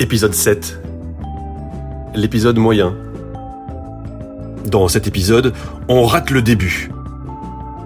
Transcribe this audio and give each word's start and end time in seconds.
Épisode 0.00 0.32
7. 0.32 0.80
L'épisode 2.14 2.56
moyen. 2.56 2.94
Dans 4.64 4.88
cet 4.88 5.06
épisode, 5.06 5.52
on 5.88 6.06
rate 6.06 6.30
le 6.30 6.40
début. 6.40 6.90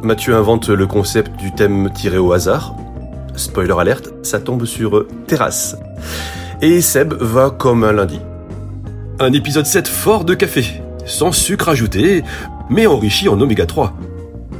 Mathieu 0.01 0.37
invente 0.37 0.69
le 0.69 0.87
concept 0.87 1.37
du 1.41 1.53
thème 1.53 1.91
tiré 1.93 2.17
au 2.19 2.33
hasard. 2.33 2.77
Spoiler 3.35 3.75
alerte, 3.77 4.15
ça 4.23 4.39
tombe 4.39 4.65
sur 4.65 5.09
terrasse. 5.27 5.77
Et 6.63 6.81
Seb 6.83 7.15
va 7.15 7.51
comme 7.51 7.83
un 7.83 7.91
lundi. 7.91 8.21
Un 9.19 9.33
épisode 9.33 9.67
7 9.67 9.89
fort 9.89 10.25
de 10.25 10.35
café, 10.35 10.65
sans 11.07 11.33
sucre 11.33 11.69
ajouté, 11.69 12.23
mais 12.71 12.87
enrichi 12.87 13.29
en 13.29 13.41
oméga 13.41 13.67
3. 13.67 13.93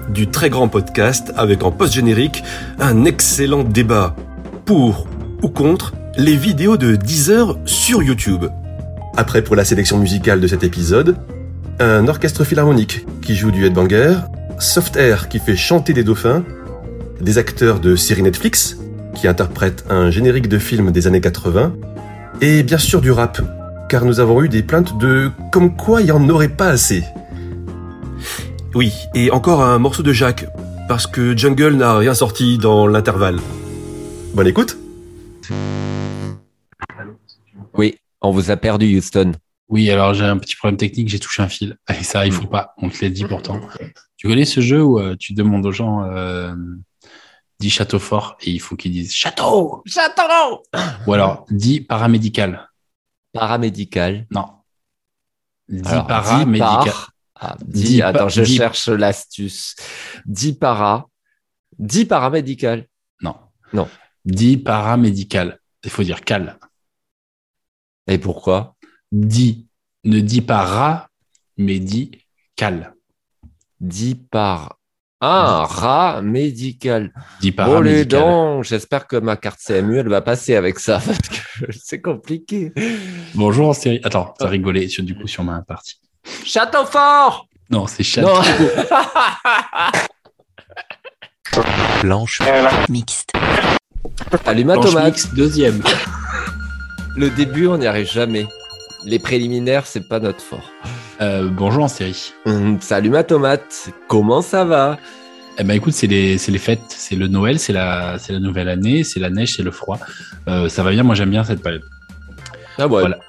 Du 0.09 0.27
très 0.27 0.51
grand 0.51 0.67
podcast 0.67 1.33
avec 1.37 1.63
en 1.63 1.71
post-générique 1.71 2.43
un 2.81 3.05
excellent 3.05 3.63
débat 3.63 4.17
pour 4.65 5.07
ou 5.41 5.49
contre 5.49 5.93
les 6.17 6.37
vidéos 6.37 6.77
de 6.77 6.95
10 6.95 7.31
heures 7.31 7.59
sur 7.65 8.03
YouTube. 8.03 8.45
Après 9.17 9.43
pour 9.43 9.57
la 9.57 9.65
sélection 9.65 9.99
musicale 9.99 10.41
de 10.41 10.47
cet 10.47 10.63
épisode, 10.63 11.17
un 11.81 12.07
orchestre 12.07 12.45
philharmonique 12.45 13.05
qui 13.21 13.35
joue 13.35 13.51
du 13.51 13.67
headbanger, 13.67 14.17
Soft 14.59 14.97
Air 14.97 15.29
qui 15.29 15.41
fait 15.41 15.57
chanter 15.57 15.93
des 15.93 16.05
dauphins, 16.05 16.45
des 17.21 17.39
acteurs 17.39 17.81
de 17.81 17.97
séries 17.97 18.23
Netflix 18.23 18.77
qui 19.15 19.27
interprètent 19.27 19.85
un 19.91 20.11
générique 20.11 20.49
de 20.49 20.59
film 20.59 20.93
des 20.93 21.07
années 21.07 21.21
80, 21.21 21.73
et 22.41 22.63
bien 22.63 22.79
sûr 22.79 23.01
du 23.01 23.11
rap, 23.11 23.41
car 23.89 24.05
nous 24.05 24.21
avons 24.21 24.43
eu 24.43 24.49
des 24.49 24.63
plaintes 24.63 24.99
de 24.99 25.31
comme 25.53 25.77
quoi 25.77 26.01
il 26.01 26.07
n'y 26.07 26.11
en 26.13 26.29
aurait 26.29 26.49
pas 26.49 26.69
assez. 26.69 27.05
Oui, 28.75 28.93
et 29.15 29.31
encore 29.31 29.63
un 29.63 29.79
morceau 29.79 30.03
de 30.03 30.13
Jacques, 30.13 30.47
parce 30.89 31.07
que 31.07 31.37
Jungle 31.37 31.75
n'a 31.75 31.97
rien 31.97 32.15
sorti 32.15 32.59
dans 32.59 32.87
l'intervalle. 32.89 33.39
Bonne 34.35 34.49
écoute 34.49 34.77
on 38.25 38.31
vous 38.31 38.51
a 38.51 38.57
perdu, 38.57 38.97
Houston. 38.99 39.33
Oui, 39.69 39.91
alors 39.91 40.13
j'ai 40.15 40.25
un 40.25 40.37
petit 40.39 40.57
problème 40.57 40.77
technique, 40.77 41.09
j'ai 41.09 41.19
touché 41.19 41.43
un 41.43 41.49
fil. 41.49 41.77
Et 41.89 42.03
ça, 42.05 42.27
il 42.27 42.33
faut 42.33 42.47
pas, 42.47 42.75
on 42.79 42.89
te 42.91 43.03
l'a 43.05 43.11
dit 43.11 43.25
pourtant. 43.25 43.61
Tu 44.17 44.29
connais 44.29 44.45
ce 44.45 44.61
jeu 44.61 44.83
où 44.83 44.99
euh, 44.99 45.17
tu 45.19 45.33
demandes 45.33 45.65
aux 45.65 45.73
gens, 45.73 46.05
euh, 46.05 46.55
dis 47.61 47.71
château 47.71 47.99
fort, 47.99 48.37
et 48.43 48.51
il 48.51 48.61
faut 48.61 48.77
qu'ils 48.77 48.93
disent 48.93 49.13
château 49.13 49.83
Château 49.87 50.63
Ou 51.07 51.13
alors, 51.15 51.47
dis 51.51 51.81
paramédical. 51.81 52.69
Paramédical. 53.33 54.27
Non. 54.31 54.49
Dis 55.69 55.89
Alors, 55.89 56.07
paramédical. 56.07 56.79
dis 56.85 56.91
par- 56.91 57.11
Ah, 57.37 57.57
dis, 57.67 57.83
Dis 57.85 57.99
pa- 58.01 58.07
attends, 58.09 58.29
je 58.29 58.43
dis- 58.43 58.57
cherche 58.57 58.89
l'astuce. 58.89 59.75
Dis 60.25 60.53
para. 60.53 61.09
Dis 61.79 62.05
paramédical. 62.05 62.87
Non. 63.23 63.35
Non. 63.73 63.89
Dis 64.25 64.57
paramédical. 64.57 65.59
Il 65.83 65.91
faut 65.91 66.05
dire 66.05 66.21
cal. 66.23 66.59
Et 68.07 68.19
pourquoi? 68.19 68.75
Dis. 69.13 69.67
Ne 70.05 70.21
dis 70.21 70.43
pas 70.43 70.63
rat, 70.65 71.09
mais 71.57 71.79
dis 71.79 72.11
cal. 72.57 72.95
Dis 73.81 74.15
par. 74.15 74.79
Ah, 75.21 75.65
rat 75.67 76.21
médical. 76.21 77.11
Dis 77.41 77.51
Bon, 77.53 77.63
les 77.81 78.05
paramédical. 78.05 78.21
dents, 78.21 78.63
j'espère 78.63 79.07
que 79.07 79.17
ma 79.17 79.37
carte 79.37 79.59
CMU, 79.65 79.99
elle 79.99 80.09
va 80.09 80.21
passer 80.21 80.55
avec 80.55 80.79
ça, 80.79 81.01
parce 81.07 81.19
que 81.19 81.67
c'est 81.73 82.03
compliqué. 82.03 82.73
Bonjour, 83.35 83.75
c'est. 83.75 84.01
Attends, 84.05 84.35
t'as 84.39 84.49
rigolé 84.49 84.89
sur, 84.89 85.03
du 85.03 85.17
coup 85.17 85.27
sur 85.27 85.43
ma 85.43 85.63
partie. 85.63 85.99
Château 86.45 86.85
fort 86.85 87.47
Non, 87.71 87.87
c'est 87.87 88.03
château. 88.03 88.29
Non 88.29 88.37
Blanche 92.03 92.43
mixte. 92.91 93.33
Tomate. 94.45 95.05
mix, 95.05 95.33
deuxième. 95.35 95.83
Le 97.17 97.31
début, 97.31 97.67
on 97.69 97.79
n'y 97.79 97.87
arrive 97.87 98.11
jamais. 98.11 98.47
Les 99.05 99.19
préliminaires, 99.19 99.87
c'est 99.87 100.09
pas 100.09 100.19
notre 100.21 100.41
fort. 100.41 100.69
Euh, 101.21 101.49
bonjour 101.49 101.85
en 101.85 101.89
série. 101.89 102.33
Hum, 102.47 102.81
Salut 102.81 103.11
ma 103.11 103.23
tomate, 103.23 103.91
comment 104.09 104.43
ça 104.43 104.65
va? 104.65 104.99
Eh 105.59 105.63
ben 105.63 105.75
écoute, 105.75 105.93
c'est 105.93 106.09
les, 106.09 106.37
fêtes, 106.39 106.81
c'est 106.89 107.15
le 107.15 107.29
Noël, 107.29 107.61
c'est 107.61 107.73
la, 107.73 108.17
nouvelle 108.41 108.69
année, 108.69 109.05
c'est 109.05 109.21
la 109.21 109.31
neige, 109.31 109.55
c'est 109.55 109.63
le 109.63 109.71
froid. 109.71 110.01
Euh, 110.49 110.69
ça 110.69 110.83
va 110.83 110.91
bien, 110.91 111.05
moi 111.05 111.15
j'aime 111.15 111.31
bien 111.31 111.45
cette 111.45 111.63
période. 111.63 111.85
Ah 112.79 112.89
ouais, 112.89 113.01
Voilà. 113.03 113.21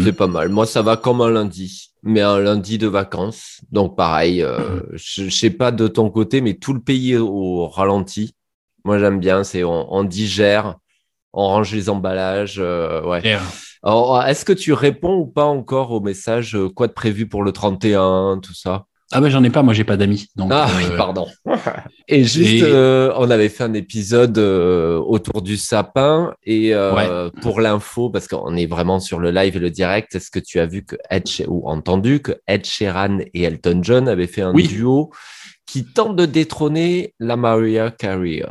c'est 0.00 0.12
pas 0.12 0.28
mal. 0.28 0.50
Moi, 0.50 0.66
ça 0.66 0.82
va 0.82 0.96
comme 0.96 1.20
un 1.20 1.30
lundi, 1.30 1.90
mais 2.04 2.20
un 2.20 2.38
lundi 2.38 2.78
de 2.78 2.86
vacances. 2.86 3.60
Donc 3.72 3.96
pareil, 3.96 4.40
euh, 4.42 4.80
je, 4.92 5.24
je 5.24 5.30
sais 5.30 5.50
pas 5.50 5.72
de 5.72 5.88
ton 5.88 6.10
côté, 6.10 6.40
mais 6.40 6.54
tout 6.54 6.72
le 6.72 6.80
pays 6.80 7.14
est 7.14 7.18
au 7.18 7.66
ralenti. 7.66 8.34
Moi, 8.84 9.00
j'aime 9.00 9.18
bien, 9.18 9.42
c'est 9.42 9.64
on, 9.64 9.92
on 9.92 10.04
digère, 10.04 10.76
on 11.34 11.46
range 11.48 11.72
les 11.74 11.88
emballages. 11.90 12.56
euh, 12.58 13.02
ouais. 13.02 13.36
Alors, 13.82 14.22
est-ce 14.22 14.44
que 14.44 14.52
tu 14.54 14.72
réponds 14.72 15.16
ou 15.18 15.26
pas 15.26 15.44
encore 15.44 15.90
aux 15.90 16.00
messages 16.00 16.56
euh, 16.56 16.68
quoi 16.70 16.86
de 16.86 16.92
prévu 16.92 17.26
pour 17.26 17.42
le 17.42 17.52
31, 17.52 18.40
tout 18.42 18.54
ça? 18.54 18.84
Ah 19.12 19.20
ben 19.20 19.28
j'en 19.28 19.44
ai 19.44 19.50
pas, 19.50 19.62
moi 19.62 19.74
j'ai 19.74 19.84
pas 19.84 19.98
d'amis. 19.98 20.28
Donc, 20.34 20.50
Ah 20.52 20.66
euh, 20.68 20.76
oui, 20.78 20.84
pardon. 20.96 21.26
Et 22.08 22.24
juste, 22.24 22.50
Et- 22.50 22.62
euh, 22.64 23.12
on 23.16 23.30
avait 23.30 23.50
fait 23.50 23.62
un 23.62 23.74
épisode 23.74 24.38
euh, 24.38 24.96
autour 24.98 25.42
du 25.42 25.56
sapin 25.58 26.32
et 26.44 26.74
euh, 26.74 27.28
pour 27.42 27.60
l'info, 27.60 28.08
parce 28.10 28.26
qu'on 28.26 28.56
est 28.56 28.66
vraiment 28.66 29.00
sur 29.00 29.20
le 29.20 29.30
live 29.30 29.56
et 29.56 29.60
le 29.60 29.70
direct, 29.70 30.14
est-ce 30.14 30.30
que 30.30 30.38
tu 30.40 30.58
as 30.58 30.66
vu 30.66 30.84
que 30.84 30.96
Ed 31.10 31.26
She- 31.28 31.44
ou 31.46 31.68
entendu 31.68 32.20
que 32.22 32.32
Ed 32.48 32.64
Sheeran 32.64 33.18
et 33.34 33.42
Elton 33.42 33.80
John 33.82 34.08
avaient 34.08 34.26
fait 34.26 34.42
un 34.42 34.52
Oui. 34.54 34.66
duo 34.66 35.10
qui 35.66 35.84
tente 35.84 36.16
de 36.16 36.24
détrôner 36.26 37.14
la 37.20 37.36
Mariah 37.36 37.90
Carey? 37.90 38.42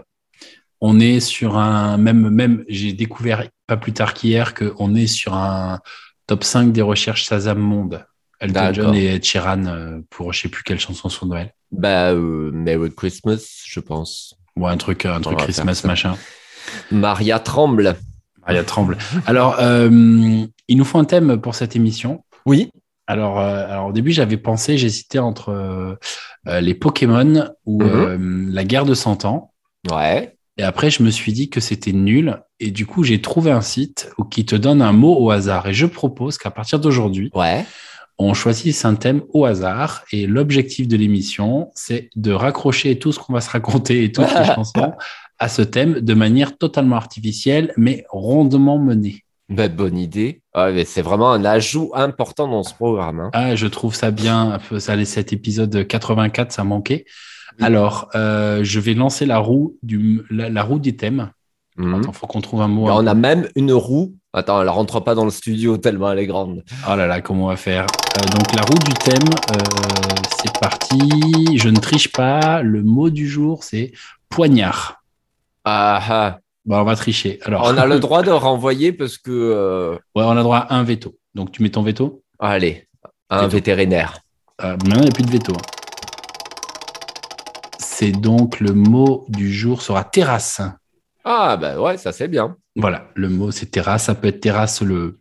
On 0.86 1.00
est 1.00 1.20
sur 1.22 1.58
un 1.58 1.98
même 1.98 2.30
même 2.30 2.64
j'ai 2.68 2.92
découvert 2.94 3.48
pas 3.68 3.78
plus 3.78 3.94
tard 3.94 4.14
qu'hier 4.14 4.54
qu'on 4.54 4.96
est 4.96 5.08
sur 5.08 5.34
un 5.34 5.80
top 6.28 6.44
5 6.44 6.72
des 6.74 6.82
recherches 6.82 7.24
Shazam 7.26 7.58
Monde. 7.60 8.06
Elton. 8.42 8.72
John 8.74 8.96
et 8.96 9.22
Sheeran 9.22 9.66
euh, 9.68 10.00
pour 10.10 10.34
je 10.34 10.42
sais 10.42 10.50
plus 10.50 10.64
quelle 10.64 10.80
chanson 10.80 11.08
sur 11.08 11.26
Noël. 11.26 11.54
Bah, 11.72 12.12
euh, 12.12 12.52
Merry 12.52 12.92
Christmas, 12.94 13.62
je 13.66 13.80
pense. 13.80 14.36
Ou 14.58 14.68
un 14.68 14.76
truc 14.78 15.06
un 15.06 15.22
truc 15.22 15.38
Christmas 15.40 15.82
machin. 15.86 16.18
Maria 16.92 17.40
tremble. 17.40 17.96
Maria 18.46 18.64
tremble. 18.66 18.98
Alors 19.26 19.56
euh, 19.60 19.90
il 20.68 20.78
nous 20.78 20.84
faut 20.86 21.00
un 21.00 21.06
thème 21.06 21.40
pour 21.40 21.56
cette 21.56 21.76
émission. 21.78 22.24
Oui. 22.46 22.70
Alors, 23.08 23.40
euh, 23.40 23.66
alors 23.68 23.88
au 23.88 23.92
début, 23.92 24.12
j'avais 24.12 24.38
pensé, 24.38 24.78
j'hésitais 24.78 25.20
entre 25.20 25.50
euh, 25.50 26.60
les 26.62 26.74
Pokémon 26.74 27.50
ou 27.66 27.82
Mhm. 27.84 27.90
euh, 27.90 28.46
la 28.52 28.64
guerre 28.64 28.86
de 28.86 28.94
100 28.94 29.26
ans. 29.26 29.54
Ouais. 29.92 30.36
Et 30.58 30.64
après, 30.64 30.90
je 30.92 31.02
me 31.04 31.10
suis 31.10 31.34
dit 31.34 31.50
que 31.50 31.60
c'était 31.60 31.94
nul. 31.94 32.40
Et 32.60 32.70
du 32.72 32.86
coup, 32.86 33.04
j'ai 33.04 33.22
trouvé 33.22 33.52
un 33.52 33.62
site 33.62 34.12
qui 34.30 34.46
te 34.46 34.56
donne 34.56 34.82
un 34.82 34.94
mot 34.94 35.16
au 35.20 35.32
hasard. 35.32 35.68
Et 35.68 35.74
je 35.74 35.86
propose 35.88 36.38
qu'à 36.38 36.52
partir 36.52 36.80
d'aujourd'hui, 36.80 37.32
Ouais. 37.34 37.66
on 38.20 38.34
choisisse 38.36 38.86
un 38.86 38.94
thème 38.96 39.24
au 39.34 39.46
hasard. 39.46 40.04
Et 40.12 40.28
l'objectif 40.28 40.88
de 40.88 40.96
l'émission, 40.96 41.72
c'est 41.74 42.10
de 42.16 42.32
raccrocher 42.32 43.00
tout 43.00 43.12
ce 43.12 43.20
qu'on 43.20 43.34
va 43.34 43.42
se 43.42 43.50
raconter 43.50 44.04
et 44.04 44.12
toutes 44.12 44.28
les 44.38 44.46
chansons 44.56 44.94
à 45.40 45.50
ce 45.50 45.64
thème 45.64 46.00
de 46.02 46.14
manière 46.14 46.56
totalement 46.58 46.96
artificielle, 46.98 47.74
mais 47.76 48.06
rondement 48.12 48.78
menée. 48.78 49.24
Bah, 49.50 49.68
bonne 49.68 49.98
idée. 49.98 50.42
Ouais, 50.56 50.72
mais 50.72 50.86
c'est 50.86 51.02
vraiment 51.02 51.32
un 51.32 51.44
ajout 51.44 51.92
important 51.96 52.48
dans 52.48 52.64
ce 52.64 52.74
programme. 52.74 53.20
hein. 53.20 53.30
Ah, 53.34 53.56
je 53.56 53.68
trouve 53.68 53.94
ça 53.96 54.12
bien. 54.12 54.58
Ça, 54.80 55.04
cet 55.06 55.34
épisode 55.34 55.86
84, 55.88 56.52
ça 56.52 56.64
manquait. 56.64 57.06
Oui. 57.60 57.66
Alors, 57.66 58.10
euh, 58.16 58.64
je 58.64 58.80
vais 58.80 58.94
lancer 58.94 59.26
la 59.26 59.38
roue 59.40 59.78
du, 59.84 60.22
la, 60.30 60.50
la 60.50 60.64
roue 60.64 60.80
des 60.80 60.96
thèmes. 60.96 61.32
Mhm. 61.78 62.04
Il 62.08 62.14
faut 62.14 62.28
qu'on 62.28 62.42
trouve 62.42 62.62
un 62.62 62.68
mot. 62.68 62.88
On 62.90 63.08
a 63.08 63.14
même 63.14 63.48
une 63.56 63.72
roue. 63.74 64.14
Attends, 64.34 64.62
elle 64.62 64.70
rentre 64.70 65.00
pas 65.00 65.14
dans 65.16 65.26
le 65.26 65.32
studio 65.32 65.78
tellement 65.78 66.12
elle 66.12 66.20
est 66.20 66.26
grande. 66.28 66.64
Oh 66.90 66.96
là 66.96 67.06
là, 67.08 67.22
comment 67.22 67.46
on 67.46 67.48
va 67.50 67.56
faire 67.56 67.86
Euh, 68.18 68.22
Donc, 68.32 68.56
la 68.56 68.62
roue 68.64 68.78
du 68.80 68.94
thème, 68.94 69.30
euh, 69.52 70.16
c'est 70.42 70.52
parti. 70.60 71.58
Je 71.58 71.70
ne 71.70 71.78
triche 71.80 72.12
pas. 72.12 72.62
Le 72.64 72.82
mot 72.84 73.10
du 73.10 73.28
jour, 73.28 73.64
c'est 73.64 73.92
poignard. 74.30 75.04
Ah, 75.66 76.02
ah. 76.10 76.40
Bon, 76.66 76.78
on 76.80 76.84
va 76.84 76.96
tricher. 76.96 77.40
Alors, 77.44 77.64
On 77.66 77.78
a 77.78 77.86
le 77.86 78.00
droit 78.06 78.24
de 78.24 78.32
renvoyer 78.32 78.92
parce 78.94 79.18
que. 79.18 79.32
euh, 79.32 79.94
ouais, 80.16 80.24
on 80.24 80.38
a 80.38 80.42
droit 80.44 80.58
à 80.60 80.76
un 80.76 80.84
veto. 80.84 81.16
Donc, 81.36 81.52
tu 81.52 81.62
mets 81.62 81.70
ton 81.70 81.84
veto 81.84 82.24
Allez, 82.40 82.88
un 83.30 83.42
Veto. 83.44 83.50
vétérinaire. 83.50 84.20
Maintenant, 84.62 84.96
il 84.98 85.02
n'y 85.02 85.08
a 85.08 85.12
plus 85.12 85.24
de 85.24 85.32
veto. 85.32 85.54
C'est 87.96 88.12
donc 88.12 88.60
le 88.60 88.74
mot 88.74 89.26
du 89.30 89.54
jour 89.54 89.82
sera 89.84 90.04
terrasse. 90.04 90.62
Ah, 91.24 91.58
bah 91.58 91.80
ouais, 91.80 91.98
ça 91.98 92.12
c'est 92.12 92.28
bien. 92.28 92.58
Voilà, 92.76 93.08
le 93.14 93.30
mot 93.30 93.52
c'est 93.52 93.68
terrasse. 93.68 94.06
Ça 94.06 94.16
peut 94.16 94.28
être 94.30 94.42
terrasse, 94.42 94.82
le 94.82 95.20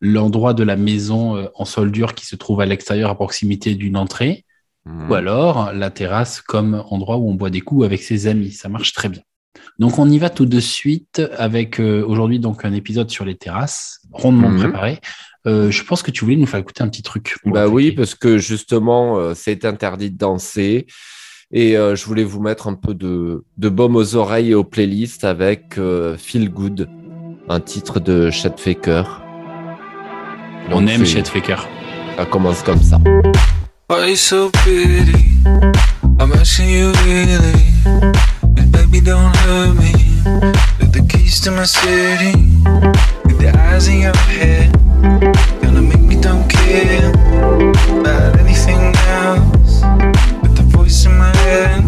l'endroit 0.00 0.54
de 0.54 0.62
la 0.62 0.76
maison 0.76 1.36
euh, 1.36 1.48
en 1.56 1.64
sol 1.64 1.90
dur 1.90 2.14
qui 2.14 2.24
se 2.24 2.36
trouve 2.36 2.60
à 2.60 2.66
l'extérieur 2.66 3.10
à 3.10 3.16
proximité 3.16 3.74
d'une 3.74 3.96
entrée, 3.96 4.44
Mhm. 4.86 5.10
ou 5.10 5.14
alors 5.14 5.72
la 5.72 5.90
terrasse 5.90 6.40
comme 6.40 6.82
endroit 6.88 7.16
où 7.16 7.28
on 7.28 7.34
boit 7.34 7.50
des 7.50 7.60
coups 7.62 7.84
avec 7.84 8.00
ses 8.02 8.28
amis. 8.28 8.52
Ça 8.52 8.68
marche 8.68 8.92
très 8.92 9.08
bien. 9.08 9.22
Donc 9.80 9.98
on 9.98 10.08
y 10.08 10.18
va 10.18 10.30
tout 10.30 10.46
de 10.46 10.60
suite 10.60 11.20
avec 11.36 11.80
euh, 11.80 12.04
aujourd'hui 12.06 12.38
donc 12.38 12.64
un 12.64 12.72
épisode 12.72 13.10
sur 13.10 13.24
les 13.24 13.34
terrasses, 13.36 14.00
rondement 14.12 14.50
Mhm. 14.50 14.58
préparé. 14.60 15.00
Euh, 15.48 15.70
je 15.72 15.82
pense 15.82 16.02
que 16.02 16.12
tu 16.12 16.24
voulais 16.24 16.36
nous 16.36 16.46
faire 16.46 16.60
écouter 16.60 16.82
un 16.84 16.88
petit 16.88 17.02
truc. 17.02 17.36
Bah 17.44 17.66
oui, 17.68 17.90
parce 17.92 18.14
que 18.14 18.38
justement, 18.38 19.18
euh, 19.18 19.34
c'est 19.34 19.64
interdit 19.64 20.10
de 20.12 20.16
danser. 20.16 20.86
Et 21.50 21.76
euh, 21.78 21.96
je 21.96 22.04
voulais 22.04 22.24
vous 22.24 22.40
mettre 22.40 22.68
un 22.68 22.74
peu 22.74 22.92
de, 22.92 23.44
de 23.56 23.68
baume 23.70 23.96
aux 23.96 24.16
oreilles 24.16 24.50
et 24.50 24.54
aux 24.54 24.64
playlists 24.64 25.24
avec 25.24 25.78
euh, 25.78 26.16
Feel 26.18 26.50
Good. 26.50 26.88
un 27.48 27.60
titre 27.60 28.00
de 28.00 28.30
Chet 28.30 28.52
Faker. 28.58 29.04
On 30.70 30.86
aime 30.86 31.06
Chet 31.06 31.24
Faker. 31.24 31.66
Ça 32.16 32.26
commence 32.26 32.62
comme 32.62 32.82
ça. 32.82 32.98
Why 33.88 34.10
you 34.10 34.16
so 34.16 34.50
pretty? 34.50 35.38
I'm 36.20 36.32
asking 36.34 36.68
you 36.68 36.92
really. 37.06 37.54
And 38.58 38.70
baby, 38.70 39.00
don't 39.00 39.34
hurt 39.46 39.74
me. 39.76 39.92
With 40.78 40.92
the 40.92 41.00
keys 41.08 41.40
to 41.42 41.50
my 41.52 41.64
city. 41.64 42.36
With 43.24 43.38
the 43.38 43.50
eyes 43.56 43.88
in 43.88 44.00
your 44.02 44.16
head. 44.28 44.70
Gonna 45.62 45.80
make 45.80 46.02
me 46.02 46.16
don't 46.16 46.46
care 46.48 47.10
about 48.00 48.38
anything 48.40 48.92
else. 49.08 49.57
Voice 50.88 51.04
in 51.04 51.18
my 51.18 51.36
head. 51.36 51.84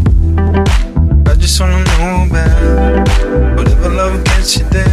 I 1.27 1.35
just 1.35 1.59
wanna 1.59 1.83
know 1.85 2.27
about 2.29 3.09
whatever 3.57 3.89
love 3.89 4.23
gets 4.25 4.59
you 4.59 4.67
there. 4.69 4.93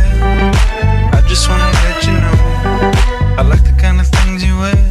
I 1.12 1.22
just 1.28 1.50
wanna 1.50 1.70
let 1.84 2.06
you 2.06 2.14
know. 2.14 3.36
I 3.38 3.42
like 3.42 3.66
the 3.66 3.76
kind 3.78 4.00
of 4.00 4.08
things 4.08 4.46
you 4.46 4.58
wear. 4.60 4.87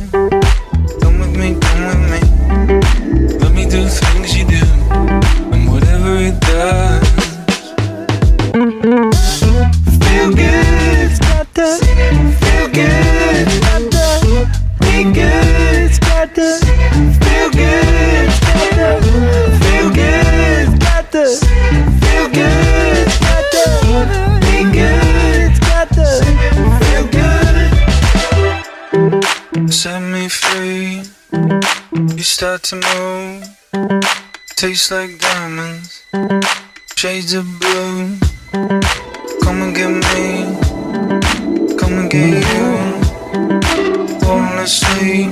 Start 32.27 32.63
to 32.65 32.75
move, 32.75 33.45
tastes 34.57 34.91
like 34.91 35.17
diamonds, 35.19 36.05
shades 36.97 37.33
of 37.35 37.47
blue. 37.61 38.19
Come 39.43 39.63
and 39.63 39.75
get 39.75 39.91
me, 39.91 40.45
come 41.79 41.93
and 42.01 42.11
get 42.11 42.43
you. 42.51 42.67
Falling 44.21 44.59
asleep, 44.59 45.31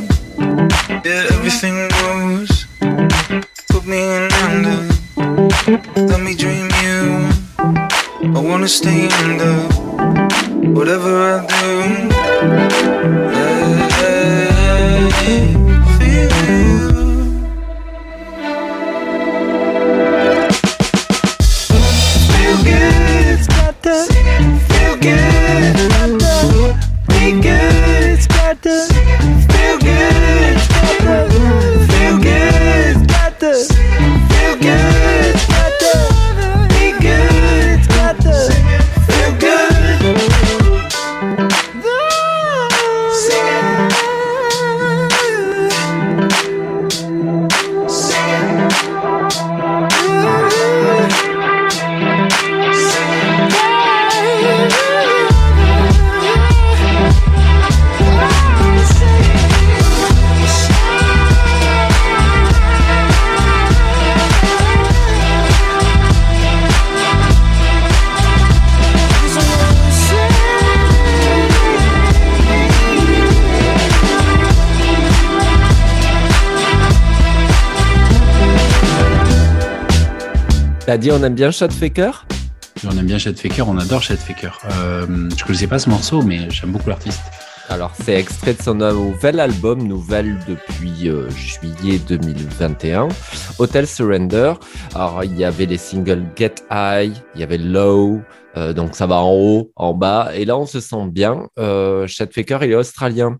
yeah, 1.04 1.26
everything 1.34 1.90
moves. 2.00 2.66
Put 3.70 3.86
me 3.86 4.00
in 4.00 4.32
under, 4.46 4.80
let 5.96 6.20
me 6.20 6.34
dream 6.36 6.70
you. 6.84 7.28
I 8.36 8.40
wanna 8.40 8.68
stay 8.68 9.08
under, 9.24 9.54
whatever 10.70 11.12
I 11.32 11.46
do. 11.46 11.64
I 15.26 15.63
T'as 80.94 80.98
dit 80.98 81.10
on 81.10 81.24
aime 81.24 81.34
bien 81.34 81.50
Chet 81.50 81.70
Faker 81.70 82.24
On 82.86 82.96
aime 82.96 83.06
bien 83.06 83.18
Chet 83.18 83.34
Faker, 83.34 83.68
on 83.68 83.76
adore 83.78 84.00
Chet 84.00 84.14
Faker. 84.14 84.60
Euh, 84.78 85.28
je 85.36 85.42
connaissais 85.42 85.66
pas 85.66 85.80
ce 85.80 85.90
morceau, 85.90 86.22
mais 86.22 86.48
j'aime 86.50 86.70
beaucoup 86.70 86.88
l'artiste. 86.88 87.20
Alors, 87.68 87.90
c'est 88.00 88.14
extrait 88.14 88.54
de 88.54 88.62
son 88.62 88.76
nouvel 88.76 89.40
album, 89.40 89.82
nouvelle 89.82 90.38
depuis 90.46 91.08
euh, 91.08 91.28
juillet 91.30 91.98
2021, 91.98 93.08
Hotel 93.58 93.88
Surrender. 93.88 94.52
Alors, 94.94 95.24
il 95.24 95.36
y 95.36 95.44
avait 95.44 95.66
les 95.66 95.78
singles 95.78 96.26
Get 96.36 96.54
High, 96.70 97.12
il 97.34 97.40
y 97.40 97.42
avait 97.42 97.58
Low, 97.58 98.20
euh, 98.56 98.72
donc 98.72 98.94
ça 98.94 99.08
va 99.08 99.16
en 99.16 99.32
haut, 99.32 99.72
en 99.74 99.94
bas. 99.94 100.30
Et 100.32 100.44
là, 100.44 100.56
on 100.56 100.66
se 100.66 100.78
sent 100.78 101.08
bien. 101.10 101.48
Euh, 101.58 102.06
Chet 102.06 102.28
Faker, 102.32 102.58
il 102.62 102.70
est 102.70 102.76
australien. 102.76 103.38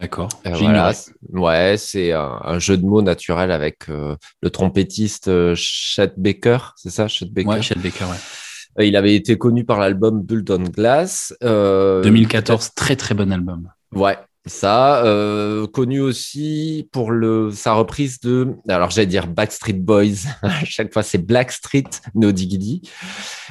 D'accord. 0.00 0.28
Euh, 0.46 0.50
voilà. 0.54 0.92
Ouais, 1.32 1.74
c'est 1.76 2.12
un, 2.12 2.38
un 2.44 2.58
jeu 2.60 2.76
de 2.76 2.84
mots 2.84 3.02
naturel 3.02 3.50
avec 3.50 3.88
euh, 3.88 4.14
le 4.42 4.50
trompettiste 4.50 5.26
euh, 5.26 5.54
Chet 5.56 6.12
Baker, 6.16 6.58
c'est 6.76 6.90
ça, 6.90 7.08
Chet 7.08 7.26
Baker? 7.26 7.48
Ouais, 7.48 7.62
Chet 7.62 7.74
Baker, 7.78 8.04
ouais. 8.04 8.16
Euh, 8.78 8.84
Il 8.84 8.94
avait 8.96 9.16
été 9.16 9.36
connu 9.36 9.64
par 9.64 9.80
l'album 9.80 10.22
Build 10.22 10.48
on 10.52 10.62
Glass. 10.62 11.34
euh, 11.42 12.00
2014, 12.02 12.70
très 12.76 12.94
très 12.94 13.14
bon 13.16 13.32
album. 13.32 13.68
Ouais, 13.92 14.16
ça, 14.46 15.02
connu 15.72 16.00
aussi 16.00 16.88
pour 16.92 17.10
le, 17.10 17.50
sa 17.50 17.72
reprise 17.72 18.20
de, 18.20 18.54
alors 18.68 18.90
j'allais 18.90 19.06
dire 19.06 19.26
Backstreet 19.26 19.72
Boys, 19.80 20.26
à 20.42 20.64
chaque 20.64 20.92
fois 20.92 21.02
c'est 21.02 21.18
Blackstreet, 21.18 21.88
No 22.14 22.30
Diggity, 22.30 22.82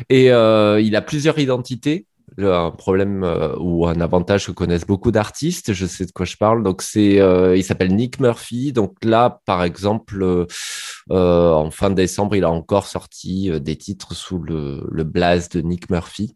et 0.10 0.28
il 0.28 0.96
a 0.96 1.02
plusieurs 1.02 1.40
identités. 1.40 2.06
Un 2.40 2.70
problème 2.70 3.24
euh, 3.24 3.56
ou 3.60 3.88
un 3.88 4.00
avantage 4.00 4.46
que 4.46 4.52
connaissent 4.52 4.86
beaucoup 4.86 5.12
d'artistes, 5.12 5.74
je 5.74 5.88
sais 5.88 6.06
de 6.06 6.12
quoi 6.12 6.26
je 6.26 6.38
parle. 6.38 6.64
Donc 6.64 6.84
c'est, 6.84 7.20
euh, 7.20 7.58
il 7.58 7.64
s'appelle 7.64 7.96
Nick 7.96 8.20
Murphy. 8.20 8.74
Donc 8.74 8.94
là, 9.04 9.42
par 9.46 9.64
exemple, 9.64 10.22
euh, 10.22 11.52
en 11.52 11.72
fin 11.72 11.90
décembre, 11.90 12.36
il 12.36 12.44
a 12.44 12.52
encore 12.52 12.86
sorti 12.86 13.50
des 13.60 13.76
titres 13.76 14.14
sous 14.14 14.38
le, 14.38 14.88
le 14.92 15.04
blaze 15.04 15.50
de 15.50 15.62
Nick 15.62 15.90
Murphy. 15.90 16.36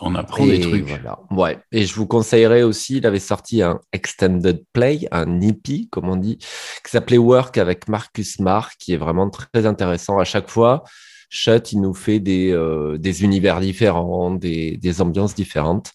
On 0.00 0.14
apprend 0.14 0.44
Et 0.44 0.58
des 0.58 0.60
trucs. 0.60 0.86
Voilà. 0.86 1.20
Ouais. 1.30 1.58
Et 1.72 1.86
je 1.86 1.94
vous 1.94 2.06
conseillerais 2.06 2.62
aussi, 2.62 2.98
il 2.98 3.06
avait 3.06 3.18
sorti 3.18 3.62
un 3.62 3.80
extended 3.92 4.64
play, 4.72 5.08
un 5.10 5.40
EP, 5.40 5.86
comme 5.90 6.08
on 6.08 6.16
dit, 6.16 6.38
qui 6.38 6.90
s'appelait 6.90 7.18
Work 7.18 7.56
avec 7.56 7.88
Marcus 7.88 8.40
Marr, 8.40 8.76
qui 8.78 8.92
est 8.92 8.98
vraiment 8.98 9.30
très 9.30 9.64
intéressant. 9.64 10.18
À 10.18 10.24
chaque 10.24 10.50
fois, 10.50 10.84
Shut, 11.28 11.72
il 11.72 11.80
nous 11.80 11.94
fait 11.94 12.20
des, 12.20 12.52
euh, 12.52 12.98
des 12.98 13.24
univers 13.24 13.60
différents, 13.60 14.30
des, 14.30 14.76
des 14.76 15.00
ambiances 15.00 15.34
différentes. 15.34 15.92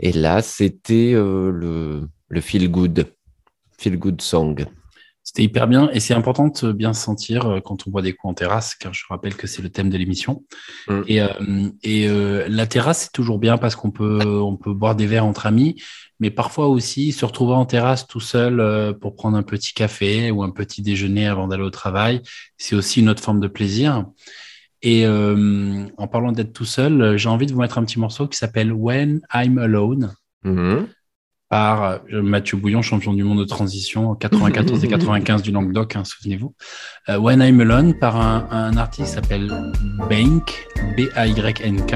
Et 0.00 0.12
là, 0.12 0.42
c'était 0.42 1.12
euh, 1.14 1.50
le, 1.50 2.08
le 2.28 2.40
feel 2.40 2.70
good, 2.70 3.12
feel 3.78 3.98
good 3.98 4.20
song. 4.20 4.66
C'était 5.24 5.44
hyper 5.44 5.68
bien 5.68 5.88
et 5.92 6.00
c'est 6.00 6.14
important 6.14 6.48
de 6.48 6.72
bien 6.72 6.92
se 6.92 7.02
sentir 7.02 7.46
euh, 7.46 7.60
quand 7.60 7.86
on 7.86 7.90
boit 7.90 8.02
des 8.02 8.12
coups 8.12 8.32
en 8.32 8.34
terrasse, 8.34 8.74
car 8.74 8.92
je 8.92 9.04
rappelle 9.08 9.36
que 9.36 9.46
c'est 9.46 9.62
le 9.62 9.70
thème 9.70 9.88
de 9.88 9.96
l'émission. 9.96 10.44
Mm. 10.88 11.00
Et, 11.06 11.22
euh, 11.22 11.28
et 11.84 12.08
euh, 12.08 12.46
la 12.48 12.66
terrasse, 12.66 13.04
c'est 13.04 13.12
toujours 13.12 13.38
bien 13.38 13.56
parce 13.56 13.76
qu'on 13.76 13.92
peut, 13.92 14.26
on 14.26 14.56
peut 14.56 14.74
boire 14.74 14.96
des 14.96 15.06
verres 15.06 15.24
entre 15.24 15.46
amis, 15.46 15.80
mais 16.18 16.30
parfois 16.30 16.66
aussi 16.66 17.12
se 17.12 17.24
retrouver 17.24 17.54
en 17.54 17.66
terrasse 17.66 18.06
tout 18.06 18.20
seul 18.20 18.58
euh, 18.58 18.92
pour 18.92 19.14
prendre 19.14 19.36
un 19.36 19.42
petit 19.44 19.74
café 19.74 20.32
ou 20.32 20.42
un 20.42 20.50
petit 20.50 20.82
déjeuner 20.82 21.28
avant 21.28 21.46
d'aller 21.46 21.62
au 21.62 21.70
travail, 21.70 22.22
c'est 22.58 22.74
aussi 22.74 23.00
une 23.00 23.08
autre 23.08 23.22
forme 23.22 23.40
de 23.40 23.48
plaisir. 23.48 24.04
Et 24.82 25.06
euh, 25.06 25.84
en 25.96 26.06
parlant 26.08 26.32
d'être 26.32 26.52
tout 26.52 26.64
seul, 26.64 27.16
j'ai 27.16 27.28
envie 27.28 27.46
de 27.46 27.52
vous 27.52 27.60
mettre 27.60 27.78
un 27.78 27.84
petit 27.84 28.00
morceau 28.00 28.26
qui 28.26 28.36
s'appelle 28.36 28.72
When 28.72 29.20
I'm 29.32 29.58
Alone 29.58 30.12
Mhm. 30.44 30.88
par 31.48 32.00
euh, 32.12 32.22
Mathieu 32.22 32.56
Bouillon, 32.56 32.82
champion 32.82 33.12
du 33.14 33.22
monde 33.22 33.38
de 33.38 33.44
transition 33.44 34.10
en 34.10 34.14
94 34.16 34.82
et 34.84 34.88
95 34.88 35.42
du 35.42 35.52
Languedoc, 35.52 35.94
hein, 35.96 36.02
souvenez-vous. 36.04 36.54
Euh, 37.10 37.18
When 37.18 37.40
I'm 37.40 37.60
Alone 37.60 37.94
par 37.98 38.16
un, 38.16 38.48
un 38.50 38.76
artiste 38.76 39.08
qui 39.10 39.14
s'appelle 39.14 39.52
Bank, 40.10 40.66
B-A-Y-N-K, 40.96 41.94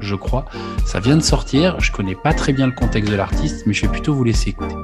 je 0.00 0.14
crois. 0.14 0.44
Ça 0.86 1.00
vient 1.00 1.16
de 1.16 1.22
sortir, 1.22 1.80
je 1.80 1.90
connais 1.90 2.14
pas 2.14 2.32
très 2.32 2.52
bien 2.52 2.66
le 2.66 2.72
contexte 2.72 3.10
de 3.10 3.16
l'artiste, 3.16 3.66
mais 3.66 3.72
je 3.72 3.82
vais 3.86 3.88
plutôt 3.92 4.14
vous 4.14 4.22
laisser 4.24 4.50
écouter. 4.50 4.74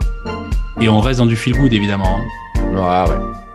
Et 0.80 0.88
on 0.88 0.98
reste 1.00 1.20
dans 1.20 1.26
du 1.26 1.36
feel 1.36 1.56
good 1.56 1.72
évidemment. 1.72 2.18
hein. 2.18 2.24
Ouais, 2.72 3.14
ouais. 3.14 3.45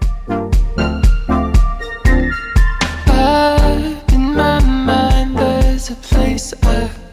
Place 6.31 6.53
I 6.63 6.83
uh, 6.85 7.10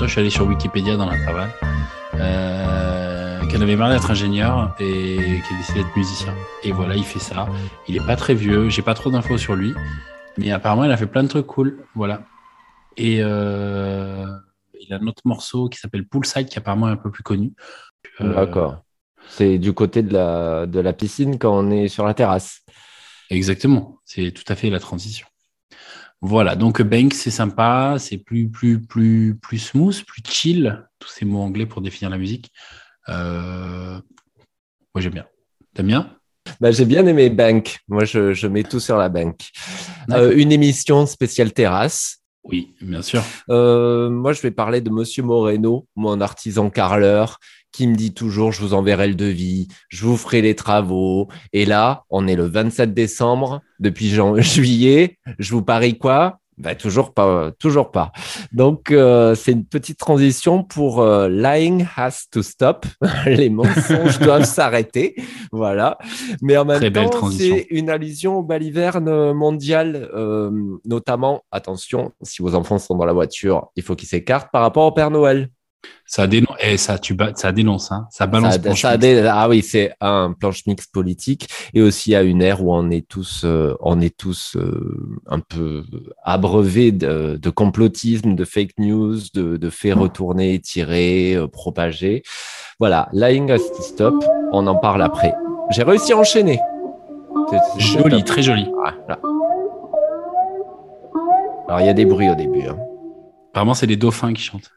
toi, 0.00 0.06
je 0.06 0.12
suis 0.12 0.20
allé 0.22 0.30
sur 0.30 0.46
Wikipédia 0.46 0.96
dans 0.96 1.10
l'intervalle. 1.10 1.50
Euh, 2.14 3.38
en 3.42 3.60
avait 3.60 3.76
marre 3.76 3.90
d'être 3.90 4.10
ingénieur 4.10 4.74
et 4.80 5.42
qui 5.46 5.54
a 5.54 5.56
décidé 5.58 5.82
d'être 5.82 5.94
musicien. 5.94 6.34
Et 6.62 6.72
voilà, 6.72 6.96
il 6.96 7.04
fait 7.04 7.18
ça. 7.18 7.46
Il 7.86 7.96
est 7.96 8.06
pas 8.06 8.16
très 8.16 8.32
vieux. 8.32 8.70
J'ai 8.70 8.80
pas 8.80 8.94
trop 8.94 9.10
d'infos 9.10 9.36
sur 9.36 9.56
lui. 9.56 9.74
Mais 10.38 10.52
apparemment, 10.52 10.84
il 10.84 10.90
a 10.90 10.96
fait 10.96 11.06
plein 11.06 11.22
de 11.22 11.28
trucs 11.28 11.46
cool. 11.46 11.84
Voilà. 11.94 12.22
Et 12.96 13.18
euh, 13.20 14.24
il 14.80 14.90
a 14.94 14.96
un 14.96 15.06
autre 15.06 15.20
morceau 15.26 15.68
qui 15.68 15.78
s'appelle 15.78 16.06
Poolside, 16.06 16.48
qui 16.48 16.56
apparemment 16.56 16.88
est 16.88 16.92
un 16.92 16.96
peu 16.96 17.10
plus 17.10 17.22
connu. 17.22 17.52
Euh, 18.22 18.32
D'accord. 18.32 18.82
C'est 19.28 19.58
du 19.58 19.74
côté 19.74 20.02
de 20.02 20.14
la, 20.14 20.64
de 20.64 20.80
la 20.80 20.94
piscine 20.94 21.38
quand 21.38 21.52
on 21.52 21.70
est 21.70 21.88
sur 21.88 22.06
la 22.06 22.14
terrasse. 22.14 22.62
Exactement, 23.28 23.98
c'est 24.06 24.32
tout 24.32 24.50
à 24.50 24.54
fait 24.54 24.70
la 24.70 24.80
transition. 24.80 25.26
Voilà, 26.22 26.54
donc 26.54 26.82
Bank, 26.82 27.14
c'est 27.14 27.30
sympa, 27.30 27.96
c'est 27.98 28.18
plus, 28.18 28.48
plus, 28.50 28.80
plus, 28.80 29.38
plus 29.40 29.58
smooth, 29.58 30.04
plus 30.04 30.22
chill, 30.24 30.86
tous 30.98 31.08
ces 31.08 31.24
mots 31.24 31.40
anglais 31.40 31.66
pour 31.66 31.80
définir 31.80 32.10
la 32.10 32.18
musique. 32.18 32.52
Euh... 33.08 33.98
Moi, 34.94 35.00
j'aime 35.00 35.14
bien. 35.14 35.26
T'aimes 35.72 35.86
bien 35.86 36.16
Bah, 36.60 36.72
j'ai 36.72 36.84
bien 36.84 37.06
aimé 37.06 37.30
Bank. 37.30 37.78
Moi, 37.88 38.04
je, 38.04 38.34
je 38.34 38.46
mets 38.48 38.64
tout 38.64 38.80
sur 38.80 38.98
la 38.98 39.08
Bank. 39.08 39.48
Euh, 40.10 40.34
une 40.36 40.52
émission 40.52 41.06
spéciale 41.06 41.52
terrasse. 41.52 42.18
Oui, 42.42 42.74
bien 42.80 43.02
sûr. 43.02 43.22
Euh, 43.48 44.10
moi, 44.10 44.32
je 44.32 44.42
vais 44.42 44.50
parler 44.50 44.80
de 44.80 44.90
Monsieur 44.90 45.22
Moreno, 45.22 45.86
mon 45.94 46.20
artisan 46.20 46.70
carreleur, 46.70 47.38
qui 47.72 47.86
me 47.86 47.94
dit 47.94 48.14
toujours 48.14 48.52
je 48.52 48.60
vous 48.60 48.74
enverrai 48.74 49.08
le 49.08 49.14
devis, 49.14 49.68
je 49.88 50.04
vous 50.04 50.16
ferai 50.16 50.42
les 50.42 50.54
travaux. 50.54 51.28
Et 51.52 51.64
là, 51.64 52.04
on 52.10 52.26
est 52.26 52.36
le 52.36 52.46
27 52.46 52.94
décembre, 52.94 53.60
depuis 53.78 54.08
juillet, 54.38 55.18
je 55.38 55.52
vous 55.52 55.62
parie 55.62 55.98
quoi? 55.98 56.40
Bah, 56.60 56.74
toujours 56.74 57.14
pas, 57.14 57.52
toujours 57.58 57.90
pas. 57.90 58.12
Donc, 58.52 58.90
euh, 58.90 59.34
c'est 59.34 59.52
une 59.52 59.64
petite 59.64 59.98
transition 59.98 60.62
pour 60.62 61.00
euh, 61.00 61.26
Lying 61.26 61.86
has 61.96 62.26
to 62.30 62.42
stop. 62.42 62.84
Les 63.26 63.48
mensonges 63.48 64.18
doivent 64.20 64.44
s'arrêter. 64.44 65.16
Voilà. 65.52 65.96
Mais 66.42 66.58
en 66.58 66.66
même 66.66 66.78
Très 66.78 66.90
temps, 66.90 67.30
c'est 67.30 67.66
une 67.70 67.88
allusion 67.88 68.38
au 68.38 68.42
baliverne 68.42 69.32
mondial, 69.32 70.10
euh, 70.14 70.50
notamment, 70.84 71.44
attention, 71.50 72.12
si 72.20 72.42
vos 72.42 72.54
enfants 72.54 72.78
sont 72.78 72.94
dans 72.94 73.06
la 73.06 73.14
voiture, 73.14 73.68
il 73.76 73.82
faut 73.82 73.96
qu'ils 73.96 74.08
s'écartent 74.08 74.50
par 74.52 74.60
rapport 74.60 74.84
au 74.84 74.92
Père 74.92 75.10
Noël. 75.10 75.48
Ça 76.04 76.26
dénonce, 76.26 76.56
eh, 76.60 76.76
ça, 76.76 76.98
tu 76.98 77.14
ba- 77.14 77.30
ça 77.36 77.52
dénonce, 77.52 77.92
hein. 77.92 78.06
ça 78.10 78.26
balance. 78.26 78.54
Ça- 78.54 78.74
ça 78.76 78.96
des- 78.96 79.24
ah 79.26 79.48
oui, 79.48 79.62
c'est 79.62 79.92
un 80.00 80.32
planche 80.38 80.66
mix 80.66 80.86
politique 80.88 81.48
et 81.72 81.80
aussi 81.82 82.14
à 82.16 82.22
une 82.22 82.42
ère 82.42 82.64
où 82.64 82.74
on 82.74 82.90
est 82.90 83.06
tous, 83.06 83.42
euh, 83.44 83.74
on 83.80 84.00
est 84.00 84.16
tous 84.16 84.56
euh, 84.56 85.20
un 85.26 85.38
peu 85.38 85.84
abreuvés 86.24 86.90
de, 86.90 87.36
de 87.40 87.50
complotisme, 87.50 88.34
de 88.34 88.44
fake 88.44 88.72
news, 88.78 89.18
de, 89.34 89.56
de 89.56 89.70
faits 89.70 89.94
retournés, 89.94 90.58
tirés, 90.60 91.34
euh, 91.36 91.46
propagés. 91.46 92.24
Voilà, 92.80 93.08
Lying 93.12 93.50
Has 93.52 93.58
to 93.58 93.82
Stop, 93.82 94.14
on 94.52 94.66
en 94.66 94.74
parle 94.76 95.02
après. 95.02 95.34
J'ai 95.70 95.84
réussi 95.84 96.12
à 96.12 96.16
enchaîner. 96.18 96.58
Joli, 97.78 98.24
très 98.24 98.42
joli. 98.42 98.66
Voilà. 98.74 99.18
Alors 101.68 101.80
il 101.80 101.86
y 101.86 101.90
a 101.90 101.94
des 101.94 102.04
bruits 102.04 102.28
au 102.28 102.34
début. 102.34 102.62
hein. 102.66 102.76
Apparemment, 103.52 103.74
c'est 103.74 103.86
les 103.86 103.96
dauphins 103.96 104.32
qui 104.32 104.42
chantent. 104.42 104.70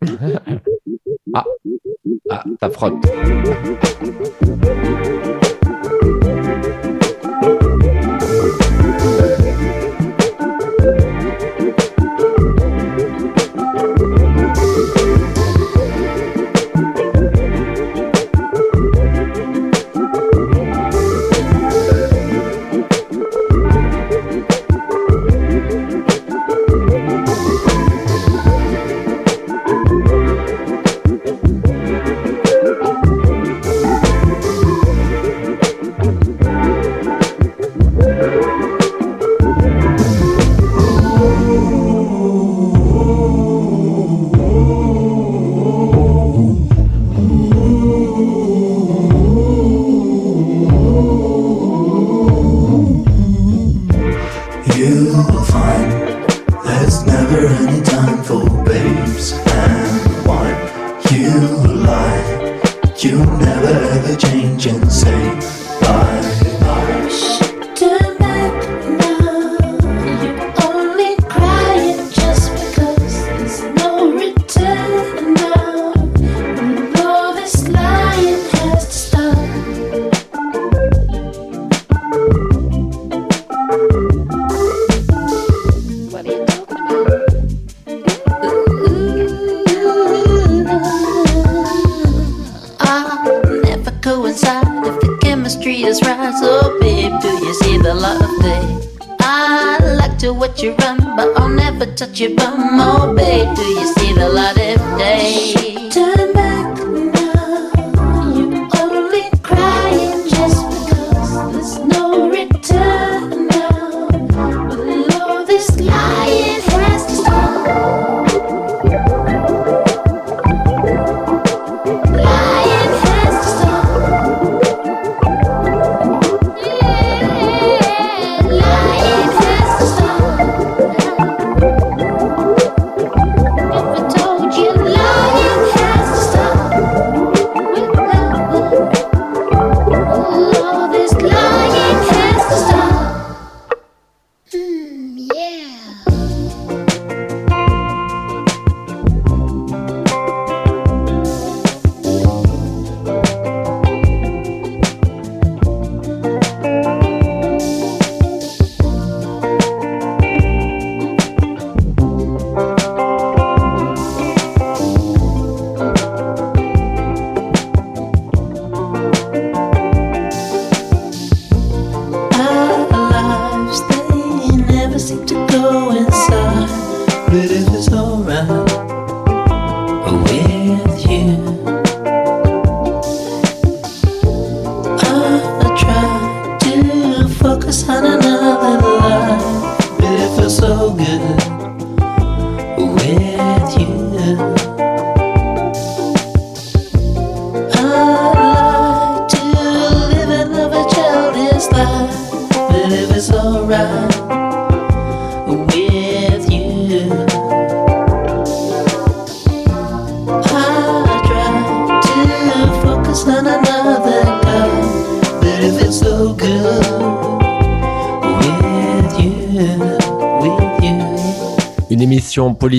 Ah, 2.30 2.44
ça 2.60 2.70
frotte. 2.70 2.94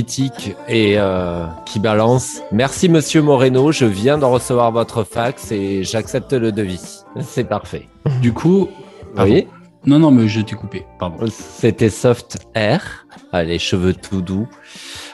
Politique 0.09 0.55
et 0.67 0.95
euh, 0.97 1.45
qui 1.67 1.79
balance. 1.79 2.41
Merci 2.51 2.89
Monsieur 2.89 3.21
Moreno, 3.21 3.71
je 3.71 3.85
viens 3.85 4.17
de 4.17 4.25
recevoir 4.25 4.71
votre 4.71 5.03
fax 5.03 5.51
et 5.51 5.83
j'accepte 5.83 6.33
le 6.33 6.51
devis. 6.51 7.03
C'est 7.21 7.43
parfait. 7.43 7.87
Du 8.19 8.33
coup, 8.33 8.69
pardon. 9.15 9.31
Oui, 9.31 9.47
non, 9.85 9.99
non, 9.99 10.09
mais 10.09 10.27
je 10.27 10.41
t'ai 10.41 10.55
coupé. 10.55 10.83
Pardon. 10.97 11.27
c'était 11.29 11.91
Soft 11.91 12.39
Air, 12.55 13.05
ah, 13.31 13.43
les 13.43 13.59
cheveux 13.59 13.93
tout 13.93 14.23
doux. 14.23 14.47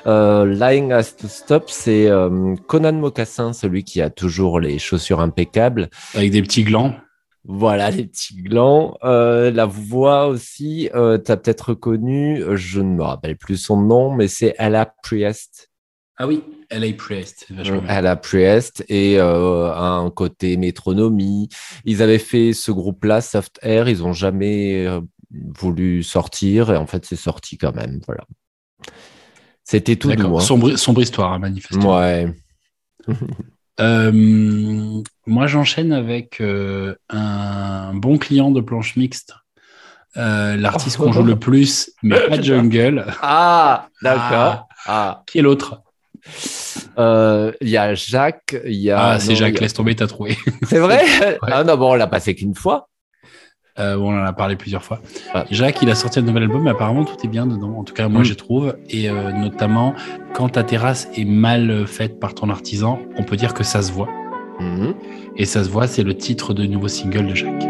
Euh, 0.07 0.45
Lying 0.45 0.93
Has 0.93 1.15
to 1.19 1.27
Stop, 1.27 1.65
c'est 1.67 2.07
euh, 2.07 2.55
Conan 2.65 2.93
Mocassin, 2.93 3.51
celui 3.51 3.83
qui 3.83 4.01
a 4.01 4.09
toujours 4.09 4.61
les 4.61 4.79
chaussures 4.79 5.19
impeccables. 5.19 5.89
Avec 6.13 6.31
des 6.31 6.41
petits 6.41 6.63
glands. 6.63 6.95
Voilà, 7.47 7.91
les 7.91 8.05
petits 8.05 8.35
glands. 8.35 8.97
Euh, 9.03 9.51
la 9.51 9.65
voix 9.65 10.27
aussi, 10.27 10.89
euh, 10.95 11.17
tu 11.23 11.31
as 11.31 11.37
peut-être 11.37 11.69
reconnu, 11.69 12.43
je 12.55 12.81
ne 12.81 12.95
me 12.95 13.03
rappelle 13.03 13.37
plus 13.37 13.57
son 13.57 13.79
nom, 13.79 14.13
mais 14.13 14.27
c'est 14.27 14.55
Ella 14.57 14.93
Priest. 15.03 15.69
Ah 16.17 16.27
oui, 16.27 16.43
L.A. 16.69 16.93
Priest. 16.93 17.47
bien. 17.49 17.83
Ella 17.89 18.15
Priest 18.15 18.85
et 18.87 19.19
euh, 19.19 19.73
un 19.73 20.09
côté 20.09 20.55
métronomie. 20.55 21.49
Ils 21.83 22.01
avaient 22.01 22.19
fait 22.19 22.53
ce 22.53 22.71
groupe-là, 22.71 23.19
Soft 23.19 23.59
Air, 23.61 23.89
ils 23.89 24.01
ont 24.01 24.13
jamais 24.13 24.85
euh, 24.85 25.01
voulu 25.31 26.03
sortir 26.03 26.71
et 26.71 26.77
en 26.77 26.87
fait 26.87 27.05
c'est 27.05 27.17
sorti 27.17 27.57
quand 27.57 27.75
même. 27.75 27.99
Voilà. 28.05 28.23
C'était 29.65 29.97
tout 29.97 30.07
doux. 30.07 30.15
D'accord. 30.15 30.39
hein. 30.39 30.41
Sombre, 30.41 30.75
sombre 30.77 31.01
histoire, 31.01 31.33
hein, 31.33 31.39
manifestement. 31.39 31.97
Ouais. 31.97 32.33
Euh, 33.79 34.11
moi, 35.25 35.47
j'enchaîne 35.47 35.91
avec 35.91 36.39
euh, 36.41 36.95
un 37.09 37.93
bon 37.93 38.17
client 38.17 38.51
de 38.51 38.61
planche 38.61 38.95
mixte. 38.95 39.33
Euh, 40.17 40.55
L'artiste 40.55 40.97
qu'on 40.97 41.11
joue 41.11 41.23
le 41.23 41.37
plus, 41.37 41.91
mais 42.01 42.19
pas 42.29 42.41
Jungle. 42.41 43.05
Ah, 43.21 43.89
d'accord. 44.01 44.67
Ah. 44.85 45.23
Qui 45.27 45.39
est 45.39 45.41
l'autre? 45.41 45.81
Il 46.97 47.69
y 47.69 47.77
a 47.77 47.93
Jacques, 47.95 48.55
il 48.65 48.75
y 48.75 48.91
a. 48.91 48.99
Ah, 49.11 49.19
c'est 49.19 49.35
Jacques, 49.35 49.57
a- 49.57 49.61
laisse 49.61 49.73
tomber, 49.73 49.95
t'as 49.95 50.07
trouvé. 50.07 50.37
C'est 50.63 50.79
vrai? 50.79 51.03
Ah 51.41 51.63
non, 51.63 51.75
bon, 51.75 51.91
on 51.91 51.95
l'a 51.95 52.07
passé 52.07 52.33
qu'une 52.35 52.55
fois. 52.55 52.87
Euh, 53.77 53.97
on 53.97 54.17
en 54.17 54.23
a 54.23 54.31
parlé 54.31 54.55
plusieurs 54.55 54.83
fois. 54.83 55.01
Jacques, 55.51 55.81
il 55.81 55.89
a 55.89 55.95
sorti 55.95 56.19
un 56.19 56.21
nouvel 56.21 56.43
album, 56.43 56.63
mais 56.63 56.69
apparemment 56.71 57.03
tout 57.03 57.17
est 57.23 57.27
bien 57.27 57.45
dedans. 57.45 57.75
En 57.77 57.83
tout 57.83 57.93
cas, 57.93 58.07
moi, 58.07 58.21
Mm. 58.21 58.25
je 58.25 58.33
trouve. 58.33 58.75
Et 58.89 59.09
euh, 59.09 59.31
notamment, 59.33 59.93
quand 60.33 60.49
ta 60.49 60.63
terrasse 60.63 61.09
est 61.17 61.25
mal 61.25 61.85
faite 61.85 62.19
par 62.19 62.33
ton 62.35 62.49
artisan, 62.49 62.99
on 63.17 63.23
peut 63.23 63.35
dire 63.35 63.53
que 63.53 63.63
ça 63.63 63.81
se 63.81 63.91
voit. 63.91 64.07
Mhm. 64.61 64.93
Et 65.35 65.43
ça 65.43 65.63
se 65.65 65.69
voit, 65.69 65.87
c'est 65.87 66.03
le 66.03 66.15
titre 66.15 66.53
du 66.53 66.69
nouveau 66.69 66.87
single 66.87 67.27
de 67.27 67.35
Jacques. 67.35 67.67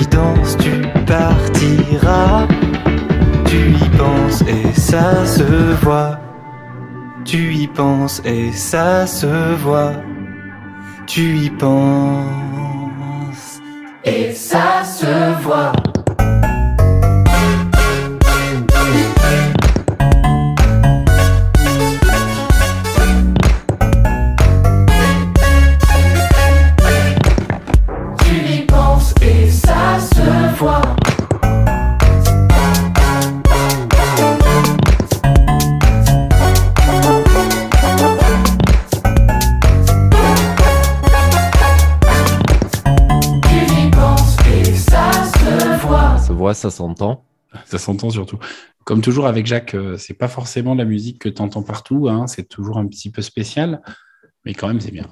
Tu 0.00 0.80
partiras. 1.06 2.46
Tu 3.44 3.72
y 3.72 3.88
penses 3.98 4.42
et 4.42 4.72
ça 4.72 5.26
se 5.26 5.74
voit. 5.82 6.18
Tu 7.24 7.54
y 7.54 7.66
penses 7.66 8.22
et 8.24 8.50
ça 8.52 9.06
se 9.06 9.54
voit. 9.56 9.92
Tu 11.06 11.36
y 11.36 11.50
penses 11.50 12.50
et 14.04 14.32
ça 14.32 14.82
se 14.84 15.42
voit. 15.42 15.72
Ça 46.60 46.70
s'entend. 46.70 47.24
Ça 47.64 47.78
s'entend 47.78 48.10
surtout. 48.10 48.38
Comme 48.84 49.00
toujours 49.00 49.26
avec 49.26 49.46
Jacques, 49.46 49.74
euh, 49.74 49.96
c'est 49.96 50.12
pas 50.12 50.28
forcément 50.28 50.74
la 50.74 50.84
musique 50.84 51.18
que 51.18 51.30
tu 51.30 51.40
entends 51.40 51.62
partout, 51.62 52.08
hein, 52.10 52.26
c'est 52.26 52.46
toujours 52.46 52.76
un 52.76 52.86
petit 52.86 53.10
peu 53.10 53.22
spécial, 53.22 53.80
mais 54.44 54.52
quand 54.52 54.68
même 54.68 54.78
c'est 54.78 54.90
bien. 54.90 55.06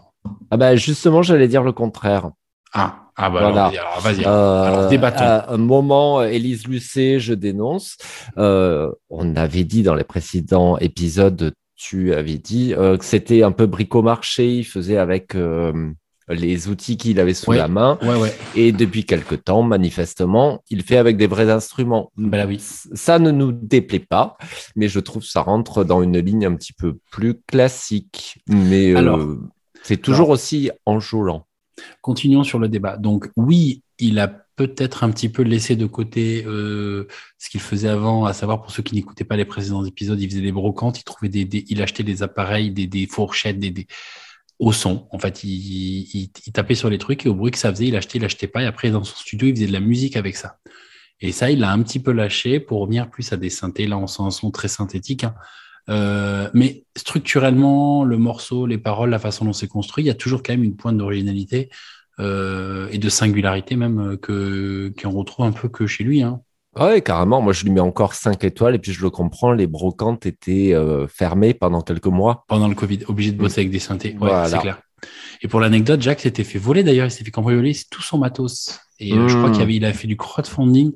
Ah 0.50 0.58
bah 0.58 0.76
justement, 0.76 1.22
j'allais 1.22 1.48
dire 1.48 1.62
le 1.62 1.72
contraire. 1.72 2.30
Ah, 2.74 3.08
ah 3.16 3.30
bah 3.30 3.40
Voilà. 3.40 3.66
alors, 3.68 4.00
vas-y. 4.00 4.24
Euh, 4.26 4.90
débattons. 4.90 5.24
à 5.24 5.54
un 5.54 5.56
moment, 5.56 6.22
Élise 6.22 6.66
Lucet, 6.66 7.18
je 7.18 7.32
dénonce. 7.32 7.96
Euh, 8.37 8.92
on 9.08 9.34
avait 9.37 9.64
dit 9.64 9.82
dans 9.82 9.94
les 9.94 10.04
précédents 10.04 10.76
épisodes, 10.76 11.54
tu 11.76 12.12
avais 12.12 12.37
dit 12.37 12.74
euh, 12.74 12.98
que 12.98 13.06
c'était 13.06 13.42
un 13.42 13.52
peu 13.52 13.64
bricomarché. 13.64 14.56
Il 14.56 14.64
faisait 14.64 14.98
avec 14.98 15.34
les 16.28 16.68
outils 16.68 16.96
qu'il 16.96 17.18
avait 17.20 17.34
sous 17.34 17.50
Ouais. 17.50 17.56
la 17.58 17.68
main. 17.68 17.98
Ouais, 18.02 18.16
ouais. 18.16 18.34
Et 18.54 18.72
depuis 18.72 19.04
quelque 19.04 19.34
temps, 19.34 19.62
manifestement, 19.62 20.62
il 20.70 20.82
fait 20.82 20.96
avec 20.96 21.16
des 21.16 21.26
vrais 21.26 21.50
instruments. 21.50 22.10
Là, 22.18 22.46
oui. 22.46 22.58
Ça 22.60 23.18
ne 23.18 23.30
nous 23.30 23.52
déplaît 23.52 23.98
pas, 23.98 24.36
mais 24.76 24.88
je 24.88 25.00
trouve 25.00 25.22
que 25.22 25.28
ça 25.28 25.40
rentre 25.42 25.84
dans 25.84 26.02
une 26.02 26.18
ligne 26.18 26.46
un 26.46 26.54
petit 26.54 26.72
peu 26.72 26.98
plus 27.10 27.34
classique. 27.46 28.38
Mais 28.48 28.94
euh, 28.94 29.36
c'est 29.82 29.96
toujours 30.02 30.28
aussi 30.30 30.70
enjôlant. 30.86 31.46
Continuons 32.02 32.44
sur 32.44 32.58
le 32.58 32.68
débat. 32.68 32.96
Donc 32.96 33.30
oui, 33.36 33.82
il 33.98 34.18
a 34.18 34.28
peut-être 34.56 35.04
un 35.04 35.10
petit 35.10 35.28
peu 35.28 35.42
laissé 35.42 35.76
de 35.76 35.86
côté 35.86 36.44
euh, 36.44 37.06
ce 37.38 37.48
qu'il 37.48 37.60
faisait 37.60 37.88
avant, 37.88 38.24
à 38.24 38.32
savoir 38.32 38.60
pour 38.60 38.72
ceux 38.72 38.82
qui 38.82 38.96
n'écoutaient 38.96 39.22
pas 39.24 39.36
les 39.36 39.44
précédents 39.44 39.84
épisodes, 39.84 40.20
il 40.20 40.28
faisait 40.28 40.40
des 40.40 40.50
brocantes, 40.50 40.98
il 40.98 41.04
trouvait 41.04 41.28
des, 41.28 41.44
des- 41.44 41.64
il 41.68 41.80
achetait 41.80 42.02
des 42.02 42.24
appareils, 42.24 42.72
des, 42.72 42.88
des 42.88 43.06
fourchettes, 43.06 43.60
des, 43.60 43.70
des 43.70 43.86
au 44.58 44.72
son. 44.72 45.08
En 45.12 45.18
fait, 45.18 45.44
il, 45.44 45.50
il- 45.50 46.30
il 46.46 46.52
tapait 46.52 46.74
sur 46.74 46.90
les 46.90 46.98
trucs 46.98 47.26
et 47.26 47.28
au 47.28 47.34
bruit 47.34 47.50
que 47.52 47.58
ça 47.58 47.70
faisait, 47.70 47.86
il 47.88 47.96
achetait, 47.96 48.18
il 48.18 48.24
achetait 48.24 48.48
pas. 48.48 48.62
Et 48.62 48.66
après, 48.66 48.90
dans 48.90 49.04
son 49.04 49.16
studio, 49.16 49.48
il 49.48 49.54
faisait 49.54 49.66
de 49.66 49.72
la 49.72 49.80
musique 49.80 50.16
avec 50.16 50.36
ça. 50.36 50.58
Et 51.20 51.32
ça, 51.32 51.50
il 51.50 51.60
l'a 51.60 51.72
un 51.72 51.82
petit 51.82 52.00
peu 52.00 52.12
lâché 52.12 52.60
pour 52.60 52.80
revenir 52.80 53.10
plus 53.10 53.32
à 53.32 53.36
des 53.36 53.50
synthés. 53.50 53.86
Là, 53.86 53.98
on 53.98 54.06
sent 54.06 54.22
un 54.22 54.30
son 54.30 54.50
très 54.50 54.68
synthétique. 54.68 55.24
hein. 55.24 55.34
Euh, 55.90 56.50
mais 56.54 56.84
structurellement, 56.96 58.04
le 58.04 58.18
morceau, 58.18 58.66
les 58.66 58.78
paroles, 58.78 59.10
la 59.10 59.18
façon 59.18 59.44
dont 59.46 59.52
c'est 59.54 59.68
construit, 59.68 60.04
il 60.04 60.06
y 60.08 60.10
a 60.10 60.14
toujours 60.14 60.42
quand 60.42 60.52
même 60.52 60.64
une 60.64 60.76
pointe 60.76 60.98
d'originalité 60.98 61.70
euh, 62.20 62.88
et 62.90 62.98
de 62.98 63.08
singularité 63.08 63.76
même 63.76 64.00
euh, 64.12 64.16
que 64.16 64.92
qu'on 65.00 65.10
retrouve 65.12 65.46
un 65.46 65.52
peu 65.52 65.68
que 65.68 65.86
chez 65.86 66.04
lui. 66.04 66.22
Hein. 66.22 66.42
Ouais, 66.80 67.00
carrément. 67.02 67.40
Moi, 67.42 67.52
je 67.52 67.64
lui 67.64 67.70
mets 67.70 67.80
encore 67.80 68.14
5 68.14 68.42
étoiles 68.44 68.74
et 68.74 68.78
puis 68.78 68.92
je 68.92 69.02
le 69.02 69.10
comprends. 69.10 69.52
Les 69.52 69.66
brocantes 69.66 70.26
étaient 70.26 70.72
euh, 70.74 71.06
fermées 71.08 71.54
pendant 71.54 71.80
quelques 71.80 72.06
mois. 72.06 72.44
Pendant 72.48 72.68
le 72.68 72.74
Covid, 72.74 73.00
obligé 73.08 73.32
de 73.32 73.36
bosser 73.38 73.60
avec 73.62 73.70
des 73.70 73.78
synthés. 73.78 74.10
Ouais, 74.12 74.28
Voilà. 74.28 74.48
c'est 74.48 74.58
clair. 74.58 74.80
Et 75.42 75.48
pour 75.48 75.60
l'anecdote, 75.60 76.02
Jack 76.02 76.20
s'était 76.20 76.44
fait 76.44 76.58
voler 76.58 76.82
d'ailleurs, 76.82 77.06
il 77.06 77.10
s'est 77.10 77.22
fait 77.24 77.30
cambrioler 77.30 77.76
tout 77.90 78.02
son 78.02 78.18
matos. 78.18 78.80
Et 78.98 79.12
euh, 79.12 79.28
je 79.28 79.36
crois 79.36 79.50
Mm. 79.50 79.52
qu'il 79.52 79.62
avait, 79.62 79.74
il 79.76 79.84
a 79.84 79.92
fait 79.92 80.08
du 80.08 80.16
crowdfunding 80.16 80.92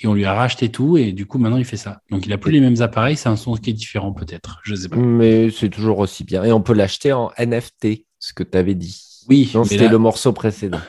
et 0.00 0.06
on 0.06 0.12
lui 0.14 0.26
a 0.26 0.34
racheté 0.34 0.68
tout 0.68 0.98
et 0.98 1.12
du 1.12 1.24
coup 1.26 1.38
maintenant 1.38 1.56
il 1.56 1.64
fait 1.64 1.78
ça. 1.78 2.00
Donc 2.10 2.26
il 2.26 2.32
a 2.34 2.38
plus 2.38 2.52
les 2.52 2.60
mêmes 2.60 2.80
appareils, 2.82 3.16
c'est 3.16 3.30
un 3.30 3.36
son 3.36 3.54
qui 3.54 3.70
est 3.70 3.72
différent 3.72 4.12
peut-être, 4.12 4.60
je 4.64 4.74
sais 4.74 4.88
pas. 4.90 4.96
Mais 4.96 5.50
c'est 5.50 5.70
toujours 5.70 5.98
aussi 6.00 6.24
bien. 6.24 6.44
Et 6.44 6.52
on 6.52 6.60
peut 6.60 6.74
l'acheter 6.74 7.12
en 7.14 7.30
NFT, 7.38 8.04
ce 8.18 8.34
que 8.34 8.42
tu 8.42 8.58
avais 8.58 8.74
dit. 8.74 9.02
Oui, 9.30 9.50
c'était 9.64 9.84
là- 9.84 9.90
le 9.90 9.98
morceau 9.98 10.32
précédent. 10.32 10.80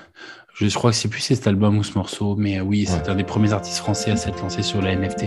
Je 0.61 0.73
crois 0.75 0.91
que 0.91 0.97
c'est 0.97 1.07
plus 1.07 1.21
cet 1.21 1.47
album 1.47 1.77
ou 1.77 1.83
ce 1.83 1.93
morceau, 1.97 2.35
mais 2.37 2.59
euh, 2.59 2.63
oui, 2.63 2.85
c'est 2.87 3.09
un 3.09 3.15
des 3.15 3.23
premiers 3.23 3.53
artistes 3.53 3.77
français 3.77 4.11
à 4.11 4.17
s'être 4.17 4.41
lancé 4.41 4.61
sur 4.61 4.81
la 4.81 4.93
NFT. 4.95 5.25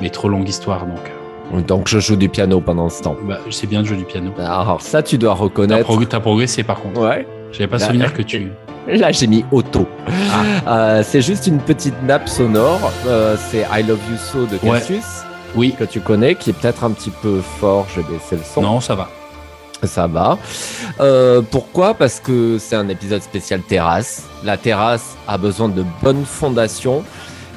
Mais 0.00 0.10
trop 0.10 0.28
longue 0.28 0.48
histoire 0.48 0.86
donc. 0.86 1.66
Donc, 1.66 1.86
je 1.86 1.98
joue 1.98 2.16
du 2.16 2.28
piano 2.30 2.60
pendant 2.60 2.88
ce 2.88 3.02
temps. 3.02 3.14
Bah, 3.28 3.38
c'est 3.50 3.66
bien 3.66 3.82
de 3.82 3.86
jouer 3.86 3.98
du 3.98 4.04
piano. 4.04 4.32
Alors, 4.38 4.80
ça, 4.80 5.02
tu 5.02 5.18
dois 5.18 5.34
T'as, 5.34 5.40
reconnaître. 5.40 5.86
prog- 5.88 6.08
t'as 6.08 6.18
progressé 6.20 6.62
par 6.62 6.80
contre. 6.80 7.00
Ouais. 7.00 7.26
J'avais 7.52 7.66
pas 7.68 7.76
Là- 7.78 7.86
souvenir 7.86 8.12
que 8.14 8.22
tu. 8.22 8.50
Là, 8.88 9.12
j'ai 9.12 9.26
mis 9.28 9.44
auto. 9.52 9.86
Euh, 10.66 11.02
c'est 11.06 11.20
juste 11.20 11.46
une 11.46 11.58
petite 11.58 12.02
nappe 12.02 12.28
sonore. 12.28 12.90
Euh, 13.06 13.36
c'est 13.50 13.66
I 13.72 13.82
Love 13.86 14.00
You 14.10 14.16
So 14.16 14.46
de 14.46 14.54
Ouais. 14.66 14.78
Cassius, 14.80 15.04
Oui. 15.54 15.74
que 15.78 15.84
tu 15.84 16.00
connais, 16.00 16.34
qui 16.34 16.50
est 16.50 16.54
peut-être 16.54 16.82
un 16.84 16.90
petit 16.90 17.10
peu 17.10 17.40
fort. 17.60 17.86
Je 17.94 18.00
vais 18.00 18.12
baisser 18.14 18.36
le 18.36 18.42
son. 18.42 18.62
Non, 18.62 18.80
ça 18.80 18.94
va. 18.96 19.08
Ça 19.84 20.06
va. 20.06 20.38
Euh, 21.00 21.42
pourquoi? 21.42 21.94
Parce 21.94 22.20
que 22.20 22.58
c'est 22.58 22.76
un 22.76 22.88
épisode 22.88 23.22
spécial 23.22 23.60
terrasse. 23.62 24.24
La 24.44 24.56
terrasse 24.56 25.16
a 25.26 25.38
besoin 25.38 25.68
de 25.68 25.84
bonnes 26.02 26.24
fondations. 26.24 27.04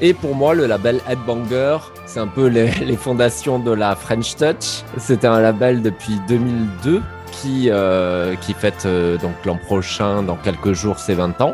Et 0.01 0.13
pour 0.13 0.35
moi, 0.35 0.53
le 0.53 0.65
label 0.65 0.99
Headbanger, 1.07 1.77
c'est 2.05 2.19
un 2.19 2.27
peu 2.27 2.47
les, 2.47 2.67
fondations 2.97 3.59
de 3.59 3.71
la 3.71 3.95
French 3.95 4.35
Touch. 4.35 4.83
C'était 4.97 5.27
un 5.27 5.39
label 5.39 5.81
depuis 5.81 6.19
2002 6.27 7.01
qui, 7.31 7.69
euh, 7.69 8.35
qui 8.35 8.53
fête 8.53 8.85
euh, 8.85 9.17
donc 9.17 9.33
l'an 9.45 9.57
prochain, 9.57 10.23
dans 10.23 10.35
quelques 10.35 10.73
jours, 10.73 10.99
ses 10.99 11.13
20 11.13 11.41
ans. 11.41 11.53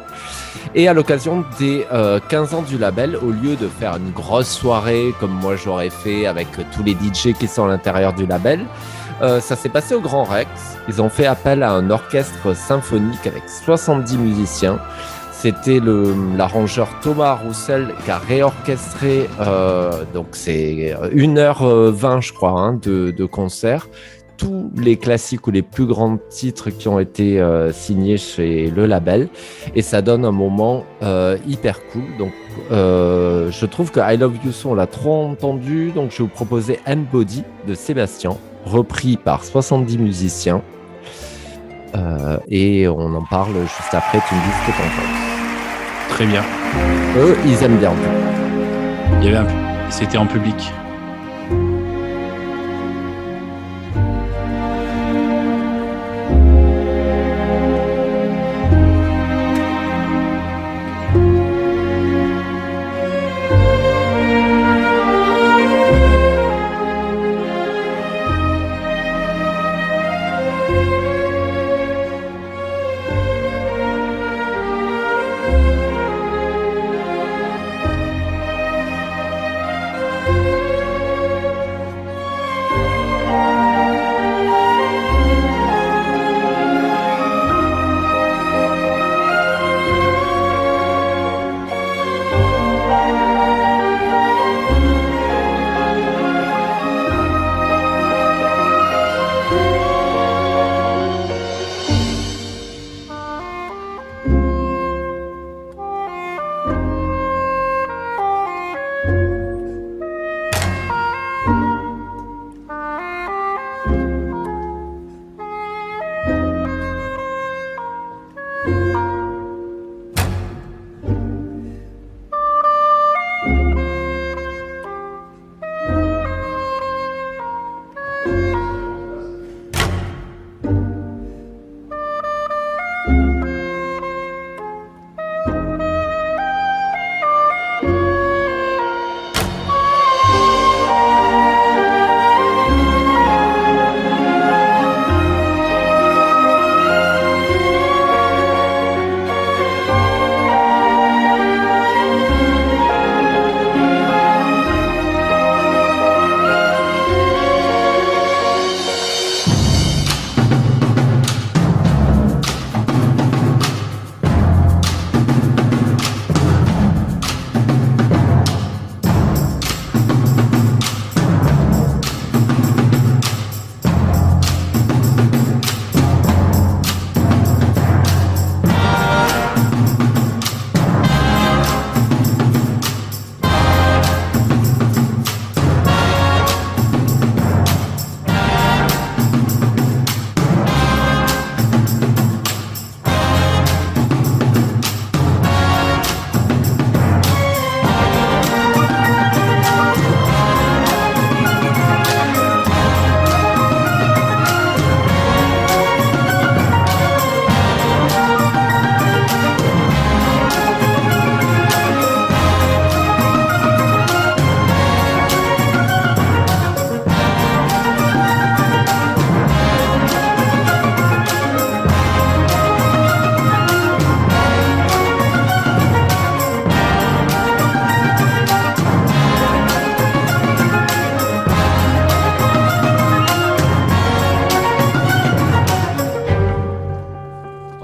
Et 0.73 0.87
à 0.87 0.93
l'occasion 0.93 1.43
des 1.59 1.85
euh, 1.91 2.19
15 2.29 2.53
ans 2.53 2.61
du 2.61 2.77
label, 2.77 3.15
au 3.15 3.31
lieu 3.31 3.55
de 3.55 3.67
faire 3.67 3.97
une 3.97 4.11
grosse 4.11 4.49
soirée 4.49 5.13
comme 5.19 5.31
moi 5.31 5.55
j'aurais 5.55 5.89
fait 5.89 6.25
avec 6.27 6.47
tous 6.71 6.83
les 6.83 6.93
DJ 6.93 7.33
qui 7.37 7.47
sont 7.47 7.65
à 7.65 7.67
l'intérieur 7.67 8.13
du 8.13 8.25
label, 8.25 8.65
euh, 9.21 9.39
ça 9.39 9.55
s'est 9.55 9.69
passé 9.69 9.95
au 9.95 10.01
Grand 10.01 10.23
Rex. 10.23 10.49
Ils 10.87 11.01
ont 11.01 11.09
fait 11.09 11.25
appel 11.25 11.63
à 11.63 11.71
un 11.71 11.89
orchestre 11.89 12.55
symphonique 12.55 13.25
avec 13.25 13.43
70 13.47 14.17
musiciens. 14.17 14.79
C'était 15.41 15.79
le 15.79 16.13
l'arrangeur 16.37 16.87
Thomas 17.01 17.33
Roussel 17.33 17.95
qui 18.05 18.11
a 18.11 18.19
réorchestré, 18.19 19.27
euh, 19.39 20.03
donc 20.13 20.27
c'est 20.33 20.95
1h20 21.15 22.21
je 22.21 22.31
crois 22.31 22.51
hein, 22.51 22.73
de, 22.73 23.09
de 23.09 23.25
concert. 23.25 23.87
Tous 24.37 24.71
les 24.75 24.97
classiques 24.97 25.47
ou 25.47 25.51
les 25.51 25.63
plus 25.63 25.87
grands 25.87 26.19
titres 26.29 26.69
qui 26.69 26.87
ont 26.87 26.99
été 26.99 27.39
euh, 27.39 27.71
signés 27.71 28.17
chez 28.17 28.69
le 28.69 28.85
label. 28.85 29.29
Et 29.73 29.81
ça 29.81 30.03
donne 30.03 30.25
un 30.25 30.31
moment 30.31 30.83
euh, 31.01 31.37
hyper 31.47 31.79
cool. 31.87 32.03
Donc 32.19 32.33
euh, 32.71 33.49
je 33.49 33.65
trouve 33.65 33.89
que 33.91 33.99
I 33.99 34.17
Love 34.17 34.37
You 34.45 34.51
So 34.51 34.69
on 34.69 34.75
l'a 34.75 34.85
trop 34.85 35.25
entendu. 35.25 35.91
Donc 35.91 36.11
je 36.11 36.17
vais 36.17 36.23
vous 36.23 36.29
proposer 36.29 36.79
Body 37.11 37.43
de 37.67 37.73
Sébastien, 37.73 38.37
repris 38.65 39.17
par 39.17 39.43
70 39.43 39.97
musiciens. 39.97 40.61
Euh, 41.95 42.37
et 42.47 42.87
on 42.87 43.13
en 43.15 43.23
parle 43.25 43.53
juste 43.61 43.93
après, 43.93 44.19
tu 44.27 44.35
me 44.35 44.39
dis 44.39 44.51
ce 44.61 44.71
que 44.71 44.77
t'en 44.77 44.83
penses. 44.83 45.31
Très 46.09 46.25
bien. 46.25 46.43
Eux, 47.17 47.35
ils 47.45 47.63
aiment 47.63 47.77
bien. 47.77 47.93
Il 49.19 49.25
y 49.25 49.27
avait 49.29 49.37
un... 49.37 49.89
C'était 49.89 50.17
en 50.17 50.25
public. 50.25 50.71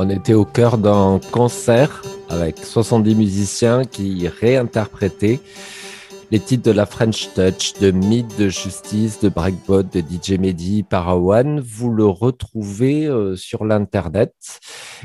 On 0.08 0.10
était 0.10 0.34
au 0.34 0.46
cœur 0.46 0.78
d'un 0.78 1.20
concert 1.34 2.02
avec 2.30 2.60
70 2.60 3.14
musiciens 3.14 3.84
qui 3.84 4.26
réinterprétaient 4.30 5.42
les 6.32 6.40
titres 6.40 6.64
de 6.64 6.72
la 6.72 6.86
French 6.86 7.28
Touch, 7.34 7.74
de 7.82 7.92
Myth, 7.92 8.40
de 8.40 8.48
Justice, 8.48 9.20
de 9.20 9.28
Breakbot, 9.28 9.84
de 9.84 10.00
DJ 10.00 10.40
Mehdi, 10.40 10.84
Parawan. 10.84 11.60
Vous 11.60 11.92
le 11.92 12.06
retrouvez 12.06 13.06
euh, 13.06 13.36
sur 13.36 13.66
l'internet 13.66 14.34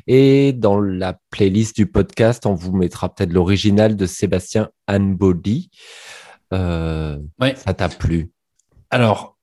et 0.06 0.52
dans 0.52 0.80
la 0.80 1.18
playlist 1.30 1.74
du 1.74 1.86
podcast, 1.86 2.46
on 2.46 2.54
vous 2.54 2.70
mettra 2.70 3.12
peut-être 3.12 3.32
l'original 3.32 3.96
de 3.96 4.06
Sébastien 4.06 4.70
Anbody. 4.86 5.70
Euh, 6.52 7.18
Ouais. 7.40 7.56
Ça 7.56 7.74
t'a 7.74 7.88
plu? 7.88 8.30
Alors, 8.88 9.36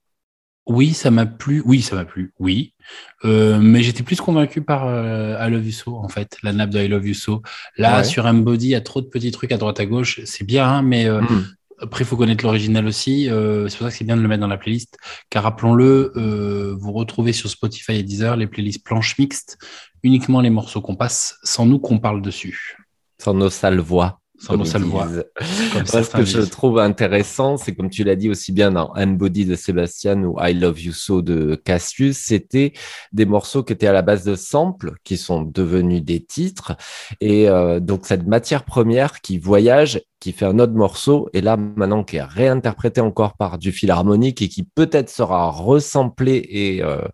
oui, 0.70 0.94
ça 0.94 1.12
m'a 1.12 1.26
plu. 1.26 1.62
Oui, 1.66 1.82
ça 1.82 1.98
m'a 1.98 2.06
plu. 2.06 2.32
Oui. 2.40 2.76
Euh, 3.26 3.60
mais 3.60 3.84
j'étais 3.84 4.04
plus 4.04 4.22
convaincu 4.22 4.62
par 4.62 4.88
euh, 4.88 5.36
I 5.40 5.50
Love 5.52 5.66
You 5.66 5.72
So, 5.72 5.96
en 5.98 6.08
fait, 6.10 6.38
la 6.44 6.54
nappe 6.54 6.70
de 6.70 6.80
I 6.80 6.88
Love 6.88 7.08
You 7.08 7.14
So. 7.14 7.42
Là, 7.78 7.98
Ouais. 7.98 8.04
sur 8.04 8.26
Embody, 8.26 8.68
il 8.68 8.70
y 8.72 8.76
a 8.76 8.82
trop 8.82 9.02
de 9.02 9.08
petits 9.08 9.32
trucs 9.32 9.52
à 9.52 9.58
droite 9.58 9.80
à 9.80 9.86
gauche. 9.86 10.22
C'est 10.26 10.46
bien, 10.46 10.66
hein, 10.68 10.82
mais 10.82 11.06
euh, 11.08 11.22
Hmm. 11.22 11.46
après, 11.82 12.04
il 12.04 12.08
faut 12.08 12.16
connaître 12.18 12.44
l'original 12.46 12.86
aussi. 12.88 13.30
Euh, 13.30 13.68
c'est 13.68 13.78
pour 13.78 13.86
ça 13.88 13.92
que 13.92 13.98
c'est 13.98 14.06
bien 14.06 14.16
de 14.18 14.22
le 14.22 14.28
mettre 14.28 14.42
dans 14.42 14.48
la 14.48 14.58
playlist. 14.58 14.98
Car 15.30 15.44
rappelons-le, 15.44 16.14
euh, 16.16 16.76
vous 16.80 16.92
retrouvez 16.94 17.34
sur 17.34 17.50
Spotify 17.50 17.94
et 17.94 18.04
Deezer 18.04 18.36
les 18.38 18.48
playlists 18.48 18.84
planches 18.86 19.18
mixtes, 19.18 19.58
uniquement 20.04 20.40
les 20.42 20.50
morceaux 20.50 20.82
qu'on 20.82 20.96
passe, 20.96 21.38
sans 21.44 21.66
nous 21.66 21.80
qu'on 21.80 22.00
parle 22.00 22.22
dessus. 22.22 22.78
Sans 23.22 23.34
nos 23.34 23.50
sales 23.50 23.80
voix. 23.80 24.19
Sans 24.40 26.04
ce 26.04 26.10
que 26.10 26.24
je 26.24 26.42
trouve 26.42 26.80
intéressant, 26.80 27.58
c'est 27.58 27.76
comme 27.76 27.90
tu 27.90 28.04
l'as 28.04 28.16
dit 28.16 28.30
aussi 28.30 28.52
bien 28.52 28.72
dans 28.72 28.94
Unbody 28.96 29.46
de 29.46 29.56
Sébastien 29.56 30.24
ou 30.24 30.38
I 30.40 30.54
Love 30.54 30.82
You 30.82 30.94
So 30.94 31.22
de 31.22 31.56
Cassius, 31.56 32.18
c'était 32.18 32.74
des 33.12 33.26
morceaux 33.26 33.64
qui 33.64 33.74
étaient 33.74 33.88
à 33.88 33.94
la 33.94 34.02
base 34.02 34.24
de 34.24 34.36
samples, 34.36 34.94
qui 35.04 35.18
sont 35.18 35.42
devenus 35.42 36.04
des 36.04 36.24
titres. 36.24 36.76
Et 37.20 37.50
euh, 37.50 37.80
donc, 37.80 38.06
cette 38.06 38.28
matière 38.28 38.64
première 38.64 39.22
qui 39.22 39.38
voyage, 39.38 40.02
qui 40.20 40.32
fait 40.34 40.46
un 40.46 40.60
autre 40.60 40.74
morceau, 40.74 41.30
et 41.34 41.42
là, 41.42 41.58
maintenant, 41.58 42.04
qui 42.04 42.18
est 42.18 42.24
réinterprété 42.24 43.02
encore 43.02 43.38
par 43.38 43.58
du 43.58 43.72
fil 43.72 43.90
harmonique 43.92 44.42
et 44.42 44.50
qui 44.50 44.64
peut-être 44.64 45.10
sera 45.10 45.50
resamplé 45.50 46.46
et, 46.50 46.84
euh, 46.84 47.08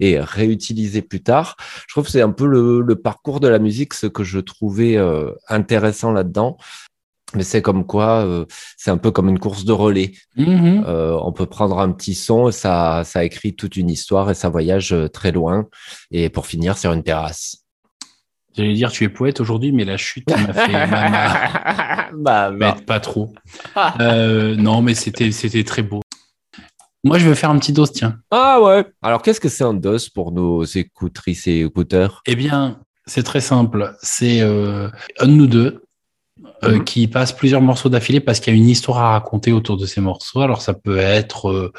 et 0.00 0.20
réutilisé 0.20 1.02
plus 1.02 1.22
tard. 1.22 1.56
Je 1.88 1.94
trouve 1.94 2.04
que 2.04 2.10
c'est 2.10 2.22
un 2.22 2.30
peu 2.30 2.46
le, 2.46 2.80
le 2.80 2.96
parcours 2.96 3.40
de 3.40 3.48
la 3.48 3.58
musique, 3.58 3.94
ce 3.94 4.06
que 4.06 4.24
je 4.24 4.38
trouvais 4.38 4.96
euh, 4.96 5.32
intéressant 5.48 6.12
là-dedans. 6.12 6.56
Mais 7.34 7.44
c'est 7.44 7.62
comme 7.62 7.86
quoi, 7.86 8.24
euh, 8.26 8.44
c'est 8.76 8.90
un 8.90 8.98
peu 8.98 9.10
comme 9.10 9.28
une 9.28 9.38
course 9.38 9.64
de 9.64 9.72
relais. 9.72 10.12
Mhm. 10.36 10.84
Euh, 10.86 11.18
on 11.22 11.32
peut 11.32 11.46
prendre 11.46 11.78
un 11.78 11.90
petit 11.92 12.14
son, 12.14 12.50
ça, 12.50 13.02
ça 13.04 13.24
écrit 13.24 13.54
toute 13.54 13.76
une 13.76 13.90
histoire 13.90 14.30
et 14.30 14.34
ça 14.34 14.48
voyage 14.48 14.92
euh, 14.92 15.08
très 15.08 15.32
loin. 15.32 15.66
Et 16.10 16.28
pour 16.28 16.46
finir 16.46 16.76
sur 16.76 16.92
une 16.92 17.02
terrasse. 17.02 17.61
J'allais 18.56 18.74
dire, 18.74 18.92
tu 18.92 19.04
es 19.04 19.08
poète 19.08 19.40
aujourd'hui, 19.40 19.72
mais 19.72 19.84
la 19.84 19.96
chute 19.96 20.28
m'a 20.30 20.52
fait. 20.52 20.72
bah, 22.14 22.52
pas 22.86 23.00
trop. 23.00 23.32
Euh, 24.00 24.54
non, 24.56 24.82
mais 24.82 24.94
c'était 24.94 25.32
c'était 25.32 25.64
très 25.64 25.82
beau. 25.82 26.02
Moi, 27.04 27.18
je 27.18 27.26
veux 27.26 27.34
faire 27.34 27.50
un 27.50 27.58
petit 27.58 27.72
dos, 27.72 27.86
tiens. 27.86 28.18
Ah 28.30 28.60
ouais. 28.60 28.84
Alors, 29.02 29.22
qu'est-ce 29.22 29.40
que 29.40 29.48
c'est 29.48 29.64
un 29.64 29.74
DOS 29.74 30.08
pour 30.14 30.30
nos 30.32 30.62
écoutrices 30.64 31.46
et 31.48 31.60
écouteurs? 31.60 32.22
Eh 32.26 32.36
bien, 32.36 32.78
c'est 33.06 33.24
très 33.24 33.40
simple. 33.40 33.96
C'est 34.02 34.40
euh, 34.40 34.88
un 35.18 35.26
de 35.26 35.32
nous 35.32 35.46
deux 35.48 35.82
euh, 36.62 36.76
Mhm. 36.76 36.84
qui 36.84 37.08
passe 37.08 37.32
plusieurs 37.32 37.60
morceaux 37.60 37.88
d'affilée 37.88 38.20
parce 38.20 38.38
qu'il 38.38 38.54
y 38.54 38.56
a 38.56 38.58
une 38.60 38.68
histoire 38.68 38.98
à 38.98 39.10
raconter 39.12 39.52
autour 39.52 39.76
de 39.76 39.86
ces 39.86 40.00
morceaux. 40.00 40.40
Alors, 40.42 40.62
ça 40.62 40.74
peut 40.74 40.98
être, 40.98 41.72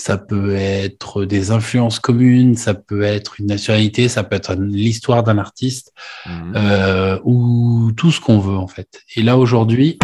ça 0.00 0.16
peut 0.16 0.54
être 0.54 1.26
des 1.26 1.50
influences 1.50 1.98
communes, 1.98 2.56
ça 2.56 2.72
peut 2.72 3.02
être 3.02 3.38
une 3.38 3.46
nationalité, 3.46 4.08
ça 4.08 4.24
peut 4.24 4.34
être 4.34 4.54
l'histoire 4.54 5.22
d'un 5.22 5.36
artiste 5.36 5.92
Mhm. 6.26 6.52
euh, 6.56 7.18
ou 7.24 7.92
tout 7.94 8.10
ce 8.10 8.18
qu'on 8.18 8.38
veut 8.38 8.56
en 8.56 8.66
fait. 8.66 9.02
Et 9.16 9.22
là 9.22 9.36
aujourd'hui, 9.36 9.98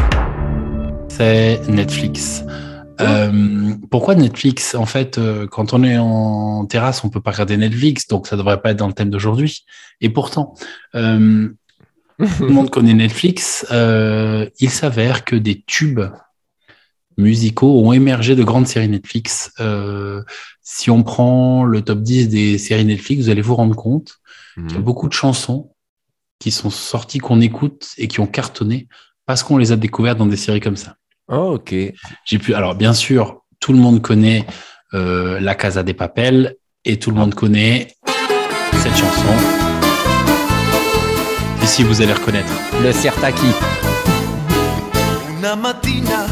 c'est 1.09 1.67
Netflix. 1.69 2.45
Euh, 3.01 3.75
pourquoi 3.91 4.15
Netflix? 4.15 4.75
En 4.75 4.85
fait, 4.87 5.17
euh, 5.17 5.47
quand 5.47 5.73
on 5.73 5.83
est 5.83 5.97
en 5.99 6.67
terrasse, 6.67 7.03
on 7.05 7.09
peut 7.09 7.23
pas 7.23 7.31
regarder 7.31 7.57
Netflix, 7.57 8.07
donc 8.07 8.27
ça 8.27 8.37
devrait 8.37 8.61
pas 8.61 8.73
être 8.73 8.79
dans 8.79 8.89
le 8.89 8.93
thème 8.93 9.11
d'aujourd'hui. 9.11 9.65
Et 10.03 10.11
pourtant, 10.11 10.55
euh, 10.95 11.49
tout 12.19 12.45
le 12.45 12.53
monde 12.53 12.69
connaît 12.69 12.95
Netflix. 12.95 13.67
Il 13.71 14.71
s'avère 14.71 15.25
que 15.25 15.37
des 15.37 15.63
tubes 15.67 16.03
musicaux 17.17 17.81
ont 17.85 17.93
émergé 17.93 18.35
de 18.37 18.43
grandes 18.45 18.67
séries 18.67 18.89
Netflix. 18.89 19.53
Euh, 19.61 20.23
si 20.63 20.91
on 20.91 21.03
prend 21.03 21.65
le 21.65 21.83
top 21.83 22.01
10 22.01 22.29
des 22.29 22.59
séries 22.59 22.85
Netflix, 22.85 23.25
vous 23.25 23.31
allez 23.31 23.43
vous 23.43 23.55
rendre 23.57 23.75
compte 23.77 24.17
il 24.59 24.71
y 24.73 24.75
a 24.75 24.79
Mhm. 24.79 24.85
beaucoup 24.85 25.09
de 25.09 25.13
chansons 25.13 25.71
qui 26.39 26.51
sont 26.51 26.71
sorties, 26.71 27.19
qu'on 27.19 27.41
écoute 27.41 27.89
et 27.99 28.09
qui 28.09 28.21
ont 28.21 28.27
cartonné 28.27 28.89
parce 29.27 29.43
qu'on 29.43 29.57
les 29.59 29.73
a 29.73 29.77
découvertes 29.77 30.19
dans 30.19 30.27
des 30.27 30.37
séries 30.37 30.61
comme 30.61 30.77
ça. 30.77 30.97
Oh, 31.29 31.53
ok. 31.57 31.75
J'ai 32.25 32.39
pu, 32.39 32.55
alors 32.55 32.75
bien 32.75 32.93
sûr, 32.95 33.41
tout 33.61 33.73
le 33.73 33.79
monde 33.79 34.01
connaît 34.03 34.47
euh, 34.95 35.41
La 35.41 35.55
Casa 35.55 35.83
des 35.83 35.95
Papels 35.95 36.57
et 36.85 36.99
tout 36.99 37.11
le 37.11 37.17
monde 37.17 37.35
connaît 37.35 37.89
cette 38.83 38.97
chanson. 38.97 39.35
Ici, 41.63 41.83
vous 41.83 42.01
allez 42.01 42.13
reconnaître. 42.13 42.53
Le 42.83 42.93
Sirtaki. 42.93 43.47
Una 45.39 45.57
mattina 45.57 46.26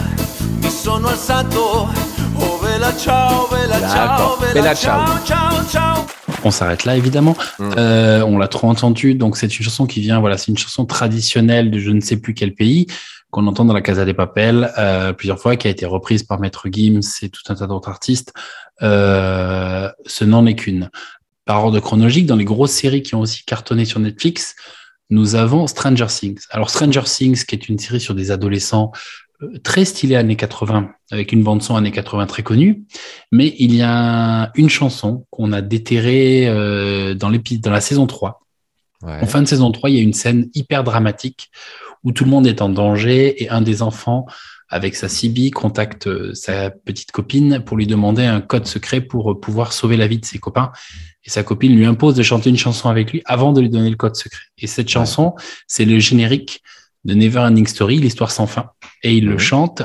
mi 0.94 1.00
sono 1.00 1.08
alzato, 1.08 1.88
oh 2.36 2.58
bella 2.62 2.96
ciao, 2.96 3.48
bella 3.48 3.80
ciao, 3.80 4.06
D'accord. 4.06 4.38
bella, 4.38 4.52
Bella 4.52 4.74
ciao, 4.74 5.24
ciao, 5.24 5.66
ciao. 5.68 6.04
On 6.44 6.52
s'arrête 6.52 6.84
là, 6.84 6.96
évidemment. 6.96 7.36
Mm. 7.58 7.70
Euh, 7.76 8.22
on 8.24 8.38
l'a 8.38 8.46
trop 8.46 8.68
entendu. 8.68 9.14
Donc, 9.16 9.36
c'est 9.36 9.46
une 9.46 9.64
chanson 9.64 9.86
qui 9.86 10.00
vient, 10.00 10.20
voilà, 10.20 10.38
c'est 10.38 10.52
une 10.52 10.58
chanson 10.58 10.86
traditionnelle 10.86 11.72
de 11.72 11.80
je 11.80 11.90
ne 11.90 12.00
sais 12.00 12.16
plus 12.18 12.32
quel 12.34 12.54
pays 12.54 12.86
qu'on 13.30 13.46
entend 13.48 13.64
dans 13.64 13.74
la 13.74 13.80
Casa 13.80 14.04
des 14.04 14.14
Papels 14.14 14.72
euh, 14.78 15.12
plusieurs 15.12 15.40
fois, 15.40 15.56
qui 15.56 15.66
a 15.66 15.70
été 15.70 15.84
reprise 15.84 16.22
par 16.22 16.38
Maître 16.38 16.68
Gims 16.70 17.00
et 17.22 17.28
tout 17.28 17.42
un 17.48 17.56
tas 17.56 17.66
d'autres 17.66 17.88
artistes. 17.88 18.32
Euh, 18.82 19.90
ce 20.06 20.24
n'en 20.24 20.46
est 20.46 20.54
qu'une. 20.54 20.90
Par 21.44 21.64
ordre 21.64 21.80
chronologique, 21.80 22.26
dans 22.26 22.36
les 22.36 22.44
grosses 22.44 22.72
séries 22.72 23.02
qui 23.02 23.16
ont 23.16 23.20
aussi 23.20 23.44
cartonné 23.44 23.84
sur 23.84 23.98
Netflix, 23.98 24.54
nous 25.10 25.34
avons 25.34 25.66
Stranger 25.66 26.06
Things. 26.06 26.40
Alors, 26.50 26.70
Stranger 26.70 27.02
Things, 27.04 27.44
qui 27.44 27.56
est 27.56 27.68
une 27.68 27.78
série 27.78 28.00
sur 28.00 28.14
des 28.14 28.30
adolescents 28.30 28.92
très 29.62 29.84
stylée 29.84 30.16
années 30.16 30.36
80, 30.36 30.90
avec 31.10 31.32
une 31.32 31.42
bande-son 31.42 31.76
années 31.76 31.90
80 31.90 32.26
très 32.26 32.42
connue. 32.42 32.84
Mais 33.32 33.54
il 33.58 33.74
y 33.74 33.82
a 33.82 34.50
une 34.54 34.68
chanson 34.68 35.26
qu'on 35.30 35.52
a 35.52 35.60
déterrée 35.60 36.46
euh, 36.48 37.14
dans, 37.14 37.30
dans 37.30 37.70
la 37.70 37.80
saison 37.80 38.06
3. 38.06 38.40
Ouais. 39.02 39.18
En 39.20 39.26
fin 39.26 39.42
de 39.42 39.46
saison 39.46 39.70
3, 39.70 39.90
il 39.90 39.96
y 39.96 39.98
a 39.98 40.02
une 40.02 40.12
scène 40.12 40.48
hyper 40.54 40.84
dramatique 40.84 41.50
où 42.04 42.12
tout 42.12 42.24
le 42.24 42.30
monde 42.30 42.46
est 42.46 42.62
en 42.62 42.68
danger 42.68 43.42
et 43.42 43.48
un 43.48 43.62
des 43.62 43.82
enfants, 43.82 44.26
avec 44.68 44.94
sa 44.94 45.08
CB, 45.08 45.50
contacte 45.50 46.06
euh, 46.06 46.34
sa 46.34 46.70
petite 46.70 47.12
copine 47.12 47.60
pour 47.64 47.76
lui 47.76 47.86
demander 47.86 48.24
un 48.24 48.40
code 48.40 48.66
secret 48.66 49.00
pour 49.00 49.32
euh, 49.32 49.40
pouvoir 49.40 49.72
sauver 49.72 49.96
la 49.96 50.06
vie 50.06 50.18
de 50.18 50.24
ses 50.24 50.38
copains. 50.38 50.72
Et 51.24 51.30
sa 51.30 51.42
copine 51.42 51.74
lui 51.74 51.86
impose 51.86 52.14
de 52.14 52.22
chanter 52.22 52.50
une 52.50 52.58
chanson 52.58 52.88
avec 52.88 53.12
lui 53.12 53.22
avant 53.24 53.52
de 53.52 53.60
lui 53.60 53.70
donner 53.70 53.90
le 53.90 53.96
code 53.96 54.16
secret. 54.16 54.42
Et 54.58 54.66
cette 54.66 54.88
chanson, 54.88 55.34
c'est 55.66 55.86
le 55.86 55.98
générique 55.98 56.62
de 57.04 57.14
Never 57.14 57.40
Ending 57.40 57.66
Story, 57.66 57.98
l'histoire 57.98 58.30
sans 58.30 58.46
fin. 58.46 58.70
Et 59.04 59.14
ils 59.18 59.24
le 59.26 59.34
Mhm. 59.34 59.38
chantent 59.38 59.82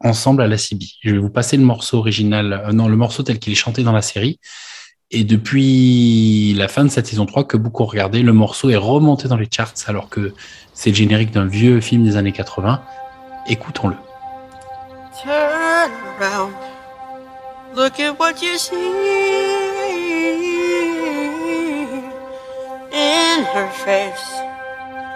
ensemble 0.00 0.42
à 0.42 0.48
la 0.48 0.56
CB. 0.58 0.84
Je 1.02 1.10
vais 1.12 1.18
vous 1.18 1.30
passer 1.30 1.56
le 1.56 1.62
morceau 1.64 1.98
original, 1.98 2.52
euh, 2.52 2.72
non, 2.72 2.88
le 2.88 2.96
morceau 2.96 3.22
tel 3.22 3.38
qu'il 3.38 3.52
est 3.52 3.56
chanté 3.56 3.82
dans 3.84 3.92
la 3.92 4.02
série. 4.02 4.40
Et 5.12 5.22
depuis 5.22 6.54
la 6.56 6.66
fin 6.66 6.82
de 6.84 6.88
cette 6.88 7.06
saison 7.06 7.26
3 7.26 7.44
que 7.44 7.56
beaucoup 7.56 7.84
ont 7.84 7.86
regardé, 7.86 8.22
le 8.22 8.32
morceau 8.32 8.70
est 8.70 8.76
remonté 8.76 9.28
dans 9.28 9.36
les 9.36 9.46
charts 9.48 9.74
alors 9.86 10.08
que 10.08 10.34
c'est 10.74 10.90
le 10.90 10.96
générique 10.96 11.30
d'un 11.30 11.46
vieux 11.46 11.80
film 11.80 12.02
des 12.04 12.16
années 12.16 12.32
80. 12.32 12.82
Écoutons-le. 13.48 13.94
Turn 15.22 15.90
around, 16.20 16.52
look 17.76 18.00
at 18.00 18.12
what 18.18 18.42
you 18.42 18.58
see 18.58 18.74
in 22.92 23.44
her 23.54 23.68
face, 23.84 24.40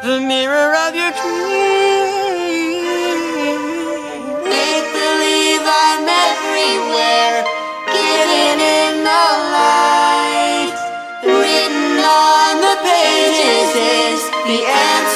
the 0.02 0.20
mirror 0.20 0.72
of 0.88 0.94
your 0.94 1.10
dream. 1.12 1.89
I'm 5.62 6.08
everywhere, 6.08 7.44
getting 7.92 8.60
in 8.60 9.04
the 9.04 9.26
light. 9.52 10.76
Written 11.22 12.00
on 12.00 12.60
the 12.64 12.76
pages 12.80 13.70
is 13.76 14.20
the 14.48 14.64
answer 14.64 15.09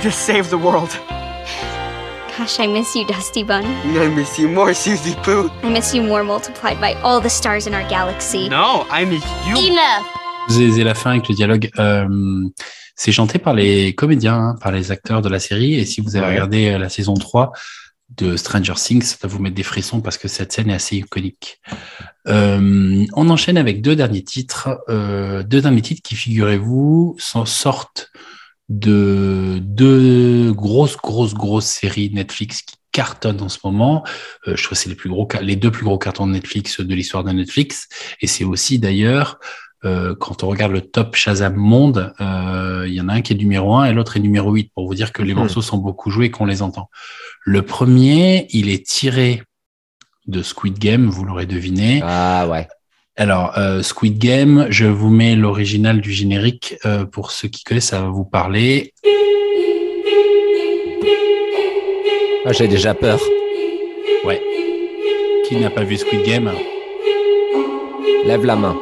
just 0.00 0.20
saved 0.26 0.50
the 0.50 0.58
world. 0.58 0.90
Gosh, 2.38 2.58
I 2.58 2.66
miss 2.66 2.94
you, 2.94 3.04
Dusty 3.06 3.42
Bun. 3.44 3.64
I 3.84 4.08
miss 4.08 4.38
you 4.38 4.48
more, 4.48 4.72
Susie 4.72 5.14
Pooh. 5.22 5.50
I 5.62 5.68
miss 5.70 5.92
you 5.94 6.02
more 6.02 6.24
multiplied 6.24 6.80
by 6.80 6.94
all 7.02 7.20
the 7.20 7.28
stars 7.28 7.66
in 7.66 7.74
our 7.74 7.86
galaxy. 7.88 8.48
No, 8.48 8.86
I 8.90 9.04
miss 9.04 9.22
you. 9.46 9.56
Enough! 9.58 10.06
Vous 10.48 10.60
avez 10.60 10.84
la 10.84 10.94
fin 10.94 11.10
avec 11.10 11.28
le 11.28 11.34
dialogue. 11.34 11.70
Euh, 11.78 12.08
c'est 12.96 13.12
chanté 13.12 13.38
par 13.38 13.52
les 13.54 13.94
comédiens, 13.94 14.34
hein, 14.38 14.54
par 14.60 14.72
les 14.72 14.90
acteurs 14.90 15.20
de 15.22 15.28
la 15.28 15.38
série. 15.38 15.74
Et 15.74 15.84
si 15.84 16.00
vous 16.00 16.16
avez 16.16 16.26
Ouais. 16.26 16.32
regardé 16.32 16.70
euh, 16.70 16.78
la 16.78 16.88
saison 16.88 17.14
3 17.14 17.52
de 18.16 18.36
Stranger 18.36 18.74
Things, 18.74 19.02
ça 19.02 19.16
va 19.22 19.28
vous 19.28 19.38
mettre 19.38 19.54
des 19.54 19.62
frissons 19.62 20.00
parce 20.00 20.16
que 20.18 20.26
cette 20.26 20.52
scène 20.52 20.70
est 20.70 20.74
assez 20.74 20.96
iconique. 20.96 21.60
Euh, 22.26 23.04
on 23.14 23.28
enchaîne 23.30 23.58
avec 23.58 23.82
deux 23.82 23.96
derniers 23.96 24.24
titres. 24.24 24.78
Euh, 24.88 25.42
deux 25.42 25.60
derniers 25.60 25.82
titres 25.82 26.02
qui, 26.02 26.14
figurez-vous, 26.16 27.16
s'en 27.18 27.44
sortent 27.44 28.10
de 28.70 29.58
deux 29.60 30.52
grosses, 30.52 30.96
grosses, 30.96 31.34
grosses 31.34 31.66
séries 31.66 32.10
Netflix 32.14 32.62
qui 32.62 32.76
cartonnent 32.92 33.42
en 33.42 33.48
ce 33.48 33.58
moment. 33.64 34.04
Euh, 34.46 34.56
je 34.56 34.62
trouve 34.62 34.70
que 34.78 34.82
c'est 34.82 34.88
les 34.88 34.94
plus 34.94 35.10
gros, 35.10 35.28
les 35.42 35.56
deux 35.56 35.70
plus 35.72 35.84
gros 35.84 35.98
cartons 35.98 36.26
de 36.26 36.32
Netflix 36.32 36.80
de 36.80 36.94
l'histoire 36.94 37.24
de 37.24 37.32
Netflix. 37.32 37.88
Et 38.20 38.26
c'est 38.26 38.44
aussi 38.44 38.78
d'ailleurs 38.78 39.38
euh, 39.84 40.14
quand 40.14 40.44
on 40.44 40.48
regarde 40.48 40.72
le 40.72 40.82
top 40.82 41.16
Shazam 41.16 41.56
Monde, 41.56 42.12
euh, 42.20 42.84
il 42.86 42.94
y 42.94 43.00
en 43.00 43.08
a 43.08 43.14
un 43.14 43.22
qui 43.22 43.32
est 43.32 43.36
numéro 43.36 43.74
1 43.76 43.86
et 43.86 43.92
l'autre 43.92 44.16
est 44.16 44.20
numéro 44.20 44.52
8 44.52 44.70
pour 44.74 44.86
vous 44.86 44.94
dire 44.94 45.12
que 45.12 45.22
les 45.22 45.32
Mhm. 45.34 45.40
morceaux 45.40 45.62
sont 45.62 45.78
beaucoup 45.78 46.10
joués 46.10 46.26
et 46.26 46.30
qu'on 46.30 46.44
les 46.46 46.62
entend. 46.62 46.90
Le 47.44 47.62
premier, 47.62 48.46
il 48.50 48.68
est 48.68 48.86
tiré 48.86 49.42
de 50.26 50.42
Squid 50.42 50.78
Game, 50.78 51.08
vous 51.08 51.24
l'aurez 51.24 51.46
deviné. 51.46 52.00
Ah 52.04 52.46
ouais. 52.48 52.68
Alors, 53.20 53.52
euh, 53.58 53.82
Squid 53.82 54.16
Game, 54.16 54.66
je 54.70 54.86
vous 54.86 55.10
mets 55.10 55.36
l'original 55.36 56.00
du 56.00 56.10
générique. 56.10 56.76
euh, 56.86 57.04
pour 57.04 57.32
ceux 57.32 57.48
qui 57.48 57.64
connaissent, 57.64 57.88
ça 57.88 58.00
va 58.00 58.08
vous 58.08 58.24
parler. 58.24 58.94
Ah, 62.46 62.52
J'ai 62.52 62.66
déjà 62.66 62.94
peur. 62.94 63.20
Ouais. 64.24 64.40
Qui 65.46 65.56
n'a 65.56 65.68
pas 65.68 65.84
vu 65.84 65.98
Squid 65.98 66.22
Game? 66.22 66.50
Lève 68.24 68.46
la 68.46 68.56
main. 68.56 68.78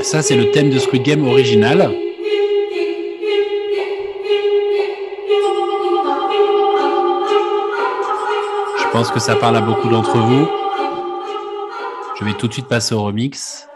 Ça, 0.00 0.22
c'est 0.22 0.36
le 0.36 0.50
thème 0.50 0.70
de 0.70 0.78
Squid 0.78 1.02
Game 1.02 1.26
original. 1.28 1.90
Je 8.78 8.90
pense 8.90 9.10
que 9.10 9.20
ça 9.20 9.36
parle 9.36 9.56
à 9.56 9.60
beaucoup 9.60 9.90
d'entre 9.90 10.16
vous. 10.16 10.48
Je 12.24 12.30
vais 12.30 12.38
tout 12.38 12.48
de 12.48 12.54
suite 12.54 12.68
passer 12.68 12.94
au 12.94 13.02
remix. 13.02 13.68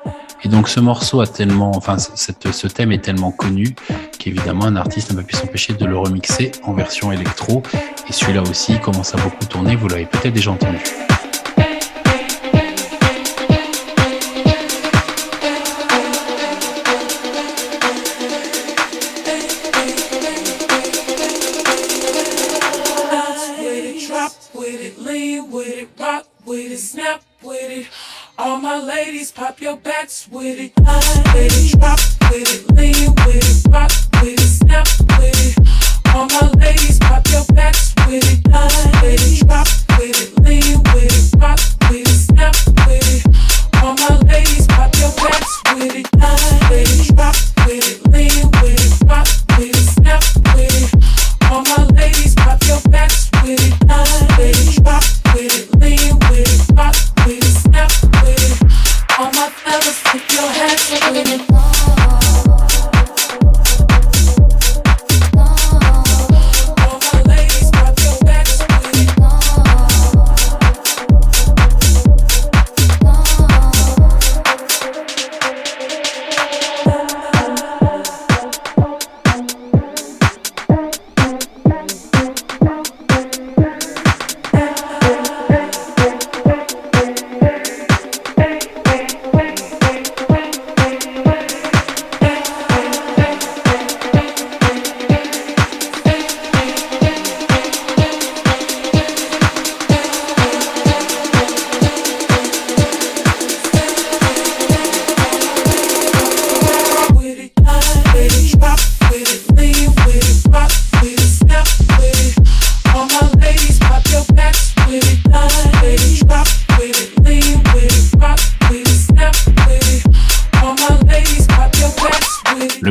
Et 0.43 0.49
donc, 0.49 0.71
ce 0.71 0.81
morceau 0.81 1.21
a 1.21 1.27
tellement, 1.27 1.71
enfin, 1.77 1.99
ce 1.99 2.67
thème 2.67 2.93
est 2.93 3.05
tellement 3.05 3.31
connu 3.31 3.75
qu'évidemment, 4.19 4.65
un 4.65 4.77
artiste 4.77 5.11
n'a 5.11 5.21
pas 5.21 5.23
pu 5.23 5.37
s'empêcher 5.37 5.75
de 5.75 5.85
le 5.85 5.99
remixer 5.99 6.53
en 6.63 6.73
version 6.73 7.13
électro. 7.13 7.63
Et 8.09 8.13
celui-là 8.15 8.41
aussi 8.41 8.81
commence 8.81 9.15
à 9.15 9.19
beaucoup 9.19 9.45
tourner. 9.45 9.77
Vous 9.77 9.89
l'avez 9.89 10.07
peut-être 10.07 10.33
déjà 10.33 10.53
entendu. 10.53 10.79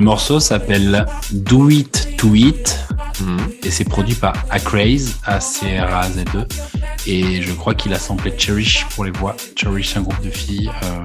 Morceau 0.07 0.39
s'appelle 0.39 1.05
Do 1.33 1.69
It 1.69 2.15
To 2.15 2.33
It 2.33 2.79
et 3.65 3.69
c'est 3.69 3.83
produit 3.83 4.15
par 4.15 4.35
Acraze, 4.49 5.19
A-C-R-A-Z-E. 5.25 6.47
Et 7.07 7.41
je 7.41 7.51
crois 7.51 7.75
qu'il 7.75 7.91
a 7.91 7.99
samplé 7.99 8.33
Cherish 8.37 8.85
pour 8.95 9.03
les 9.03 9.11
voix. 9.11 9.35
Cherish, 9.57 9.97
un 9.97 10.03
groupe 10.03 10.23
de 10.23 10.29
filles 10.29 10.71
euh, 10.85 11.03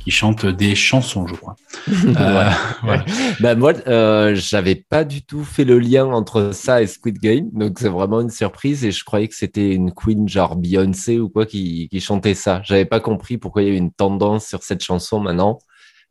qui 0.00 0.10
chantent 0.10 0.44
des 0.44 0.74
chansons, 0.74 1.28
je 1.28 1.34
crois. 1.36 1.54
Euh. 1.88 2.50
Bah, 3.40 3.54
moi, 3.54 3.74
euh, 3.86 4.34
j'avais 4.34 4.74
pas 4.74 5.04
du 5.04 5.22
tout 5.22 5.44
fait 5.44 5.64
le 5.64 5.78
lien 5.78 6.04
entre 6.06 6.50
ça 6.52 6.82
et 6.82 6.88
Squid 6.88 7.18
Game, 7.20 7.48
donc 7.52 7.78
c'est 7.78 7.88
vraiment 7.88 8.20
une 8.20 8.30
surprise 8.30 8.84
et 8.84 8.90
je 8.90 9.04
croyais 9.04 9.28
que 9.28 9.36
c'était 9.36 9.72
une 9.72 9.92
queen 9.92 10.28
genre 10.28 10.56
Beyoncé 10.56 11.20
ou 11.20 11.28
quoi 11.28 11.46
qui, 11.46 11.88
qui 11.90 12.00
chantait 12.00 12.34
ça. 12.34 12.60
J'avais 12.64 12.86
pas 12.86 12.98
compris 12.98 13.38
pourquoi 13.38 13.62
il 13.62 13.66
y 13.66 13.68
avait 13.68 13.78
une 13.78 13.92
tendance 13.92 14.46
sur 14.46 14.64
cette 14.64 14.82
chanson 14.82 15.20
maintenant. 15.20 15.60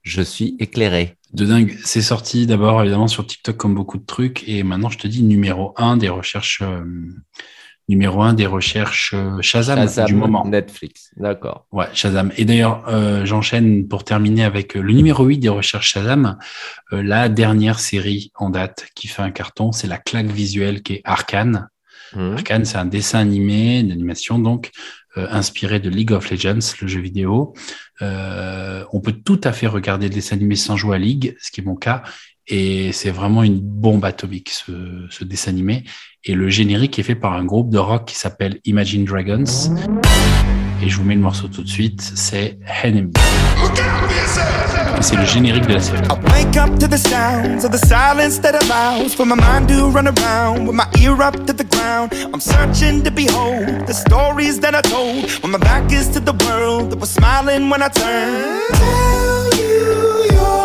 Je 0.05 0.21
suis 0.21 0.55
éclairé. 0.59 1.17
De 1.33 1.45
dingue. 1.45 1.75
C'est 1.83 2.03
sorti 2.03 2.45
d'abord 2.45 2.79
évidemment 2.81 3.07
sur 3.07 3.25
TikTok 3.25 3.57
comme 3.57 3.73
beaucoup 3.73 3.97
de 3.97 4.05
trucs 4.05 4.47
et 4.47 4.61
maintenant 4.63 4.89
je 4.89 4.99
te 4.99 5.07
dis 5.07 5.23
numéro 5.23 5.73
un 5.77 5.97
des 5.97 6.09
recherches 6.09 6.61
euh, 6.61 6.85
numéro 7.89 8.21
un 8.21 8.33
des 8.33 8.45
recherches 8.45 9.13
euh, 9.15 9.41
Shazam, 9.41 9.79
Shazam, 9.79 10.05
du 10.05 10.13
moment. 10.13 10.45
Netflix, 10.45 11.09
d'accord. 11.17 11.65
Ouais, 11.71 11.87
Shazam. 11.93 12.31
Et 12.37 12.45
d'ailleurs, 12.45 12.85
euh, 12.87 13.25
j'enchaîne 13.25 13.87
pour 13.87 14.03
terminer 14.03 14.43
avec 14.43 14.75
le 14.75 14.93
numéro 14.93 15.25
8 15.25 15.39
des 15.39 15.49
recherches 15.49 15.93
Shazam. 15.93 16.37
La 16.91 17.27
dernière 17.27 17.79
série 17.79 18.31
en 18.35 18.51
date 18.51 18.85
qui 18.95 19.07
fait 19.07 19.23
un 19.23 19.31
carton, 19.31 19.71
c'est 19.71 19.87
la 19.87 19.97
claque 19.97 20.27
visuelle 20.27 20.83
qui 20.83 20.93
est 20.93 21.01
Arcane. 21.03 21.67
Mhm. 22.15 22.33
Arcane, 22.33 22.65
c'est 22.65 22.77
un 22.77 22.85
dessin 22.85 23.19
animé, 23.19 23.81
d'animation 23.83 24.37
donc, 24.37 24.71
inspiré 25.15 25.79
de 25.79 25.89
League 25.89 26.11
of 26.11 26.29
Legends, 26.29 26.59
le 26.81 26.87
jeu 26.87 26.99
vidéo. 26.99 27.53
Euh, 28.01 28.83
on 28.91 29.01
peut 29.01 29.13
tout 29.13 29.41
à 29.43 29.51
fait 29.51 29.67
regarder 29.67 30.09
le 30.09 30.13
dessin 30.13 30.35
animé 30.35 30.55
sans 30.55 30.77
jouer 30.77 30.95
à 30.95 30.99
League, 30.99 31.35
ce 31.39 31.51
qui 31.51 31.61
est 31.61 31.63
mon 31.63 31.75
cas. 31.75 32.03
Et 32.47 32.91
c'est 32.91 33.09
vraiment 33.09 33.43
une 33.43 33.59
bombe 33.59 34.05
atomique, 34.05 34.51
ce 34.51 35.23
dessin 35.23 35.51
animé. 35.51 35.83
Et 36.23 36.35
le 36.35 36.49
générique 36.49 36.99
est 36.99 37.03
fait 37.03 37.15
par 37.15 37.33
un 37.33 37.45
groupe 37.45 37.69
de 37.69 37.79
rock 37.79 38.05
qui 38.05 38.15
s'appelle 38.15 38.59
Imagine 38.65 39.05
Dragons. 39.05 39.45
Et 40.81 40.89
je 40.89 40.97
vous 40.97 41.03
mets 41.03 41.15
le 41.15 41.21
morceau 41.21 41.47
tout 41.47 41.63
de 41.63 41.67
suite, 41.67 42.01
c'est 42.15 42.57
Enemy. 42.83 43.11
C'est 45.01 45.15
le 45.15 45.25
générique 45.25 45.67
de 45.67 45.73
la 45.73 45.79
série. 45.79 45.97
I 46.09 46.13
wake 46.31 46.57
up 46.57 46.79
to 46.79 46.87
the 46.87 46.97
sounds 46.97 47.63
of 47.65 47.71
the 47.71 47.77
silence 47.85 48.39
that 48.39 48.55
allows 48.63 49.13
for 49.13 49.25
my 49.25 49.35
mind 49.35 49.67
to 49.69 49.89
run 49.89 50.07
around 50.07 50.67
with 50.67 50.75
my 50.75 50.87
ear 51.01 51.21
up 51.21 51.35
to 51.45 51.53
the 51.53 51.63
ground. 51.63 52.13
I'm 52.33 52.39
searching 52.39 53.03
to 53.03 53.11
behold 53.11 53.87
the 53.87 53.93
stories 53.93 54.59
that 54.61 54.73
I 54.73 54.81
told 54.81 55.29
when 55.41 55.51
my 55.51 55.59
back 55.59 55.91
is 55.91 56.09
to 56.09 56.19
the 56.19 56.33
world 56.45 56.91
that 56.91 56.99
was 56.99 57.11
smiling 57.11 57.69
when 57.69 57.81
I 57.81 57.89
turned. 57.89 58.75
Tell 58.75 59.53
you 59.55 60.25
you're 60.31 60.64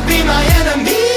be 0.07 0.23
my 0.23 0.43
enemy. 0.59 1.10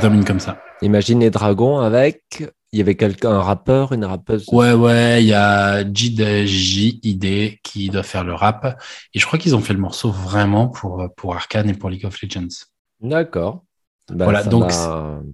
Termine 0.00 0.24
comme 0.24 0.40
ça. 0.40 0.60
Imagine 0.82 1.20
les 1.20 1.30
dragons 1.30 1.78
avec. 1.78 2.44
Il 2.72 2.78
y 2.78 2.82
avait 2.82 2.94
quelqu'un, 2.94 3.32
un 3.32 3.42
rappeur, 3.42 3.92
une 3.92 4.04
rappeuse. 4.04 4.46
Ouais, 4.52 4.72
ouais, 4.72 5.22
il 5.22 5.26
y 5.26 5.34
a 5.34 5.84
Jid 5.92 7.58
qui 7.62 7.88
doit 7.90 8.02
faire 8.04 8.22
le 8.22 8.32
rap. 8.32 8.80
Et 9.12 9.18
je 9.18 9.26
crois 9.26 9.38
qu'ils 9.38 9.56
ont 9.56 9.60
fait 9.60 9.72
le 9.72 9.80
morceau 9.80 10.10
vraiment 10.10 10.68
pour, 10.68 11.04
pour 11.16 11.34
Arkane 11.34 11.68
et 11.68 11.74
pour 11.74 11.90
League 11.90 12.06
of 12.06 12.20
Legends. 12.22 12.66
D'accord. 13.00 13.64
Bah, 14.08 14.24
Voilà, 14.24 14.44
ça 14.44 14.50
donc 14.50 14.72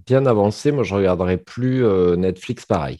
bien 0.07 0.25
avancé. 0.25 0.71
Moi, 0.71 0.83
je 0.83 0.95
regarderai 0.95 1.37
plus 1.37 1.85
euh, 1.85 2.15
Netflix 2.15 2.65
pareil. 2.65 2.99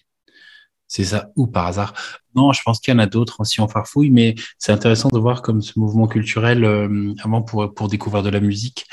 C'est 0.88 1.04
ça, 1.04 1.32
ou 1.36 1.48
par 1.48 1.66
hasard. 1.66 1.94
Non, 2.36 2.54
je 2.54 2.62
pense 2.64 2.80
qu'il 2.80 2.94
y 2.94 2.96
en 2.96 3.00
a 3.00 3.08
d'autres 3.08 3.44
si 3.44 3.60
on 3.60 3.68
farfouille, 3.68 4.10
mais 4.10 4.36
c'est 4.58 4.72
intéressant 4.72 5.10
de 5.10 5.20
voir 5.20 5.42
comme 5.42 5.62
ce 5.62 5.78
mouvement 5.78 6.08
culturel, 6.08 6.64
euh, 6.64 7.14
avant 7.24 7.42
pour, 7.42 7.74
pour 7.74 7.90
découvrir 7.90 8.24
de 8.24 8.30
la 8.30 8.40
musique, 8.40 8.86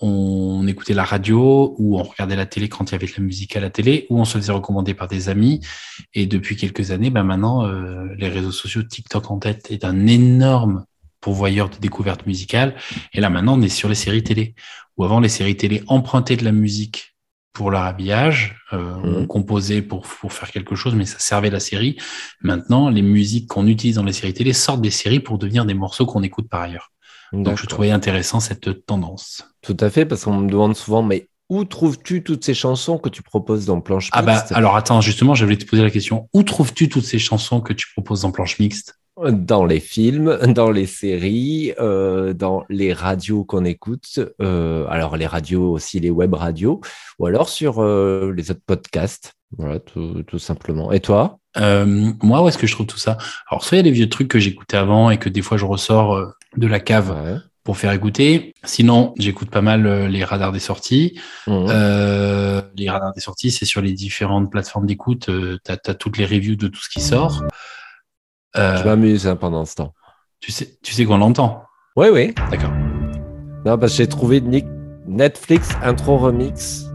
on 0.00 0.66
écoutait 0.66 0.94
la 0.94 1.04
radio 1.04 1.74
ou 1.78 1.98
on 1.98 2.02
regardait 2.02 2.36
la 2.36 2.46
télé 2.46 2.68
quand 2.68 2.90
il 2.90 2.92
y 2.92 2.94
avait 2.94 3.06
de 3.06 3.12
la 3.16 3.22
musique 3.22 3.56
à 3.56 3.60
la 3.60 3.70
télé 3.70 4.06
ou 4.08 4.18
on 4.18 4.24
se 4.24 4.38
faisait 4.38 4.52
recommander 4.52 4.94
par 4.94 5.08
des 5.08 5.28
amis. 5.28 5.60
Et 6.14 6.26
depuis 6.26 6.56
quelques 6.56 6.90
années, 6.90 7.10
ben 7.10 7.22
maintenant, 7.22 7.66
euh, 7.66 8.06
les 8.16 8.28
réseaux 8.28 8.52
sociaux, 8.52 8.82
TikTok 8.82 9.30
en 9.30 9.38
tête, 9.38 9.70
est 9.70 9.84
un 9.84 10.06
énorme 10.06 10.84
pourvoyeur 11.20 11.68
de 11.68 11.76
découvertes 11.76 12.26
musicales. 12.26 12.74
Et 13.12 13.20
là, 13.20 13.28
maintenant, 13.28 13.58
on 13.58 13.62
est 13.62 13.68
sur 13.68 13.88
les 13.88 13.94
séries 13.94 14.22
télé. 14.22 14.54
Où 14.96 15.04
avant, 15.04 15.20
les 15.20 15.28
séries 15.28 15.56
télé 15.56 15.82
empruntaient 15.86 16.36
de 16.36 16.44
la 16.44 16.52
musique 16.52 17.14
pour 17.52 17.70
leur 17.70 17.82
habillage, 17.82 18.56
euh, 18.72 18.94
on 19.02 19.26
composait 19.26 19.82
pour, 19.82 20.06
pour 20.06 20.32
faire 20.32 20.50
quelque 20.50 20.76
chose, 20.76 20.94
mais 20.94 21.04
ça 21.04 21.18
servait 21.18 21.50
la 21.50 21.60
série. 21.60 21.98
Maintenant, 22.40 22.88
les 22.88 23.02
musiques 23.02 23.48
qu'on 23.48 23.66
utilise 23.66 23.96
dans 23.96 24.04
les 24.04 24.12
séries 24.12 24.32
télé 24.32 24.52
sortent 24.52 24.80
des 24.80 24.90
séries 24.90 25.20
pour 25.20 25.36
devenir 25.36 25.66
des 25.66 25.74
morceaux 25.74 26.06
qu'on 26.06 26.22
écoute 26.22 26.48
par 26.48 26.62
ailleurs. 26.62 26.90
Donc, 27.32 27.58
je 27.58 27.66
trouvais 27.66 27.90
intéressant 27.90 28.40
cette 28.40 28.86
tendance. 28.86 29.44
Tout 29.62 29.76
à 29.80 29.90
fait, 29.90 30.06
parce 30.06 30.24
qu'on 30.24 30.36
me 30.36 30.50
demande 30.50 30.76
souvent, 30.76 31.02
mais 31.02 31.28
où 31.48 31.64
trouves-tu 31.64 32.22
toutes 32.22 32.44
ces 32.44 32.54
chansons 32.54 32.98
que 32.98 33.08
tu 33.08 33.22
proposes 33.22 33.66
dans 33.66 33.80
Planche 33.80 34.08
Ah 34.12 34.22
bah, 34.22 34.34
Mixte? 34.34 34.52
alors 34.52 34.76
attends, 34.76 35.00
justement, 35.00 35.34
j'avais 35.34 35.56
te 35.56 35.64
poser 35.66 35.82
la 35.82 35.90
question. 35.90 36.28
Où 36.32 36.42
trouves-tu 36.42 36.88
toutes 36.88 37.04
ces 37.04 37.18
chansons 37.18 37.60
que 37.60 37.72
tu 37.72 37.88
proposes 37.92 38.24
en 38.24 38.30
planche 38.30 38.58
mixte? 38.60 38.94
Dans 39.20 39.64
les 39.64 39.80
films, 39.80 40.38
dans 40.54 40.70
les 40.70 40.86
séries, 40.86 41.74
euh, 41.80 42.32
dans 42.32 42.64
les 42.68 42.92
radios 42.92 43.44
qu'on 43.44 43.64
écoute, 43.64 44.20
euh, 44.40 44.86
alors 44.88 45.16
les 45.16 45.26
radios 45.26 45.72
aussi, 45.72 45.98
les 45.98 46.10
web 46.10 46.34
radios, 46.34 46.80
ou 47.18 47.26
alors 47.26 47.48
sur 47.48 47.82
euh, 47.82 48.32
les 48.34 48.52
autres 48.52 48.62
podcasts, 48.64 49.34
voilà, 49.58 49.80
tout, 49.80 50.22
tout 50.22 50.38
simplement. 50.38 50.92
Et 50.92 51.00
toi? 51.00 51.38
Moi, 51.56 52.42
où 52.42 52.48
est-ce 52.48 52.58
que 52.58 52.68
je 52.68 52.72
trouve 52.72 52.86
tout 52.86 52.96
ça? 52.96 53.18
Alors, 53.50 53.64
soit 53.64 53.76
il 53.76 53.78
y 53.78 53.80
a 53.80 53.84
des 53.84 53.90
vieux 53.90 54.08
trucs 54.08 54.28
que 54.28 54.38
j'écoutais 54.38 54.76
avant 54.76 55.10
et 55.10 55.18
que 55.18 55.28
des 55.28 55.42
fois 55.42 55.56
je 55.56 55.64
ressors 55.64 56.32
de 56.56 56.66
la 56.66 56.80
cave 56.80 57.40
pour 57.64 57.76
faire 57.76 57.92
écouter. 57.92 58.54
Sinon, 58.64 59.14
j'écoute 59.18 59.50
pas 59.50 59.60
mal 59.60 59.86
euh, 59.86 60.08
les 60.08 60.24
radars 60.24 60.50
des 60.52 60.58
sorties. 60.60 61.20
Mhm. 61.46 61.66
Euh, 61.70 62.62
les 62.76 62.88
radars 62.90 63.12
des 63.12 63.20
sorties, 63.20 63.50
c'est 63.50 63.66
sur 63.66 63.80
les 63.82 63.92
différentes 63.92 64.50
plateformes 64.50 64.86
d'écoute. 64.86 65.28
Euh, 65.28 65.58
t'as 65.62 65.76
as 65.86 65.94
toutes 65.94 66.16
les 66.18 66.24
reviews 66.26 66.56
de 66.56 66.68
tout 66.68 66.80
ce 66.82 66.88
qui 66.88 67.00
sort. 67.00 67.44
Je 68.54 68.84
m'amuse 68.84 69.26
hein, 69.28 69.36
pendant 69.36 69.64
ce 69.64 69.76
temps. 69.76 69.94
tu 70.40 70.50
sais, 70.52 70.78
tu 70.82 70.92
sais 70.94 71.04
qu'on 71.04 71.18
l'entend. 71.18 71.62
Oui, 71.96 72.08
oui. 72.12 72.34
D'accord. 72.50 72.72
Non, 73.66 73.76
parce 73.78 73.92
que 73.92 73.98
j'ai 73.98 74.08
trouvé 74.08 74.40
Nick- 74.40 74.66
Netflix 75.06 75.68
intro 75.82 76.16
remix, 76.18 76.86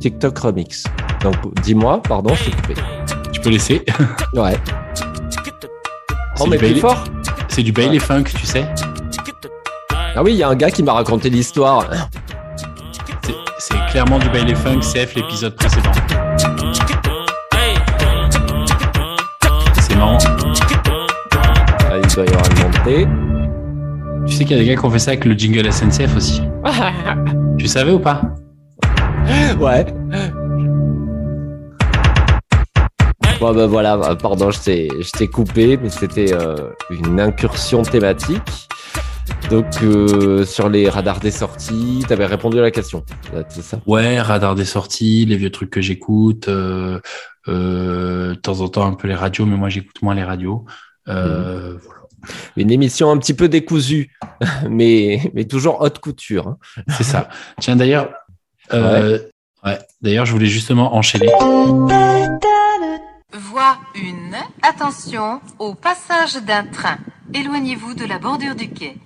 TikTok 0.00 0.38
remix. 0.38 0.84
Donc, 1.22 1.36
dis-moi, 1.62 2.02
pardon, 2.02 2.34
je 2.34 2.44
t'ai 2.46 2.50
coupé. 2.52 2.74
Tu 3.32 3.40
peux 3.40 3.50
laisser. 3.50 3.84
Ouais. 4.32 4.56
Oh, 6.40 6.46
mais 6.48 6.56
plus 6.56 6.76
fort 6.80 7.04
C'est 7.48 7.62
du 7.62 7.72
Bailey 7.72 7.98
Funk, 7.98 8.24
tu 8.24 8.46
sais. 8.46 8.66
Ah 10.14 10.22
oui, 10.22 10.32
il 10.32 10.36
y 10.38 10.42
a 10.42 10.48
un 10.48 10.54
gars 10.56 10.70
qui 10.70 10.82
m'a 10.82 10.92
raconté 10.92 11.30
l'histoire. 11.30 11.86
C'est- 13.22 13.32
C'est 13.58 13.86
clairement 13.90 14.18
du 14.18 14.28
Bailey 14.30 14.54
Funk, 14.54 14.80
CF 14.80 15.14
l'épisode 15.14 15.54
précédent. 15.56 15.92
C'est 19.80 19.96
marrant. 19.96 20.18
Ah, 21.90 21.98
il 22.02 22.14
doit 22.14 22.24
y 22.24 22.28
avoir 22.28 22.44
une 22.50 22.62
montée. 22.62 23.08
Tu 24.26 24.34
sais 24.34 24.44
qu'il 24.44 24.56
y 24.56 24.60
a 24.60 24.62
des 24.62 24.68
gars 24.68 24.76
qui 24.80 24.84
ont 24.86 24.90
fait 24.90 24.98
ça 24.98 25.10
avec 25.12 25.24
le 25.24 25.34
jingle 25.34 25.70
SNCF 25.72 26.16
aussi. 26.16 26.42
tu 27.58 27.66
savais 27.66 27.92
ou 27.92 27.98
pas? 27.98 28.22
Ouais. 29.58 29.86
Bon, 33.42 33.52
ben 33.52 33.66
voilà, 33.66 33.96
bah, 33.96 34.14
pardon, 34.14 34.52
je 34.52 34.60
t'ai 34.60 34.88
je 35.00 35.10
t'ai 35.10 35.26
coupé, 35.26 35.76
mais 35.76 35.90
c'était 35.90 36.32
euh, 36.32 36.70
une 36.90 37.18
incursion 37.18 37.82
thématique. 37.82 38.68
Donc, 39.50 39.66
euh, 39.82 40.44
sur 40.44 40.68
les 40.68 40.88
radars 40.88 41.18
des 41.18 41.32
sorties, 41.32 42.04
tu 42.06 42.12
avais 42.12 42.26
répondu 42.26 42.60
à 42.60 42.62
la 42.62 42.70
question. 42.70 43.04
C'est 43.48 43.62
ça? 43.62 43.80
Ouais, 43.84 44.20
radar 44.20 44.54
des 44.54 44.64
sorties, 44.64 45.24
les 45.26 45.34
vieux 45.34 45.50
trucs 45.50 45.70
que 45.70 45.80
j'écoute, 45.80 46.46
euh, 46.46 47.00
euh, 47.48 48.28
de 48.28 48.34
temps 48.36 48.60
en 48.60 48.68
temps 48.68 48.86
un 48.86 48.94
peu 48.94 49.08
les 49.08 49.16
radios, 49.16 49.44
mais 49.44 49.56
moi 49.56 49.68
j'écoute 49.68 50.00
moins 50.02 50.14
les 50.14 50.22
radios. 50.22 50.64
Euh, 51.08 51.76
voilà. 51.82 52.02
Une 52.56 52.70
émission 52.70 53.10
un 53.10 53.18
petit 53.18 53.34
peu 53.34 53.48
décousue, 53.48 54.12
mais, 54.70 55.32
mais 55.34 55.46
toujours 55.46 55.80
haute 55.80 55.98
couture. 55.98 56.46
hein. 56.46 56.58
C'est 56.96 57.02
ça. 57.02 57.28
Tiens, 57.58 57.74
d'ailleurs, 57.74 58.08
euh, 58.72 59.18
ouais. 59.64 59.80
d'ailleurs, 60.00 60.26
je 60.26 60.30
voulais 60.32 60.46
justement 60.46 60.94
enchaîner. 60.94 61.26
Voie 63.34 63.78
1. 63.96 64.32
Attention 64.62 65.40
au 65.58 65.74
passage 65.74 66.34
d'un 66.42 66.64
train. 66.64 66.98
Éloignez-vous 67.32 67.94
de 67.94 68.04
la 68.04 68.18
bordure 68.18 68.54
du 68.54 68.68
quai. 68.68 68.98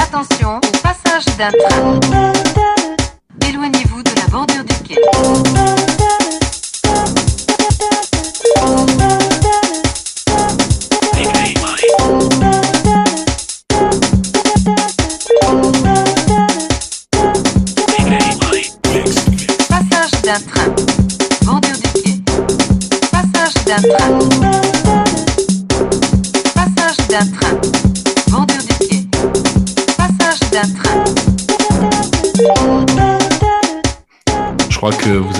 Attention 0.00 0.58
au 0.58 0.78
passage 0.82 1.24
d'un 1.36 1.50
train. 1.50 1.98
Éloignez-vous 3.48 4.04
de 4.04 4.20
la 4.20 4.26
bordure 4.28 4.64
du 4.64 4.74
quai. 4.84 5.81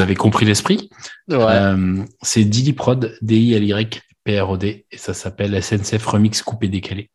Avez 0.03 0.15
compris 0.15 0.45
l'esprit. 0.45 0.91
Euh, 1.31 2.05
c'est 2.23 2.45
Dili 2.45 2.73
Prod, 2.73 3.17
D-I-L-Y-P-R-O-D, 3.23 4.87
et 4.91 4.97
ça 4.99 5.15
s'appelle 5.15 5.61
SNCF 5.63 6.05
Remix 6.07 6.43
Coupé 6.43 6.69
Décalé. 6.69 7.11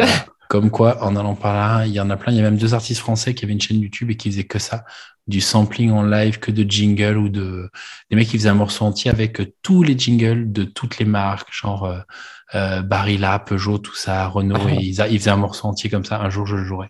Euh, 0.00 0.06
comme 0.48 0.70
quoi, 0.70 1.02
en 1.04 1.16
allant 1.16 1.34
par 1.36 1.54
là, 1.54 1.86
il 1.86 1.92
y 1.92 2.00
en 2.00 2.10
a 2.10 2.16
plein. 2.16 2.32
Il 2.32 2.36
y 2.36 2.40
a 2.40 2.42
même 2.42 2.58
deux 2.58 2.74
artistes 2.74 3.00
français 3.00 3.34
qui 3.34 3.44
avaient 3.44 3.54
une 3.54 3.60
chaîne 3.60 3.80
YouTube 3.80 4.10
et 4.10 4.16
qui 4.16 4.30
faisaient 4.30 4.44
que 4.44 4.58
ça, 4.58 4.84
du 5.26 5.40
sampling 5.40 5.90
en 5.92 6.02
live, 6.02 6.38
que 6.40 6.50
de 6.50 6.68
jingle 6.68 7.16
ou 7.16 7.28
de 7.28 7.70
des 8.10 8.16
mecs 8.16 8.28
qui 8.28 8.36
faisaient 8.36 8.48
un 8.48 8.54
morceau 8.54 8.84
entier 8.84 9.10
avec 9.10 9.40
tous 9.62 9.82
les 9.84 9.96
jingles 9.96 10.50
de 10.50 10.64
toutes 10.64 10.98
les 10.98 11.04
marques, 11.04 11.52
genre 11.52 12.02
euh, 12.54 12.82
Barilla, 12.82 13.38
Peugeot, 13.38 13.78
tout 13.78 13.94
ça, 13.94 14.26
Renault. 14.26 14.56
Ah. 14.66 14.70
et 14.74 14.82
ils, 14.84 15.00
a- 15.00 15.08
ils 15.08 15.18
faisaient 15.18 15.30
un 15.30 15.36
morceau 15.36 15.68
entier 15.68 15.88
comme 15.88 16.04
ça. 16.04 16.20
Un 16.20 16.30
jour, 16.30 16.46
je 16.46 16.56
le 16.56 16.64
jouerai. 16.64 16.88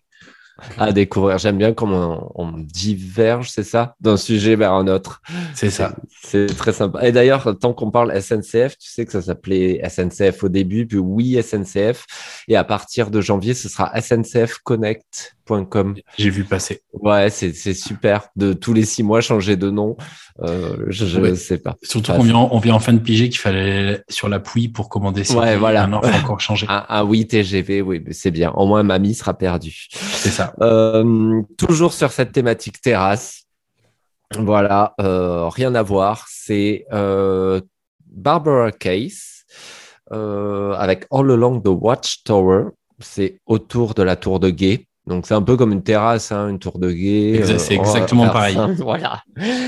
À 0.79 0.93
découvrir. 0.93 1.39
J'aime 1.39 1.59
bien 1.59 1.73
comment 1.73 2.33
on, 2.35 2.47
on 2.47 2.59
diverge, 2.59 3.51
c'est 3.51 3.65
ça, 3.65 3.95
d'un 4.01 4.17
sujet 4.17 4.57
vers 4.57 4.73
un 4.73 4.87
autre. 4.89 5.21
C'est 5.55 5.71
ça. 5.71 5.95
C'est 6.23 6.47
très 6.47 6.73
sympa. 6.73 7.07
Et 7.07 7.13
d'ailleurs, 7.13 7.57
tant 7.59 7.73
qu'on 7.73 7.91
parle 7.91 8.21
SNCF, 8.21 8.77
tu 8.79 8.91
sais 8.91 9.05
que 9.05 9.13
ça 9.13 9.23
s'appelait 9.23 9.81
SNCF 9.89 10.45
au 10.45 10.49
début, 10.49 10.87
puis 10.87 10.99
oui 10.99 11.43
SNCF. 11.43 12.07
Et 12.49 12.57
à 12.57 12.65
partir 12.65 13.11
de 13.11 13.21
janvier, 13.21 13.55
ce 13.55 13.69
sera 13.69 13.93
J'ai 16.19 16.31
vu 16.31 16.45
passer. 16.45 16.83
Ouais, 16.93 17.31
c'est 17.31 17.53
super. 17.75 18.29
De 18.37 18.53
tous 18.53 18.73
les 18.73 18.85
six 18.85 19.03
mois, 19.03 19.21
changer 19.21 19.57
de 19.57 19.71
nom. 19.71 19.97
Euh, 20.43 20.77
je 20.89 21.21
Ouais. 21.21 21.35
sais 21.35 21.59
pas. 21.59 21.77
Surtout 21.83 22.13
qu'on 22.13 22.23
vient, 22.23 22.37
on 22.37 22.59
vient 22.59 22.75
en 22.75 22.79
fin 22.79 22.93
de 22.93 22.99
piger 22.99 23.29
qu'il 23.29 23.39
fallait 23.39 24.03
sur 24.09 24.29
l'appui 24.29 24.69
pour 24.69 24.89
commander 24.89 25.25
ses 25.25 25.35
Ouais, 25.35 25.57
voilà. 25.57 25.87
Maintenant, 25.87 26.03
faut 26.03 26.17
encore 26.25 26.41
changer. 26.41 26.67
Ah, 26.69 26.87
ah 26.89 27.05
oui, 27.05 27.27
TGV, 27.27 27.83
oui, 27.83 28.03
c'est 28.11 28.31
bien. 28.31 28.51
Au 28.53 28.67
moins, 28.67 28.83
mamie 28.83 29.15
sera 29.15 29.35
perdue. 29.35 29.87
C'est 29.91 30.31
ça. 30.31 30.55
Euh, 30.63 31.43
toujours 31.59 31.93
sur 31.93 32.13
cette 32.13 32.33
thématique 32.33 32.81
terrasse. 32.81 33.45
Voilà, 34.39 34.95
euh, 35.01 35.49
rien 35.49 35.75
à 35.75 35.83
voir. 35.83 36.27
C'est 36.29 36.87
euh, 36.93 37.61
Barbara 38.07 38.71
Case 38.73 39.45
euh, 40.13 40.73
avec 40.75 41.07
All 41.11 41.31
Along 41.31 41.61
the 41.63 41.69
Watchtower. 41.69 42.67
C'est 43.01 43.41
autour 43.47 43.95
de 43.95 44.03
la 44.03 44.17
tour 44.17 44.39
de 44.41 44.51
guet. 44.51 44.87
Donc 45.11 45.27
c'est 45.27 45.35
un 45.35 45.43
peu 45.43 45.57
comme 45.57 45.73
une 45.73 45.83
terrasse, 45.83 46.31
hein, 46.31 46.49
une 46.49 46.59
tour 46.61 46.79
de 46.79 46.91
guet. 46.93 47.41
Exa- 47.43 47.59
c'est 47.59 47.75
va 47.77 47.83
exactement 47.83 48.27
pareil. 48.29 48.57
Voilà. 48.79 49.23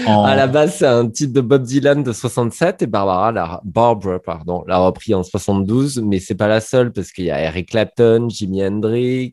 En- 0.06 0.22
À 0.24 0.36
la 0.36 0.46
base, 0.46 0.76
c'est 0.78 0.86
un 0.86 1.08
titre 1.08 1.32
de 1.34 1.40
Bob 1.40 1.64
Dylan 1.64 2.02
de 2.04 2.12
67 2.12 2.82
et 2.82 2.86
Barbara, 2.86 3.32
l'a, 3.32 3.60
Barbara, 3.64 4.20
pardon, 4.20 4.62
l'a 4.68 4.78
repris 4.78 5.14
en 5.14 5.22
72, 5.24 6.00
mais 6.06 6.20
c'est 6.20 6.36
pas 6.36 6.46
la 6.46 6.60
seule 6.60 6.92
parce 6.92 7.10
qu'il 7.10 7.24
y 7.24 7.30
a 7.32 7.42
Eric 7.42 7.70
Clapton, 7.70 8.28
Jimi 8.30 8.64
Hendrix, 8.64 9.32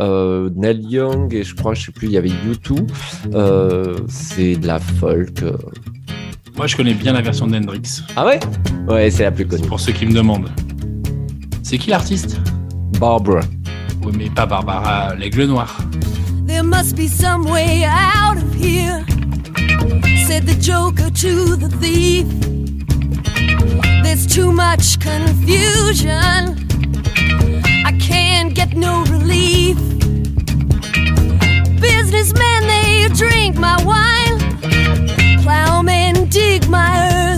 euh, 0.00 0.48
Neil 0.56 0.80
Young 0.88 1.34
et 1.34 1.42
je 1.44 1.54
crois, 1.54 1.74
je 1.74 1.84
sais 1.86 1.92
plus, 1.92 2.06
il 2.08 2.12
y 2.14 2.16
avait 2.16 2.30
U2. 2.30 2.86
Euh, 3.34 3.96
c'est 4.08 4.56
de 4.56 4.66
la 4.66 4.78
folk. 4.78 5.42
euh. 5.42 5.52
Moi, 6.56 6.66
je 6.66 6.74
connais 6.76 6.94
bien 6.94 7.12
la 7.12 7.20
version 7.20 7.46
d'Hendrix. 7.46 8.02
Ah 8.16 8.24
ouais? 8.24 8.40
Ouais, 8.88 9.10
c'est 9.10 9.24
la 9.24 9.30
plus 9.30 9.46
connue. 9.46 9.68
Pour 9.68 9.78
ceux 9.78 9.92
qui 9.92 10.06
me 10.06 10.12
demandent. 10.14 10.48
C'est 11.62 11.76
qui 11.78 11.90
l'artiste? 11.90 12.38
Barbara. 12.98 13.40
Oui, 14.08 14.14
mais 14.16 14.30
pas 14.30 14.46
Barbara, 14.46 15.14
l'aigle 15.16 15.44
noir. 15.44 15.76
There 16.46 16.62
must 16.62 16.96
be 16.96 17.08
some 17.08 17.44
way 17.44 17.84
out 17.84 18.38
of 18.38 18.54
here, 18.54 19.04
said 20.26 20.46
the 20.46 20.54
Joker 20.54 21.10
to 21.10 21.56
the 21.56 21.68
thief. 21.78 22.26
There's 24.02 24.26
too 24.26 24.50
much 24.50 24.98
confusion. 24.98 26.56
I 27.84 27.92
can't 28.00 28.54
get 28.54 28.74
no 28.74 29.04
relief. 29.10 29.76
Businessmen, 31.78 32.66
they 32.66 33.08
drink 33.14 33.56
my 33.56 33.76
wine. 33.84 34.38
Plowmen 35.42 36.30
dig 36.30 36.66
my 36.70 37.10
earth. 37.12 37.37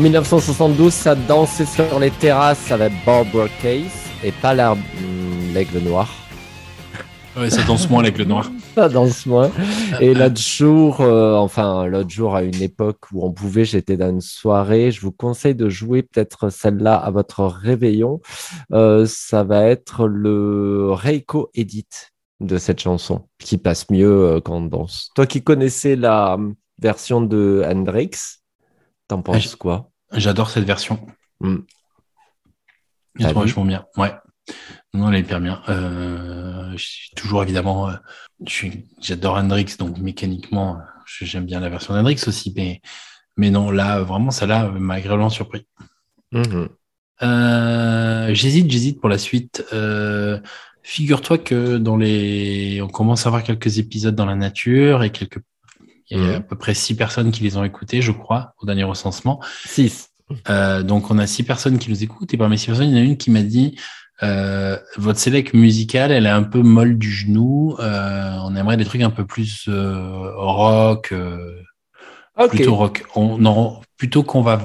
1972, 0.00 0.92
ça 0.92 1.14
dansait 1.14 1.66
sur 1.66 1.98
les 1.98 2.10
terrasses 2.10 2.70
avec 2.72 2.92
Barbara 3.04 3.48
Case 3.62 3.84
et 4.24 4.32
pas 4.32 4.54
la- 4.54 4.72
hum, 4.72 4.78
l'aigle 5.54 5.78
noir. 5.80 6.08
Ouais, 7.36 7.48
ça 7.48 7.62
danse 7.62 7.88
moins 7.88 8.02
l'aigle 8.02 8.24
noir. 8.24 8.50
Ça 8.74 8.88
danse 8.88 9.24
moins. 9.24 9.50
Et 10.00 10.14
l'autre 10.14 10.40
jour, 10.40 11.00
euh, 11.00 11.36
enfin, 11.36 11.86
l'autre 11.86 12.10
jour, 12.10 12.34
à 12.34 12.42
une 12.42 12.60
époque 12.60 12.98
où 13.12 13.24
on 13.24 13.30
pouvait, 13.32 13.64
j'étais 13.64 13.96
dans 13.96 14.10
une 14.10 14.20
soirée. 14.20 14.90
Je 14.90 15.00
vous 15.00 15.12
conseille 15.12 15.54
de 15.54 15.68
jouer 15.68 16.02
peut-être 16.02 16.50
celle-là 16.50 16.96
à 16.96 17.10
votre 17.12 17.44
réveillon. 17.44 18.20
Euh, 18.72 19.06
ça 19.08 19.44
va 19.44 19.64
être 19.66 20.06
le 20.08 20.88
Reiko 20.92 21.50
Edit 21.54 21.86
de 22.40 22.58
cette 22.58 22.80
chanson 22.80 23.26
qui 23.38 23.58
passe 23.58 23.88
mieux 23.90 24.10
euh, 24.36 24.40
quand 24.40 24.56
on 24.56 24.62
danse. 24.66 25.10
Toi 25.14 25.26
qui 25.26 25.42
connaissais 25.42 25.94
la 25.94 26.34
hum, 26.34 26.54
version 26.80 27.20
de 27.20 27.62
Hendrix, 27.64 28.10
t'en 29.06 29.22
penses 29.22 29.42
j- 29.52 29.56
quoi? 29.56 29.89
J'adore 30.12 30.50
cette 30.50 30.64
version. 30.64 31.06
Elle 31.42 31.50
est 33.18 33.22
T'as 33.22 33.28
vu 33.28 33.34
vachement 33.34 33.64
bien. 33.64 33.86
Ouais. 33.96 34.12
Non, 34.94 35.10
elle 35.10 35.16
est 35.16 35.20
hyper 35.20 35.40
bien. 35.40 35.62
Euh, 35.68 36.72
je 36.76 36.84
suis 36.84 37.10
toujours 37.14 37.42
évidemment, 37.42 37.88
euh, 37.88 37.94
j'adore 39.00 39.36
Hendrix, 39.36 39.76
donc 39.78 39.98
mécaniquement, 39.98 40.78
j'aime 41.06 41.46
bien 41.46 41.60
la 41.60 41.68
version 41.68 41.94
d'Hendrix 41.94 42.20
aussi, 42.26 42.52
mais, 42.56 42.80
mais 43.36 43.50
non, 43.50 43.70
là, 43.70 44.00
vraiment, 44.00 44.30
celle-là 44.30 44.70
m'a 44.70 44.94
agréablement 44.94 45.30
surpris. 45.30 45.66
Mhm. 46.32 46.68
Euh, 47.22 48.34
j'hésite, 48.34 48.70
j'hésite 48.70 49.00
pour 49.00 49.08
la 49.08 49.18
suite. 49.18 49.64
Euh, 49.72 50.40
figure-toi 50.82 51.38
que 51.38 51.76
dans 51.76 51.96
les, 51.96 52.80
on 52.82 52.88
commence 52.88 53.26
à 53.26 53.28
avoir 53.28 53.42
quelques 53.42 53.78
épisodes 53.78 54.14
dans 54.14 54.26
la 54.26 54.36
nature 54.36 55.02
et 55.02 55.10
quelques, 55.10 55.40
il 56.10 56.18
y 56.18 56.20
a 56.24 56.28
Mhm. 56.28 56.34
à 56.36 56.40
peu 56.40 56.56
près 56.56 56.74
six 56.74 56.94
personnes 56.96 57.30
qui 57.30 57.42
les 57.42 57.56
ont 57.56 57.64
écoutés, 57.64 58.02
je 58.02 58.12
crois, 58.12 58.54
au 58.60 58.66
dernier 58.66 58.84
recensement. 58.84 59.40
Six. 59.64 60.08
Euh, 60.48 60.82
donc 60.82 61.10
on 61.10 61.18
a 61.18 61.26
six 61.26 61.42
personnes 61.42 61.78
qui 61.78 61.90
nous 61.90 62.02
écoutent 62.04 62.32
et 62.32 62.36
parmi 62.36 62.56
ces 62.58 62.66
personnes, 62.66 62.88
il 62.90 62.96
y 62.96 63.00
en 63.00 63.02
a 63.02 63.04
une 63.04 63.16
qui 63.16 63.30
m'a 63.30 63.42
dit 63.42 63.76
euh, 64.22 64.76
votre 64.96 65.18
sélect 65.18 65.54
musicale, 65.54 66.12
elle 66.12 66.26
est 66.26 66.28
un 66.30 66.42
peu 66.42 66.60
molle 66.62 66.98
du 66.98 67.10
genou. 67.10 67.74
Euh, 67.80 68.36
on 68.44 68.54
aimerait 68.54 68.76
des 68.76 68.84
trucs 68.84 69.00
un 69.02 69.10
peu 69.10 69.24
plus 69.26 69.68
rock, 70.36 71.12
plutôt 72.50 72.74
rock. 72.76 73.04
On, 73.14 73.38
non, 73.38 73.80
plutôt 73.96 74.22
qu'on 74.22 74.42
va 74.42 74.60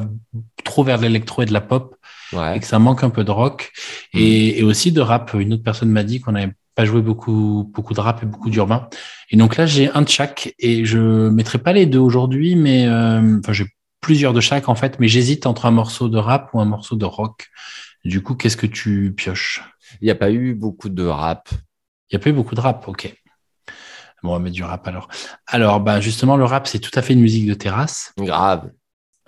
trop 0.63 0.83
vers 0.83 0.97
l'électro 0.99 1.41
et 1.41 1.45
de 1.45 1.53
la 1.53 1.61
pop 1.61 1.95
Ouais. 2.33 2.57
et 2.57 2.59
que 2.59 2.65
ça 2.65 2.79
manque 2.79 3.03
un 3.03 3.11
peu 3.11 3.23
de 3.23 3.29
rock 3.31 3.71
et, 4.13 4.59
et 4.59 4.63
aussi 4.63 4.91
de 4.91 4.99
rap. 4.99 5.33
Une 5.35 5.53
autre 5.53 5.63
personne 5.63 5.89
m'a 5.89 6.03
dit 6.03 6.19
qu'on 6.21 6.31
n'avait 6.33 6.53
pas 6.75 6.85
joué 6.85 7.01
beaucoup, 7.01 7.71
beaucoup 7.73 7.93
de 7.93 7.99
rap 7.99 8.21
et 8.21 8.25
beaucoup 8.25 8.49
d'urbain. 8.49 8.89
Et 9.31 9.37
donc 9.37 9.55
là, 9.57 9.65
j'ai 9.65 9.89
un 9.91 10.01
de 10.01 10.09
chaque 10.09 10.53
et 10.59 10.85
je 10.85 11.29
mettrai 11.29 11.57
pas 11.57 11.73
les 11.73 11.85
deux 11.85 11.99
aujourd'hui, 11.99 12.55
mais 12.55 12.85
euh, 12.87 13.39
enfin, 13.39 13.53
j'ai 13.53 13.65
plusieurs 14.01 14.33
de 14.33 14.41
chaque 14.41 14.69
en 14.69 14.75
fait, 14.75 14.99
mais 14.99 15.07
j'hésite 15.07 15.45
entre 15.47 15.65
un 15.65 15.71
morceau 15.71 16.09
de 16.09 16.17
rap 16.17 16.49
ou 16.53 16.59
un 16.59 16.65
morceau 16.65 16.95
de 16.95 17.05
rock. 17.05 17.47
Du 18.03 18.21
coup, 18.21 18.35
qu'est-ce 18.35 18.57
que 18.57 18.67
tu 18.67 19.13
pioches? 19.15 19.63
Il 20.01 20.05
n'y 20.05 20.11
a 20.11 20.15
pas 20.15 20.31
eu 20.31 20.53
beaucoup 20.53 20.89
de 20.89 21.03
rap. 21.03 21.49
Il 22.11 22.15
n'y 22.15 22.21
a 22.21 22.23
pas 22.23 22.29
eu 22.29 22.33
beaucoup 22.33 22.55
de 22.55 22.61
rap, 22.61 22.87
ok. 22.87 23.15
Bon, 24.21 24.31
on 24.31 24.33
va 24.33 24.39
mettre 24.39 24.55
du 24.55 24.63
rap 24.63 24.87
alors. 24.87 25.07
Alors, 25.47 25.79
bah, 25.79 26.01
justement, 26.01 26.37
le 26.37 26.45
rap, 26.45 26.67
c'est 26.67 26.79
tout 26.79 26.91
à 26.93 27.01
fait 27.01 27.13
une 27.13 27.21
musique 27.21 27.47
de 27.47 27.53
terrasse. 27.53 28.13
Grave. 28.17 28.69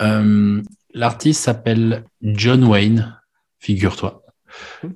Euh, 0.02 0.62
L'artiste 0.94 1.44
s'appelle 1.44 2.06
John 2.22 2.64
Wayne, 2.64 3.20
figure-toi. 3.60 4.24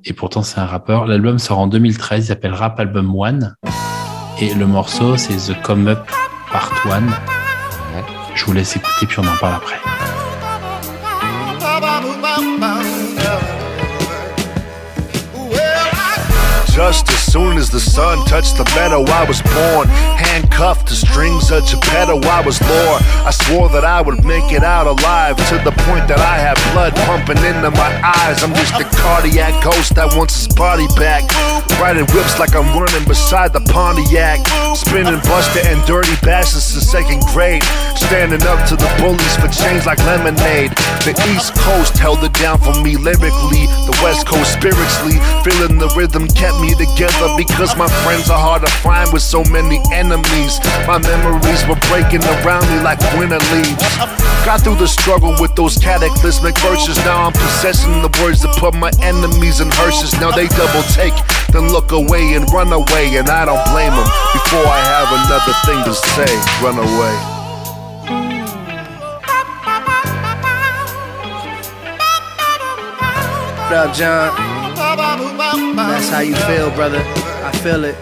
Et 0.05 0.13
pourtant, 0.13 0.43
c'est 0.43 0.59
un 0.59 0.65
rappeur. 0.65 1.05
L'album 1.05 1.39
sort 1.39 1.59
en 1.59 1.67
2013, 1.67 2.25
il 2.25 2.27
s'appelle 2.27 2.53
Rap 2.53 2.79
Album 2.79 3.13
One. 3.15 3.55
Et 4.39 4.53
le 4.53 4.65
morceau, 4.65 5.17
c'est 5.17 5.35
The 5.35 5.61
Come 5.61 5.87
Up 5.87 6.09
Part 6.51 6.71
One. 6.89 7.11
Je 8.35 8.45
vous 8.45 8.53
laisse 8.53 8.75
écouter, 8.75 9.05
puis 9.05 9.19
on 9.19 9.27
en 9.27 9.37
parle 9.37 9.55
après. 9.55 9.77
Just 16.73 17.09
as 17.09 17.20
soon 17.31 17.55
as 17.55 17.69
the 17.69 17.79
sun 17.79 18.19
touched 18.25 18.57
the 18.57 18.67
meadow, 18.75 19.07
I 19.07 19.23
was 19.23 19.41
born. 19.55 19.87
Handcuffed 20.19 20.87
to 20.89 20.95
strings 20.95 21.49
of 21.49 21.63
Geppetto, 21.63 22.19
I 22.27 22.43
was 22.43 22.59
lore. 22.59 22.99
I 23.23 23.31
swore 23.31 23.69
that 23.69 23.85
I 23.85 24.01
would 24.01 24.25
make 24.25 24.51
it 24.51 24.63
out 24.63 24.85
alive 24.85 25.39
to 25.47 25.55
the 25.63 25.71
point 25.87 26.11
that 26.11 26.19
I 26.19 26.35
had 26.35 26.59
blood 26.75 26.91
pumping 27.07 27.39
into 27.39 27.71
my 27.71 27.91
eyes. 28.03 28.43
I'm 28.43 28.51
just 28.51 28.75
a 28.75 28.87
cardiac 28.99 29.63
ghost 29.63 29.95
that 29.95 30.11
wants 30.11 30.35
his 30.35 30.51
body 30.51 30.91
back. 30.99 31.23
Riding 31.79 32.03
whips 32.11 32.35
like 32.35 32.51
I'm 32.51 32.67
running 32.75 33.07
beside 33.07 33.55
the 33.55 33.63
Pontiac. 33.71 34.43
Spinning 34.75 35.23
Buster 35.23 35.63
and 35.63 35.79
Dirty 35.87 36.19
Bastards 36.19 36.75
to 36.75 36.83
second 36.83 37.23
grade. 37.31 37.63
Standing 37.95 38.43
up 38.43 38.67
to 38.67 38.75
the 38.75 38.91
bullies 38.99 39.35
for 39.39 39.47
change 39.47 39.87
like 39.87 40.03
lemonade. 40.03 40.75
The 41.07 41.15
East 41.31 41.55
Coast 41.63 41.95
held 41.95 42.27
it 42.27 42.35
down 42.35 42.59
for 42.59 42.75
me 42.83 42.99
lyrically. 42.99 43.71
The 43.87 43.95
West 44.03 44.27
Coast 44.27 44.51
spiritually. 44.51 45.15
Feeling 45.47 45.79
the 45.79 45.87
rhythm 45.95 46.27
kept 46.27 46.59
me 46.59 46.75
together 46.75 47.20
because 47.37 47.75
my 47.77 47.87
friends 48.01 48.29
are 48.29 48.39
hard 48.39 48.65
to 48.65 48.71
find 48.81 49.11
with 49.13 49.21
so 49.21 49.43
many 49.53 49.77
enemies. 49.93 50.57
My 50.89 50.97
memories 50.97 51.61
were 51.69 51.77
breaking 51.89 52.23
around 52.41 52.65
me 52.69 52.81
like 52.81 52.97
winter 53.17 53.41
leaves. 53.53 53.81
Got 54.41 54.61
through 54.61 54.81
the 54.81 54.87
struggle 54.87 55.35
with 55.39 55.53
those 55.55 55.77
cataclysmic 55.77 56.57
verses. 56.59 56.97
Now 57.05 57.29
I'm 57.29 57.33
possessing 57.33 58.01
the 58.01 58.09
words 58.21 58.41
that 58.41 58.57
put 58.57 58.73
my 58.73 58.91
enemies 59.01 59.61
in 59.61 59.69
hearses. 59.77 60.13
Now 60.19 60.31
they 60.31 60.47
double 60.47 60.81
take, 60.97 61.13
then 61.53 61.69
look 61.69 61.91
away 61.91 62.33
and 62.33 62.49
run 62.49 62.73
away. 62.73 63.13
And 63.17 63.29
I 63.29 63.45
don't 63.45 63.61
blame 63.69 63.93
them. 63.93 64.09
Before 64.33 64.65
I 64.65 64.81
have 64.81 65.09
another 65.13 65.53
thing 65.65 65.79
to 65.85 65.93
say, 65.93 66.31
run 66.65 66.81
away. 66.81 67.15
What 73.69 73.87
up, 73.87 73.95
John? 73.95 74.60
That's 75.75 76.09
how 76.09 76.19
you 76.19 76.35
feel, 76.35 76.69
brother. 76.71 77.01
I 77.43 77.51
feel 77.63 77.85
it. 77.85 77.95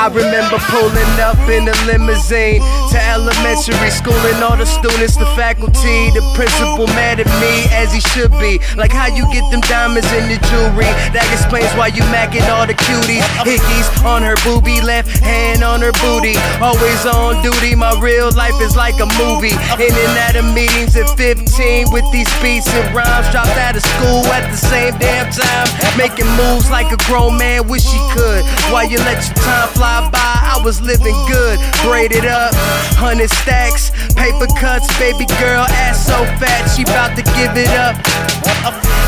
I 0.00 0.08
remember 0.08 0.56
pulling 0.72 1.12
up 1.20 1.36
in 1.52 1.68
a 1.68 1.76
limousine 1.84 2.64
to 2.88 2.98
elementary 3.12 3.92
school 3.92 4.16
and 4.32 4.40
all 4.40 4.56
the 4.56 4.64
students, 4.64 5.20
the 5.20 5.28
faculty, 5.36 6.08
the 6.16 6.24
principal 6.32 6.88
mad 6.96 7.20
at 7.20 7.28
me 7.36 7.68
as 7.68 7.92
he 7.92 8.00
should 8.00 8.32
be. 8.40 8.64
Like 8.80 8.96
how 8.96 9.12
you 9.12 9.28
get 9.28 9.44
them 9.52 9.60
diamonds 9.68 10.08
in 10.16 10.24
the 10.32 10.40
jewelry. 10.48 10.88
That 11.12 11.28
explains 11.28 11.68
why 11.76 11.92
you 11.92 12.00
macking 12.08 12.48
all 12.48 12.64
the 12.64 12.72
cuties. 12.72 13.20
Hickeys 13.44 13.92
on 14.00 14.24
her 14.24 14.40
boobie, 14.40 14.80
left 14.80 15.20
hand 15.20 15.60
on 15.60 15.84
her 15.84 15.92
booty. 16.00 16.40
Always 16.64 17.04
on 17.04 17.44
duty, 17.44 17.76
my 17.76 17.92
real 18.00 18.32
life 18.32 18.56
is 18.64 18.72
like 18.80 18.96
a 19.04 19.08
movie. 19.20 19.52
In 19.76 19.92
and 19.92 20.16
out 20.16 20.40
of 20.40 20.48
meetings 20.56 20.96
at 20.96 21.12
15 21.12 21.92
with 21.92 22.08
these 22.08 22.32
beats 22.40 22.72
and 22.72 22.88
rhymes. 22.96 23.28
Dropped 23.36 23.52
out 23.60 23.76
of 23.76 23.84
school 23.84 24.24
at 24.32 24.48
the 24.48 24.56
same 24.56 24.96
damn 24.96 25.28
time. 25.28 25.68
Making 26.00 26.32
moves 26.40 26.72
like 26.72 26.88
a 26.88 26.96
grown 27.04 27.36
man 27.36 27.68
wish 27.68 27.84
he 27.84 28.00
could. 28.16 28.48
While 28.72 28.88
you 28.88 28.96
let 29.04 29.20
your 29.28 29.36
time 29.44 29.68
fly 29.76 29.89
by, 30.12 30.34
I 30.54 30.60
was 30.62 30.80
living 30.80 31.16
good. 31.26 31.58
Braided 31.82 32.26
up, 32.26 32.54
hundred 32.94 33.30
stacks, 33.30 33.90
paper 34.14 34.46
cuts, 34.54 34.86
baby 34.98 35.26
girl 35.42 35.66
ass 35.82 36.06
so 36.06 36.22
fat, 36.38 36.70
she 36.70 36.84
bout 36.84 37.16
to 37.16 37.22
give 37.34 37.54
it 37.58 37.70
up. 37.74 37.98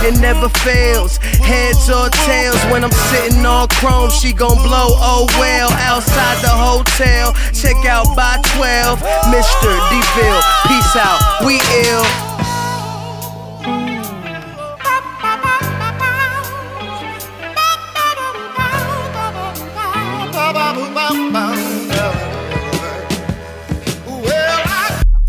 It 0.02 0.18
never 0.18 0.48
fails, 0.66 1.18
heads 1.38 1.88
or 1.88 2.10
tails. 2.26 2.58
When 2.74 2.82
I'm 2.82 2.96
sitting 3.14 3.46
on 3.46 3.68
chrome, 3.78 4.10
she 4.10 4.32
gon' 4.32 4.58
blow. 4.58 4.98
Oh 4.98 5.26
well, 5.38 5.70
outside 5.86 6.42
the 6.42 6.50
hotel, 6.50 7.32
check 7.54 7.78
out 7.86 8.10
by 8.16 8.42
12. 8.58 8.98
Mr. 9.30 9.70
DeVille, 9.90 10.42
peace 10.66 10.96
out, 10.98 11.46
we 11.46 11.62
ill. 11.86 12.31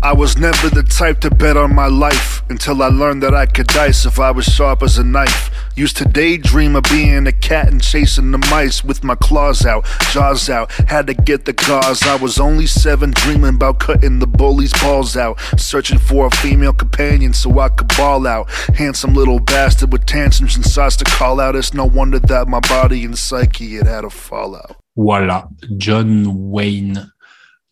I 0.02 0.12
was 0.12 0.36
never 0.36 0.68
the 0.68 0.82
type 0.82 1.20
to 1.20 1.30
bet 1.30 1.56
on 1.56 1.74
my 1.74 1.86
life 1.86 2.33
until 2.48 2.82
I 2.82 2.88
learned 2.88 3.22
that 3.22 3.34
I 3.34 3.46
could 3.46 3.66
dice 3.66 4.04
if 4.04 4.18
I 4.18 4.30
was 4.30 4.44
sharp 4.44 4.82
as 4.82 4.98
a 4.98 5.04
knife. 5.04 5.50
Used 5.76 5.96
to 5.96 6.04
daydream 6.04 6.76
of 6.76 6.84
being 6.84 7.26
a 7.26 7.32
cat 7.32 7.68
and 7.68 7.82
chasing 7.82 8.30
the 8.30 8.38
mice 8.38 8.84
with 8.84 9.02
my 9.02 9.14
claws 9.16 9.66
out, 9.66 9.84
jaws 10.10 10.48
out. 10.48 10.70
Had 10.72 11.06
to 11.08 11.14
get 11.14 11.44
the 11.44 11.52
gauze. 11.52 12.02
I 12.04 12.16
was 12.16 12.38
only 12.38 12.66
seven, 12.66 13.10
dreaming 13.10 13.56
about 13.56 13.80
cutting 13.80 14.20
the 14.20 14.26
bully's 14.26 14.72
balls 14.74 15.16
out. 15.16 15.40
Searching 15.56 15.98
for 15.98 16.26
a 16.26 16.30
female 16.30 16.72
companion 16.72 17.32
so 17.32 17.58
I 17.58 17.70
could 17.70 17.88
ball 17.96 18.26
out. 18.26 18.50
Handsome 18.76 19.14
little 19.14 19.40
bastard 19.40 19.92
with 19.92 20.06
tantrums 20.06 20.56
and 20.56 20.64
sighs 20.64 20.96
to 20.98 21.04
call 21.04 21.40
out. 21.40 21.56
It's 21.56 21.74
no 21.74 21.84
wonder 21.84 22.18
that 22.18 22.48
my 22.48 22.60
body 22.60 23.04
and 23.04 23.18
psyche 23.18 23.76
had 23.76 23.86
had 23.86 24.04
a 24.04 24.10
fallout. 24.10 24.76
Voilà, 24.96 25.48
John 25.76 26.50
Wayne 26.50 27.10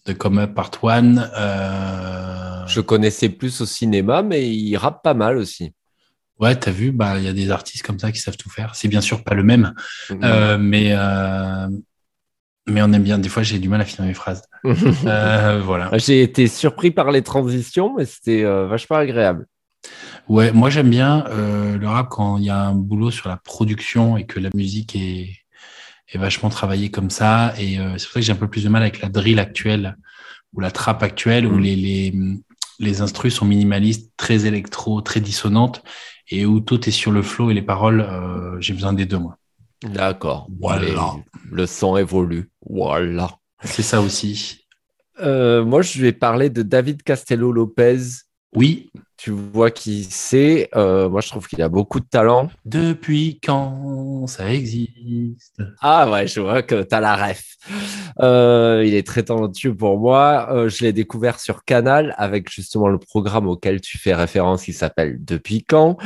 de 0.07 0.13
Come 0.13 0.39
Up 0.39 0.55
Part 0.55 0.71
One. 0.83 1.31
Euh... 1.37 2.67
Je 2.67 2.81
connaissais 2.81 3.29
plus 3.29 3.61
au 3.61 3.67
cinéma, 3.67 4.23
mais 4.23 4.49
il 4.49 4.77
rappe 4.77 5.03
pas 5.03 5.15
mal 5.15 5.37
aussi. 5.37 5.73
Ouais, 6.41 6.57
t'as 6.57 6.71
vu, 6.71 6.91
bah 6.93 7.19
il 7.19 7.25
y 7.25 7.29
a 7.29 7.33
des 7.33 7.51
artistes 7.51 7.85
comme 7.85 7.99
ça 7.99 8.11
qui 8.11 8.19
savent 8.19 8.37
tout 8.37 8.51
faire. 8.51 8.75
C'est 8.75 8.89
bien 8.89 9.01
sûr 9.01 9.23
pas 9.23 9.35
le 9.35 9.43
même, 9.45 9.75
Mhm. 10.11 10.21
euh, 10.25 10.59
mais 10.59 10.89
euh, 10.93 11.69
mais 12.67 12.83
on 12.83 12.93
aime 12.93 13.03
bien. 13.03 13.19
Des 13.19 13.29
fois, 13.29 13.43
j'ai 13.43 13.59
du 13.59 13.69
mal 13.69 13.81
à 13.81 13.85
finir 13.85 14.07
mes 14.09 14.15
phrases. 14.15 14.43
Voilà. 14.65 15.91
J'ai 15.99 16.23
été 16.23 16.47
surpris 16.47 16.91
par 16.91 17.11
les 17.11 17.23
transitions, 17.23 17.95
mais 17.97 18.05
c'était 18.07 18.43
vachement 18.45 18.97
agréable. 18.97 19.47
Ouais, 20.29 20.53
moi 20.53 20.71
j'aime 20.71 20.91
bien 20.91 21.25
le 21.29 21.87
rap 21.87 22.09
quand 22.09 22.39
il 22.39 22.45
y 22.45 22.51
a 22.51 22.61
un 22.61 22.75
boulot 22.75 23.11
sur 23.11 23.29
la 23.29 23.37
production 23.37 24.17
et 24.17 24.25
que 24.25 24.39
la 24.41 24.51
musique 24.55 24.95
est, 24.97 25.31
est 26.13 26.19
vachement 26.19 26.49
travaillée 26.51 26.91
comme 26.91 27.11
ça. 27.11 27.55
Et 27.59 27.79
euh, 27.79 27.97
c'est 27.99 28.07
pour 28.07 28.15
ça 28.15 28.21
que 28.21 28.27
j'ai 28.27 28.33
un 28.33 28.37
peu 28.37 28.49
plus 28.49 28.65
de 28.65 28.69
mal 28.69 28.83
avec 28.83 29.01
la 29.01 29.09
drill 29.09 29.39
actuelle 29.39 29.97
ou 30.53 30.61
la 30.61 30.71
trap 30.71 31.03
actuelle 31.03 31.47
où 31.47 31.59
les, 31.59 31.77
les, 31.77 32.15
les 32.79 33.01
instrus 33.01 33.35
sont 33.35 33.45
minimalistes, 33.47 34.13
très 34.17 34.47
électro, 34.47 35.01
très 35.01 35.21
dissonantes 35.21 35.83
et 36.29 36.45
où 36.47 36.61
tout 36.61 36.89
est 36.89 36.93
sur 36.93 37.11
le 37.13 37.23
flow 37.23 37.51
et 37.51 37.55
les 37.55 37.63
paroles. 37.63 38.01
euh, 38.01 38.61
j'ai 38.61 38.73
besoin 38.75 38.93
des 38.93 39.07
deux, 39.07 39.19
moi. 39.19 39.37
D'accord. 39.83 40.49
Voilà. 40.61 40.85
Les- 40.87 41.23
Le 41.51 41.67
son 41.67 41.97
évolue. 41.97 42.51
Voilà. 42.69 43.31
C'est 43.65 43.83
ça 43.83 44.01
aussi. 44.01 44.59
Euh, 45.21 45.65
moi, 45.65 45.83
je 45.83 46.01
vais 46.01 46.13
parler 46.13 46.51
de 46.51 46.63
David 46.63 47.03
Castello 47.03 47.53
Lopez. 47.53 47.99
Oui. 48.55 48.91
Tu 49.23 49.31
vois 49.31 49.71
qui 49.71 50.03
c'est. 50.11 50.69
Euh, 50.75 51.09
moi, 51.09 51.21
je 51.21 51.29
trouve 51.29 51.47
qu'il 51.47 51.63
a 51.63 51.69
beaucoup 51.69 52.01
de 52.01 52.05
talent. 52.05 52.51
Depuis 52.65 53.39
quand 53.41 54.27
ça 54.27 54.53
existe? 54.53 55.63
Ah 55.81 56.11
ouais, 56.11 56.27
je 56.27 56.41
vois 56.41 56.65
que 56.65 56.83
tu 56.83 56.93
as 56.93 57.01
la 57.01 57.15
ref. 57.15 57.45
Euh, 58.19 58.83
il 58.85 58.97
est 58.97 59.07
très 59.07 59.23
talentueux 59.23 59.77
pour 59.77 59.97
moi. 59.97 60.49
Euh, 60.51 60.69
je 60.69 60.83
l'ai 60.83 60.93
découvert 60.93 61.39
sur 61.39 61.65
Canal 61.65 62.17
avec 62.19 62.51
justement 62.51 62.89
le 62.89 62.99
programme 62.99 63.47
auquel 63.47 63.81
tu 63.81 63.97
fais 63.97 64.13
référence 64.13 64.65
qui 64.65 64.73
s'appelle 64.73 65.25
Depuis 65.25 65.63
quand? 65.63 65.99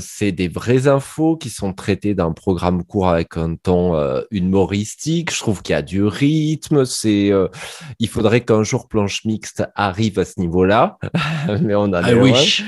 C'est 0.00 0.32
des 0.32 0.48
vraies 0.48 0.88
infos 0.88 1.36
qui 1.36 1.50
sont 1.50 1.72
traitées 1.72 2.14
d'un 2.14 2.32
programme 2.32 2.82
court 2.82 3.10
avec 3.10 3.36
un 3.36 3.54
ton 3.54 3.94
humoristique. 4.32 5.32
Je 5.32 5.38
trouve 5.38 5.62
qu'il 5.62 5.74
y 5.74 5.76
a 5.76 5.82
du 5.82 6.02
rythme. 6.02 6.84
C'est, 6.84 7.30
il 8.00 8.08
faudrait 8.08 8.40
qu'un 8.40 8.64
jour 8.64 8.88
Planche 8.88 9.24
Mixte 9.24 9.62
arrive 9.76 10.18
à 10.18 10.24
ce 10.24 10.40
niveau-là, 10.40 10.98
mais 11.62 11.76
on 11.76 11.84
en 11.84 12.07
I 12.08 12.14
wish. 12.14 12.62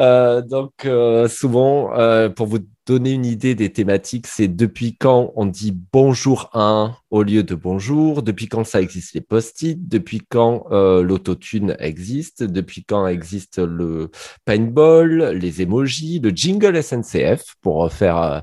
Euh, 0.00 0.42
donc, 0.42 0.72
euh, 0.84 1.28
souvent, 1.28 1.94
euh, 1.94 2.28
pour 2.28 2.46
vous 2.46 2.58
donner 2.86 3.12
une 3.12 3.26
idée 3.26 3.54
des 3.54 3.70
thématiques, 3.70 4.26
c'est 4.26 4.48
depuis 4.48 4.96
quand 4.96 5.32
on 5.36 5.44
dit 5.44 5.76
bonjour 5.92 6.48
à 6.52 6.62
un 6.62 6.96
au 7.10 7.22
lieu 7.22 7.42
de 7.42 7.54
bonjour, 7.54 8.22
depuis 8.22 8.48
quand 8.48 8.64
ça 8.64 8.80
existe 8.80 9.14
les 9.14 9.20
post-it, 9.20 9.88
depuis 9.88 10.22
quand 10.26 10.66
euh, 10.70 11.02
l'autotune 11.02 11.76
existe, 11.80 12.42
depuis 12.42 12.84
quand 12.84 13.06
existe 13.06 13.58
le 13.58 14.10
paintball, 14.44 15.32
les 15.32 15.62
emojis, 15.62 16.20
le 16.20 16.30
jingle 16.30 16.82
SNCF 16.82 17.56
pour 17.60 17.92
faire 17.92 18.42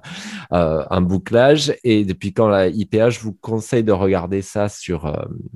un 0.51 1.01
bouclage, 1.01 1.73
et 1.83 2.05
depuis 2.05 2.33
quand 2.33 2.47
la 2.47 2.67
IPA, 2.67 3.09
je 3.09 3.19
vous 3.21 3.33
conseille 3.33 3.83
de 3.83 3.91
regarder 3.91 4.41
ça 4.41 4.69
sur, 4.69 5.11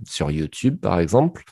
sur 0.05 0.31
YouTube, 0.31 0.79
par 0.79 0.99
exemple? 0.99 1.43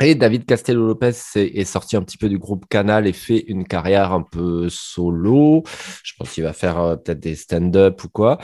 Et 0.00 0.16
David 0.16 0.44
Castello 0.44 0.88
Lopez 0.88 1.12
est, 1.36 1.64
sorti 1.64 1.96
un 1.96 2.02
petit 2.02 2.18
peu 2.18 2.28
du 2.28 2.36
groupe 2.36 2.66
Canal 2.68 3.06
et 3.06 3.12
fait 3.12 3.38
une 3.46 3.64
carrière 3.64 4.12
un 4.12 4.22
peu 4.22 4.68
solo. 4.68 5.62
Je 6.02 6.14
pense 6.18 6.32
qu'il 6.32 6.42
va 6.42 6.52
faire 6.52 6.80
euh, 6.80 6.96
peut-être 6.96 7.20
des 7.20 7.36
stand-up 7.36 8.02
ou 8.02 8.08
quoi. 8.08 8.38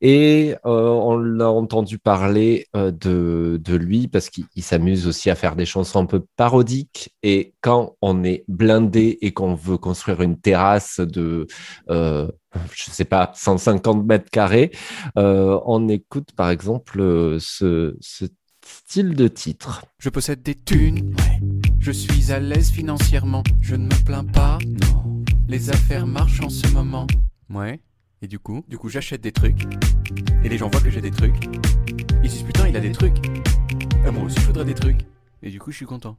Et 0.00 0.54
euh, 0.64 0.88
on 0.88 1.18
l'a 1.18 1.50
entendu 1.50 1.98
parler 1.98 2.68
euh, 2.74 2.90
de, 2.90 3.60
de 3.62 3.76
lui 3.76 4.08
parce 4.08 4.30
qu'il 4.30 4.46
il 4.56 4.62
s'amuse 4.62 5.06
aussi 5.06 5.28
à 5.28 5.34
faire 5.34 5.56
des 5.56 5.66
chansons 5.66 6.00
un 6.00 6.06
peu 6.06 6.24
parodiques. 6.36 7.14
Et 7.22 7.52
quand 7.60 7.96
on 8.00 8.24
est 8.24 8.44
blindé 8.48 9.18
et 9.20 9.32
qu'on 9.34 9.54
veut 9.54 9.76
construire 9.76 10.22
une 10.22 10.40
terrasse 10.40 11.00
de, 11.00 11.46
je 11.86 12.30
sais 12.72 13.04
pas, 13.04 13.30
150 13.34 14.06
mètres 14.06 14.30
carrés, 14.30 14.70
on 15.16 15.88
écoute 15.88 16.30
par 16.34 16.48
exemple 16.48 17.36
ce, 17.40 17.94
ce 18.00 18.24
style 18.66 19.14
de 19.14 19.28
titre. 19.28 19.84
Je 19.98 20.08
possède 20.08 20.42
des 20.42 20.54
thunes, 20.54 21.14
je 21.78 21.90
suis 21.90 22.32
à 22.32 22.40
l'aise 22.40 22.70
financièrement, 22.70 23.42
je 23.60 23.74
ne 23.76 23.84
me 23.84 24.04
plains 24.04 24.24
pas, 24.24 24.58
non. 24.64 25.24
Les 25.48 25.70
affaires 25.70 26.06
marchent 26.06 26.40
en 26.40 26.48
ce 26.48 26.66
moment. 26.68 27.06
Ouais. 27.50 27.80
Et 28.22 28.26
du 28.26 28.38
coup, 28.38 28.64
du 28.68 28.78
coup, 28.78 28.88
j'achète 28.88 29.20
des 29.20 29.32
trucs. 29.32 29.62
Et 30.42 30.48
les 30.48 30.58
gens 30.58 30.68
voient 30.70 30.80
que 30.80 30.90
j'ai 30.90 31.00
des 31.00 31.10
trucs. 31.10 31.44
Ils 32.22 32.30
disent 32.30 32.42
putain, 32.42 32.68
il 32.68 32.76
a 32.76 32.80
des 32.80 32.92
trucs. 32.92 33.16
Ah, 34.06 34.10
moi 34.10 34.24
aussi, 34.24 34.40
je 34.40 34.46
voudrais 34.46 34.64
des 34.64 34.74
trucs. 34.74 35.00
Et 35.42 35.50
du 35.50 35.58
coup, 35.58 35.70
je 35.70 35.76
suis 35.76 35.86
content. 35.86 36.16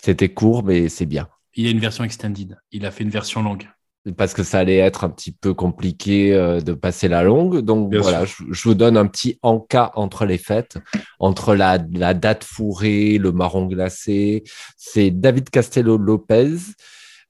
C'était 0.00 0.32
court, 0.32 0.62
mais 0.62 0.88
c'est 0.88 1.06
bien. 1.06 1.28
Il 1.54 1.64
y 1.64 1.68
a 1.68 1.70
une 1.70 1.80
version 1.80 2.04
extended. 2.04 2.56
Il 2.70 2.86
a 2.86 2.90
fait 2.90 3.02
une 3.02 3.10
version 3.10 3.42
longue. 3.42 3.68
Parce 4.16 4.34
que 4.34 4.42
ça 4.42 4.58
allait 4.58 4.76
être 4.76 5.04
un 5.04 5.10
petit 5.10 5.32
peu 5.32 5.54
compliqué 5.54 6.34
euh, 6.34 6.60
de 6.60 6.72
passer 6.72 7.08
la 7.08 7.22
longue. 7.22 7.60
Donc 7.60 7.90
Bien 7.90 8.00
voilà, 8.00 8.24
je, 8.24 8.44
je 8.50 8.68
vous 8.68 8.74
donne 8.74 8.96
un 8.96 9.06
petit 9.06 9.38
encas 9.42 9.92
entre 9.94 10.24
les 10.24 10.38
fêtes, 10.38 10.78
entre 11.18 11.54
la, 11.54 11.78
la 11.92 12.14
date 12.14 12.44
fourrée, 12.44 13.18
le 13.18 13.32
marron 13.32 13.66
glacé. 13.66 14.44
C'est 14.76 15.10
David 15.10 15.50
Castello 15.50 15.96
Lopez 15.96 16.56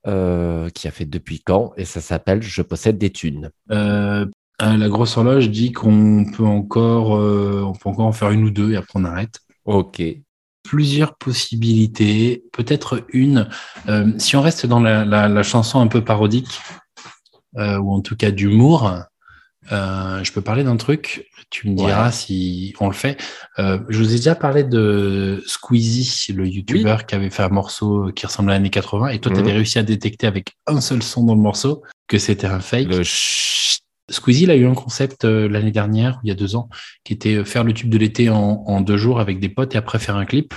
euh, 0.06 0.70
qui 0.70 0.86
a 0.88 0.90
fait 0.90 1.04
depuis 1.04 1.40
quand? 1.40 1.72
Et 1.76 1.84
ça 1.84 2.00
s'appelle 2.00 2.42
Je 2.42 2.62
possède 2.62 2.98
des 2.98 3.10
thunes. 3.10 3.50
Euh, 3.70 4.24
euh, 4.62 4.76
la 4.76 4.88
grosse 4.88 5.16
horloge 5.16 5.50
dit 5.50 5.72
qu'on 5.72 6.24
peut 6.36 6.44
encore, 6.44 7.10
on 7.10 7.72
peut 7.72 7.88
encore 7.88 8.06
en 8.06 8.12
faire 8.12 8.30
une 8.30 8.44
ou 8.44 8.50
deux 8.50 8.72
et 8.72 8.76
après 8.76 8.98
on 8.98 9.04
arrête. 9.04 9.40
Ok. 9.64 10.02
Plusieurs 10.68 11.16
possibilités, 11.16 12.44
peut-être 12.52 13.04
une. 13.12 13.48
Euh, 13.88 14.12
si 14.18 14.36
on 14.36 14.42
reste 14.42 14.66
dans 14.66 14.80
la, 14.80 15.04
la- 15.04 15.28
la 15.28 15.42
chanson 15.42 15.80
un 15.80 15.86
peu 15.86 16.04
parodique, 16.04 16.60
euh, 17.56 17.78
ou 17.78 17.92
en 17.94 18.00
tout 18.02 18.16
cas 18.16 18.30
d'humour, 18.30 18.92
euh, 19.72 20.22
je 20.22 20.30
peux 20.32 20.42
parler 20.42 20.64
d'un 20.64 20.76
truc. 20.76 21.26
Tu 21.50 21.70
me 21.70 21.74
diras 21.74 22.06
Ouais. 22.06 22.12
si 22.12 22.74
on 22.80 22.88
le 22.88 22.92
fait. 22.94 23.16
Euh, 23.58 23.78
je 23.88 23.98
vous 23.98 24.12
ai 24.12 24.16
déjà 24.16 24.34
parlé 24.34 24.62
de 24.62 25.42
Squeezie, 25.46 26.32
le 26.34 26.46
YouTuber 26.46 26.96
qui 27.08 27.14
avait 27.14 27.30
fait 27.30 27.42
un 27.42 27.48
morceau 27.48 28.12
qui 28.14 28.26
ressemblait 28.26 28.52
à 28.52 28.56
l'année 28.58 28.68
80, 28.68 29.08
et 29.08 29.18
toi, 29.20 29.32
tu 29.32 29.38
avais 29.38 29.48
Mhm. 29.50 29.56
réussi 29.56 29.78
à 29.78 29.82
détecter 29.82 30.26
avec 30.26 30.52
un 30.66 30.82
seul 30.82 31.02
son 31.02 31.24
dans 31.24 31.34
le 31.34 31.40
morceau 31.40 31.82
que 32.08 32.18
c'était 32.18 32.46
un 32.46 32.60
fake. 32.60 32.88
Squeezie, 34.10 34.44
il 34.44 34.50
a 34.50 34.56
eu 34.56 34.66
un 34.66 34.74
concept 34.74 35.24
euh, 35.24 35.48
l'année 35.48 35.70
dernière, 35.70 36.20
il 36.24 36.28
y 36.28 36.32
a 36.32 36.34
deux 36.34 36.56
ans, 36.56 36.68
qui 37.04 37.12
était 37.12 37.36
euh, 37.36 37.44
faire 37.44 37.64
le 37.64 37.72
tube 37.72 37.90
de 37.90 37.98
l'été 37.98 38.30
en, 38.30 38.64
en 38.66 38.80
deux 38.80 38.96
jours 38.96 39.20
avec 39.20 39.40
des 39.40 39.48
potes 39.48 39.74
et 39.74 39.78
après 39.78 39.98
faire 39.98 40.16
un 40.16 40.24
clip. 40.24 40.54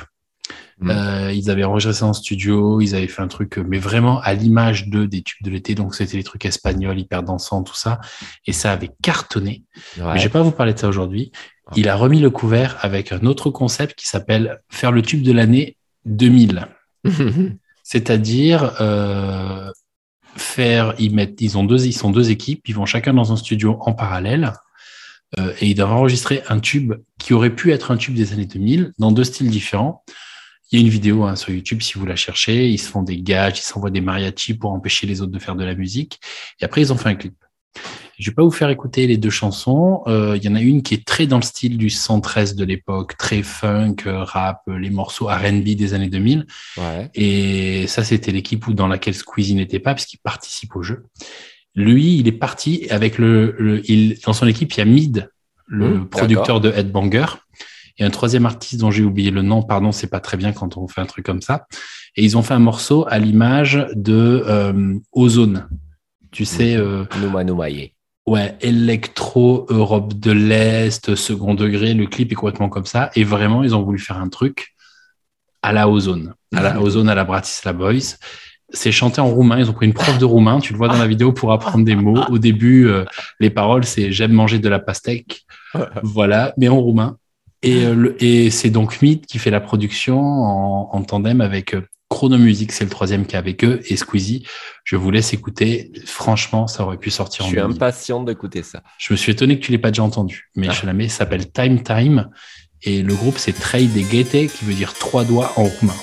Euh, 0.84 1.32
ils 1.32 1.52
avaient 1.52 1.64
enregistré 1.64 1.94
ça 1.94 2.06
en 2.08 2.14
studio, 2.14 2.82
ils 2.82 2.96
avaient 2.96 3.08
fait 3.08 3.22
un 3.22 3.28
truc, 3.28 3.58
mais 3.58 3.78
vraiment 3.78 4.20
à 4.22 4.34
l'image 4.34 4.88
de 4.88 5.06
des 5.06 5.22
tubes 5.22 5.46
de 5.46 5.52
l'été. 5.52 5.76
Donc 5.76 5.94
c'était 5.94 6.18
les 6.18 6.24
trucs 6.24 6.46
espagnols, 6.46 7.00
hyper 7.00 7.24
dansants, 7.24 7.64
tout 7.64 7.76
ça. 7.76 8.00
Et 8.48 8.54
ça 8.54 8.72
avait 8.72 8.90
cartonné. 9.02 9.64
Ouais. 9.98 10.14
Mais 10.14 10.20
je 10.20 10.24
vais 10.24 10.30
pas 10.30 10.42
vous 10.42 10.52
parler 10.52 10.74
de 10.74 10.80
ça 10.80 10.88
aujourd'hui. 10.88 11.32
Il 11.76 11.88
a 11.88 11.96
remis 11.96 12.20
le 12.20 12.30
couvert 12.30 12.78
avec 12.82 13.12
un 13.12 13.26
autre 13.26 13.50
concept 13.50 13.98
qui 13.98 14.08
s'appelle 14.08 14.60
faire 14.70 14.92
le 14.92 15.02
tube 15.02 15.22
de 15.22 15.32
l'année 15.32 15.78
2000. 16.06 16.68
C'est-à-dire 17.84 18.76
euh, 18.82 19.72
faire, 20.36 20.94
ils 21.00 21.14
mettent, 21.14 21.42
ils 21.42 21.58
ont 21.58 21.64
deux, 21.64 21.86
ils 21.86 21.94
sont 21.94 22.12
deux 22.12 22.32
équipes, 22.32 22.68
ils 22.68 22.76
vont 22.76 22.86
chacun 22.86 23.14
dans 23.14 23.32
un 23.32 23.38
studio 23.38 23.78
en 23.82 23.94
parallèle. 23.94 24.54
euh, 25.40 25.54
et 25.62 25.68
ils 25.68 25.76
doivent 25.76 25.94
enregistrer 25.94 26.44
un 26.50 26.60
tube 26.60 26.94
qui 27.18 27.34
aurait 27.34 27.56
pu 27.56 27.72
être 27.72 27.92
un 27.92 27.98
tube 27.98 28.16
des 28.16 28.34
années 28.34 28.46
2000 28.46 28.94
dans 29.00 29.12
deux 29.12 29.24
styles 29.24 29.50
différents. 29.50 30.04
Il 30.72 30.80
y 30.80 30.84
a 30.84 30.86
une 30.86 30.92
vidéo 30.92 31.24
hein, 31.24 31.36
sur 31.36 31.52
YouTube 31.52 31.82
si 31.82 31.98
vous 31.98 32.06
la 32.06 32.16
cherchez. 32.16 32.70
Ils 32.70 32.78
se 32.78 32.90
font 32.90 33.04
des 33.04 33.22
gages, 33.22 33.60
ils 33.60 33.64
s'envoient 33.64 33.92
des 33.92 34.02
mariachis 34.02 34.54
pour 34.54 34.72
empêcher 34.72 35.08
les 35.08 35.22
autres 35.22 35.32
de 35.32 35.40
faire 35.40 35.56
de 35.56 35.64
la 35.66 35.76
musique. 35.76 36.20
Et 36.60 36.66
après, 36.66 36.82
ils 36.82 36.94
ont 36.94 36.98
fait 36.98 37.10
un 37.10 37.16
clip. 37.16 37.36
Je 38.22 38.30
vais 38.30 38.36
pas 38.36 38.44
vous 38.44 38.52
faire 38.52 38.70
écouter 38.70 39.08
les 39.08 39.18
deux 39.18 39.30
chansons. 39.32 40.04
Euh, 40.08 40.38
Il 40.38 40.44
y 40.44 40.48
en 40.48 40.56
a 40.56 40.62
une 40.62 40.84
qui 40.84 40.94
est 40.94 41.04
très 41.06 41.26
dans 41.26 41.38
le 41.38 41.42
style 41.44 41.78
du 41.78 41.90
113 41.90 42.56
de 42.56 42.64
l'époque, 42.64 43.18
très 43.18 43.42
funk, 43.42 43.96
euh, 44.06 44.24
rap, 44.24 44.62
euh, 44.70 44.78
les 44.78 44.92
morceaux 44.92 45.26
R&B 45.26 45.70
des 45.76 45.94
années 45.96 46.08
2000. 46.10 46.46
Ouais. 46.78 47.10
Et 47.16 47.88
ça, 47.88 48.04
c'était 48.04 48.32
l'équipe 48.32 48.70
dans 48.74 48.88
laquelle 48.88 49.16
Squeezie 49.16 49.56
n'était 49.56 49.80
pas, 49.80 49.96
puisqu'il 49.96 50.20
participe 50.20 50.76
au 50.76 50.84
jeu. 50.84 51.06
Lui, 51.74 52.18
il 52.20 52.28
est 52.28 52.32
parti 52.34 52.86
avec 52.92 53.18
le, 53.18 53.56
le- 53.58 53.82
il, 53.90 54.20
dans 54.26 54.34
son 54.34 54.46
équipe, 54.48 54.72
il 54.74 54.78
y 54.78 54.82
a 54.82 54.86
Mid, 54.86 55.30
le 55.68 55.88
Mmh, 56.00 56.10
producteur 56.10 56.62
de 56.62 56.70
Headbanger, 56.72 57.26
et 57.98 58.04
un 58.04 58.10
troisième 58.10 58.46
artiste 58.46 58.80
dont 58.82 58.92
j'ai 58.92 59.04
oublié 59.04 59.32
le 59.32 59.42
nom. 59.42 59.64
Pardon, 59.64 59.92
c'est 59.92 60.08
pas 60.08 60.20
très 60.20 60.38
bien 60.38 60.52
quand 60.54 60.78
on 60.78 60.88
fait 60.88 61.02
un 61.02 61.06
truc 61.06 61.26
comme 61.26 61.42
ça. 61.42 61.66
Et 62.16 62.24
ils 62.24 62.38
ont 62.38 62.42
fait 62.44 62.54
un 62.54 62.60
morceau 62.60 63.06
à 63.10 63.18
l'image 63.20 63.88
de 63.96 64.44
euh, 64.46 64.96
Ozone. 65.12 65.68
Tu 66.32 66.46
sais, 66.46 66.76
euh, 66.76 67.04
Nouma 67.22 67.44
Noumaye. 67.44 67.94
Ouais, 68.32 68.56
électro, 68.62 69.66
Europe 69.68 70.14
de 70.14 70.32
l'Est, 70.32 71.16
second 71.16 71.54
degré, 71.54 71.94
le 71.94 72.08
clip 72.08 72.32
est 72.32 72.36
complètement 72.36 72.70
comme 72.70 72.86
ça. 72.86 73.10
Et 73.14 73.26
vraiment, 73.26 73.62
ils 73.62 73.76
ont 73.76 73.84
voulu 73.84 74.00
faire 74.00 74.20
un 74.20 74.30
truc 74.30 74.74
à 75.62 75.74
la 75.74 75.90
Ozone, 75.90 76.34
à 76.56 76.62
la 76.62 76.80
Ozone, 76.82 77.10
à 77.10 77.14
la 77.14 77.26
Bratislava 77.26 77.78
Boys. 77.78 78.16
C'est 78.70 78.94
chanté 78.94 79.20
en 79.20 79.28
roumain. 79.28 79.60
Ils 79.60 79.70
ont 79.70 79.74
pris 79.74 79.86
une 79.86 79.94
prof 79.94 80.18
de 80.18 80.24
roumain. 80.24 80.62
Tu 80.62 80.72
le 80.72 80.78
vois 80.78 80.88
dans 80.88 80.98
la 80.98 81.08
vidéo 81.08 81.34
pour 81.34 81.52
apprendre 81.52 81.84
des 81.84 81.98
mots. 81.98 82.24
Au 82.30 82.38
début, 82.38 82.88
euh, 82.88 83.04
les 83.42 83.50
paroles, 83.50 83.84
c'est 83.84 84.14
j'aime 84.14 84.32
manger 84.32 84.60
de 84.60 84.70
la 84.70 84.80
pastèque. 84.80 85.44
Voilà, 86.02 86.54
mais 86.56 86.70
en 86.70 86.80
roumain. 86.80 87.18
Et, 87.64 87.84
euh, 87.86 88.16
et 88.22 88.50
c'est 88.50 88.70
donc 88.70 89.02
Meet 89.02 89.26
qui 89.26 89.40
fait 89.40 89.52
la 89.52 89.60
production 89.60 90.22
en, 90.22 90.90
en 90.94 91.04
tandem 91.04 91.42
avec 91.42 91.76
Chrono 92.12 92.38
Music, 92.38 92.72
c'est 92.74 92.84
le 92.84 92.90
troisième 92.90 93.26
qui 93.26 93.36
est 93.36 93.40
avec 93.40 93.64
eux, 93.64 93.80
et 93.90 93.96
Squeezie. 93.96 94.44
Je 94.84 94.96
vous 94.98 95.12
laisse 95.12 95.32
écouter. 95.34 95.92
Franchement, 96.06 96.68
ça 96.68 96.84
aurait 96.84 96.98
pu 97.06 97.10
sortir 97.10 97.40
Je 97.46 97.48
en 97.48 97.50
suis 97.52 97.58
2000. 97.62 97.76
impatient 97.76 98.22
d'écouter 98.24 98.64
ça. 98.64 98.80
Je 98.98 99.14
me 99.14 99.18
suis 99.18 99.32
étonné 99.32 99.58
que 99.58 99.64
tu 99.66 99.72
l'aies 99.72 99.78
pas 99.88 99.92
déjà 99.92 100.04
entendu, 100.04 100.50
mais 100.56 100.68
Ah. 100.70 100.74
je 100.80 100.86
la 100.86 100.94
mets, 100.94 101.08
s'appelle 101.10 101.46
Time 101.52 101.82
Time, 101.82 102.30
et 102.84 103.02
le 103.02 103.16
groupe 103.16 103.38
c'est 103.38 103.54
Trade 103.68 103.94
de 103.94 104.02
Gete, 104.12 104.52
qui 104.54 104.66
veut 104.66 104.74
dire 104.74 104.94
trois 104.94 105.24
doigts 105.24 105.54
en 105.56 105.64
roumain. 105.64 105.96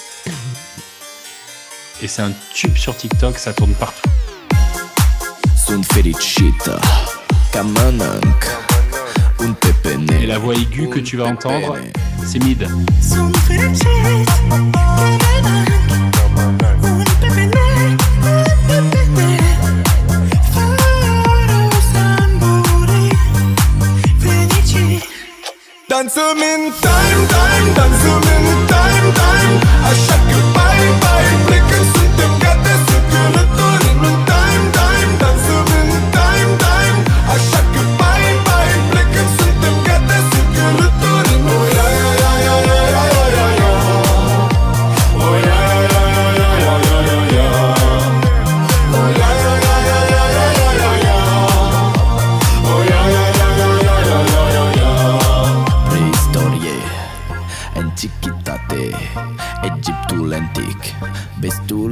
Et 2.03 2.07
c'est 2.09 2.23
un 2.23 2.33
tube 2.55 2.77
sur 2.77 2.97
TikTok, 2.97 3.37
ça 3.39 3.53
tourne 3.53 3.75
partout. 3.75 4.09
Sunt 5.67 5.85
fericită 5.85 6.81
Ca 7.53 7.63
mănânc 7.63 8.43
Un 8.43 8.57
pepene 8.57 8.68
et 10.21 10.27
la 10.27 10.39
voix 10.39 10.55
aiguë 10.55 10.89
que 10.89 11.01
tu 11.01 11.17
vas 11.17 11.27
entendre, 11.27 11.77
c'est 12.27 12.43
mid. 12.43 12.67
Dance 25.89 26.19
in 26.19 26.71
time, 26.81 27.27
time, 27.29 27.75
dance 27.75 28.05
in 28.05 28.21
time, 28.67 29.13
time. 29.15 29.61
À 29.85 29.95
chaque 30.07 30.28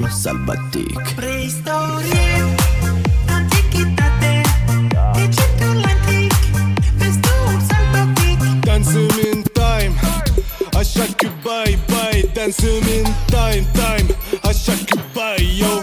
Vestul 0.07 0.21
sălbatic 0.21 1.15
Preistorie 1.15 2.55
Antichitate 3.29 4.41
Egiptul 5.15 5.85
antic 5.93 6.33
Vestul 6.97 7.61
sălbatic 7.69 8.39
in 9.33 9.43
time 9.53 9.95
Așa 10.73 11.07
că 11.17 11.29
bye 11.43 11.79
bye. 11.87 12.31
Dansăm 12.35 12.87
in 12.97 13.07
time 13.27 13.67
time 13.73 14.17
Așa 14.43 14.73
că 14.87 14.99
bye 15.13 15.47
yo 15.59 15.76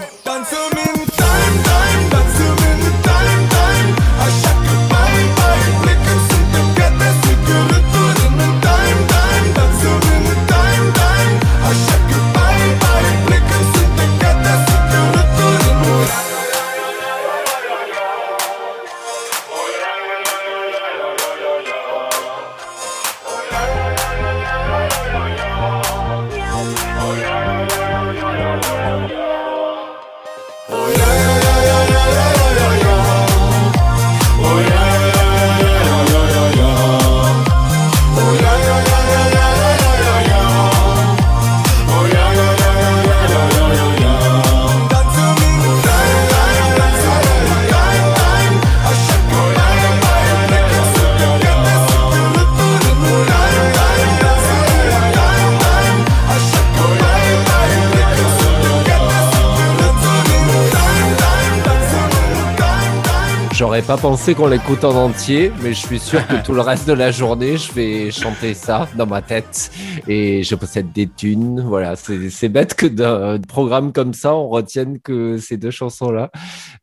Pensé 64.04 64.34
qu'on 64.34 64.48
l'écoute 64.48 64.84
en 64.84 64.94
entier, 64.94 65.50
mais 65.62 65.72
je 65.72 65.78
suis 65.78 65.98
sûr 65.98 66.26
que 66.26 66.34
tout 66.44 66.52
le 66.52 66.60
reste 66.60 66.86
de 66.86 66.92
la 66.92 67.10
journée, 67.10 67.56
je 67.56 67.72
vais 67.72 68.10
chanter 68.10 68.52
ça 68.52 68.86
dans 68.98 69.06
ma 69.06 69.22
tête. 69.22 69.72
Et 70.06 70.42
je 70.42 70.54
possède 70.56 70.92
des 70.92 71.06
thunes. 71.06 71.62
Voilà, 71.62 71.96
c'est 71.96 72.50
bête 72.50 72.74
que 72.74 72.84
d'un 72.84 73.40
programme 73.40 73.94
comme 73.94 74.12
ça, 74.12 74.34
on 74.34 74.50
retienne 74.50 75.00
que 75.00 75.38
ces 75.38 75.56
deux 75.56 75.70
chansons-là. 75.70 76.30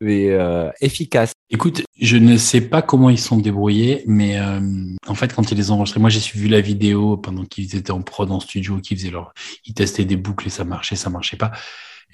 Mais 0.01 0.32
euh, 0.32 0.72
efficace. 0.82 1.34
Écoute, 1.51 1.84
je 1.99 2.17
ne 2.17 2.38
sais 2.38 2.61
pas 2.61 2.82
comment 2.82 3.11
ils 3.11 3.19
sont 3.19 3.38
débrouillés, 3.38 4.03
mais 4.07 4.39
euh, 4.39 4.59
en 5.05 5.13
fait, 5.13 5.32
quand 5.32 5.51
ils 5.51 5.57
les 5.59 5.69
ont 5.69 5.76
enregistrés, 5.76 5.99
moi 5.99 6.09
j'ai 6.09 6.22
suivi 6.22 6.49
la 6.49 6.61
vidéo 6.61 7.17
pendant 7.17 7.45
qu'ils 7.45 7.76
étaient 7.76 7.91
en 7.91 8.01
prod 8.01 8.32
en 8.32 8.39
studio, 8.39 8.80
qu'ils 8.80 8.97
faisaient 8.97 9.11
leur, 9.11 9.32
ils 9.67 9.76
testaient 9.76 10.05
des 10.05 10.17
boucles 10.17 10.47
et 10.47 10.49
ça 10.49 10.63
marchait, 10.63 10.95
ça 10.95 11.11
marchait 11.11 11.38
pas. 11.38 11.51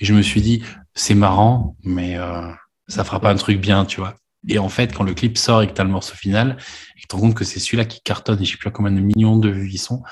Et 0.02 0.06
je 0.06 0.14
me 0.14 0.22
suis 0.22 0.42
dit, 0.42 0.66
c'est 0.96 1.16
marrant, 1.16 1.78
mais 1.86 2.18
euh, 2.18 2.52
ça 2.90 3.06
fera 3.06 3.22
pas 3.22 3.32
un 3.32 3.36
truc 3.36 3.62
bien, 3.62 3.86
tu 3.86 4.02
vois. 4.02 4.18
Et 4.48 4.60
en 4.60 4.70
fait, 4.70 4.94
quand 4.94 5.04
le 5.04 5.14
clip 5.14 5.38
sort 5.38 5.62
et 5.62 5.68
que 5.68 5.74
t'as 5.74 5.84
le 5.84 5.90
morceau 5.90 6.16
final, 6.16 6.58
et 6.96 6.96
que 6.98 7.02
tu 7.02 7.08
te 7.08 7.16
rends 7.16 7.22
compte 7.24 7.36
que 7.36 7.44
c'est 7.44 7.60
celui-là 7.60 7.86
qui 7.86 8.02
cartonne, 8.02 8.42
et 8.42 8.46
je 8.46 8.52
sais 8.52 8.58
plus 8.58 8.72
combien 8.72 8.92
de 8.92 9.00
millions 9.00 9.38
de 9.38 9.50
vues 9.50 9.70
ils 9.74 9.78
sont, 9.78 10.04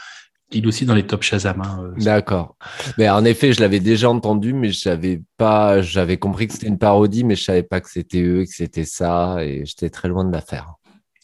il 0.51 0.63
est 0.63 0.67
aussi 0.67 0.85
dans 0.85 0.93
les 0.95 1.05
top 1.07 1.23
Shazam. 1.23 1.61
hein, 1.61 1.79
euh, 1.83 2.03
D'accord. 2.03 2.55
Mais 2.97 3.09
en 3.09 3.25
effet, 3.25 3.51
je 3.53 3.61
l'avais 3.61 3.79
déjà 3.79 4.09
entendu, 4.09 4.53
mais 4.53 4.69
je 4.69 4.79
savais 4.79 5.21
pas, 5.37 5.81
j'avais 5.81 6.17
compris 6.17 6.47
que 6.47 6.53
c'était 6.53 6.67
une 6.67 6.77
parodie, 6.77 7.23
mais 7.23 7.35
je 7.35 7.43
savais 7.43 7.63
pas 7.63 7.81
que 7.81 7.89
c'était 7.89 8.21
eux, 8.21 8.43
que 8.45 8.51
c'était 8.53 8.85
ça, 8.85 9.37
et 9.43 9.65
j'étais 9.65 9.89
très 9.89 10.07
loin 10.07 10.23
de 10.25 10.31
l'affaire. 10.31 10.73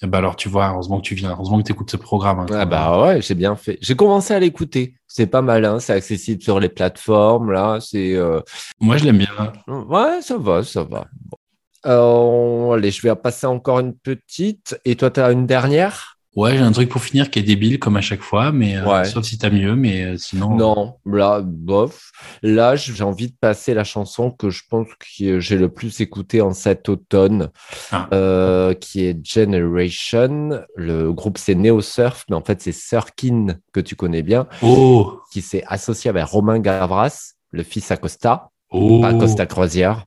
Eh 0.04 0.08
ben 0.08 0.18
alors, 0.18 0.36
tu 0.36 0.50
vois, 0.50 0.70
heureusement 0.70 0.98
que 0.98 1.04
tu 1.06 1.14
viens, 1.14 1.30
heureusement 1.32 1.60
que 1.60 1.64
tu 1.68 1.72
écoutes 1.74 1.92
ce 1.92 1.98
programme. 1.98 2.40
hein, 2.40 2.46
Ah 2.52 2.66
bah 2.66 3.00
ouais, 3.04 3.22
j'ai 3.22 3.36
bien 3.36 3.56
fait. 3.56 3.78
J'ai 3.82 3.96
commencé 3.96 4.34
à 4.34 4.40
l'écouter. 4.40 4.96
C'est 5.06 5.28
pas 5.28 5.44
mal, 5.44 5.64
hein. 5.64 5.80
C'est 5.80 5.94
accessible 5.94 6.42
sur 6.42 6.60
les 6.60 6.70
plateformes, 6.70 7.52
là. 7.52 7.78
C'est. 7.80 8.16
euh, 8.16 8.42
Moi, 8.80 8.98
je 8.98 9.06
l'aime 9.06 9.20
bien. 9.20 9.54
Ouais, 9.68 10.22
ça 10.24 10.38
va, 10.40 10.64
ça 10.64 10.84
va. 10.84 11.06
Bon. 11.26 11.38
Euh, 11.86 12.72
allez, 12.72 12.92
je 12.92 13.02
vais 13.02 13.16
passer 13.16 13.48
encore 13.48 13.80
une 13.80 13.94
petite. 13.96 14.80
Et 14.86 14.96
toi, 14.96 15.10
tu 15.12 15.20
as 15.20 15.32
une 15.32 15.46
dernière? 15.46 16.18
Ouais, 16.34 16.56
j'ai 16.56 16.64
un 16.64 16.72
truc 16.72 16.88
pour 16.88 17.02
finir 17.04 17.30
qui 17.30 17.40
est 17.40 17.44
débile 17.44 17.78
comme 17.78 17.98
à 17.98 18.02
chaque 18.02 18.22
fois, 18.22 18.54
mais 18.54 18.78
euh, 18.78 18.86
Ouais. 18.86 19.04
sauf 19.04 19.26
si 19.26 19.38
t'as 19.38 19.50
mieux, 19.50 19.76
mais 19.76 20.06
euh, 20.06 20.18
sinon. 20.18 20.56
Non, 20.56 20.96
là, 21.06 21.42
bof. 21.44 22.12
Là, 22.42 22.78
j'ai 22.78 23.04
envie 23.04 23.28
de 23.28 23.36
passer 23.42 23.74
la 23.74 23.84
chanson 23.84 24.32
que 24.32 24.50
je 24.50 24.64
pense 24.70 24.88
que 25.20 25.42
j'ai 25.42 25.58
le 25.58 25.68
plus 25.68 26.00
écoutée 26.00 26.40
en 26.40 26.54
cet 26.54 26.88
automne, 26.88 27.50
Ah. 27.92 28.08
euh, 28.14 28.74
qui 28.74 29.04
est 29.04 29.18
Generation. 29.26 30.62
Le 30.78 31.12
groupe, 31.12 31.38
c'est 31.38 31.56
Neo 31.56 31.82
Surf, 31.82 32.24
mais 32.30 32.36
en 32.38 32.44
fait, 32.44 32.62
c'est 32.62 32.72
Surkin, 32.72 33.58
que 33.74 33.82
tu 33.82 33.98
connais 33.98 34.22
bien, 34.22 34.48
Oh, 34.62 35.20
qui 35.34 35.42
s'est 35.42 35.66
associé 35.68 36.10
avec 36.10 36.24
Romain 36.24 36.60
Gavras, 36.60 37.34
le 37.52 37.64
fils 37.64 37.92
Acosta, 37.92 38.52
oh. 38.70 39.02
pas 39.02 39.10
Acosta 39.10 39.46
Croisière. 39.46 40.06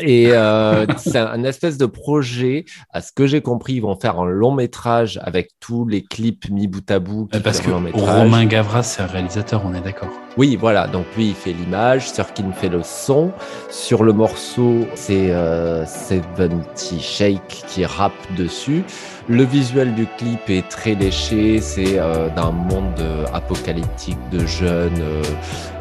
Et 0.00 0.32
euh, 0.32 0.84
c'est 0.98 1.16
un 1.16 1.44
espèce 1.44 1.78
de 1.78 1.86
projet. 1.86 2.66
À 2.92 3.00
ce 3.00 3.10
que 3.10 3.26
j'ai 3.26 3.40
compris, 3.40 3.74
ils 3.74 3.80
vont 3.80 3.96
faire 3.98 4.20
un 4.20 4.26
long 4.26 4.52
métrage 4.52 5.18
avec 5.22 5.52
tous 5.60 5.86
les 5.86 6.04
clips 6.04 6.50
mis 6.50 6.66
bout 6.66 6.88
à 6.90 6.98
bout. 6.98 7.28
Parce 7.42 7.60
que. 7.60 7.70
Romain 7.70 8.44
Gavras, 8.44 8.82
c'est 8.82 9.02
un 9.02 9.06
réalisateur, 9.06 9.62
on 9.64 9.74
est 9.74 9.80
d'accord. 9.80 10.10
Oui, 10.36 10.56
voilà. 10.56 10.86
Donc 10.86 11.06
lui, 11.16 11.28
il 11.28 11.34
fait 11.34 11.52
l'image, 11.52 12.10
Surkin 12.10 12.52
fait 12.52 12.68
le 12.68 12.82
son. 12.82 13.32
Sur 13.70 14.04
le 14.04 14.12
morceau, 14.12 14.86
c'est 14.94 15.30
euh, 15.30 15.86
70 15.86 17.00
Shake 17.00 17.64
qui 17.66 17.86
rappe 17.86 18.12
dessus. 18.36 18.84
Le 19.26 19.42
visuel 19.42 19.94
du 19.94 20.06
clip 20.18 20.48
est 20.48 20.68
très 20.68 20.94
léché. 20.94 21.60
C'est 21.60 21.98
euh, 21.98 22.28
d'un 22.36 22.50
monde 22.50 23.00
euh, 23.00 23.24
apocalyptique 23.32 24.18
de 24.30 24.46
jeunes, 24.46 25.00
euh, 25.00 25.22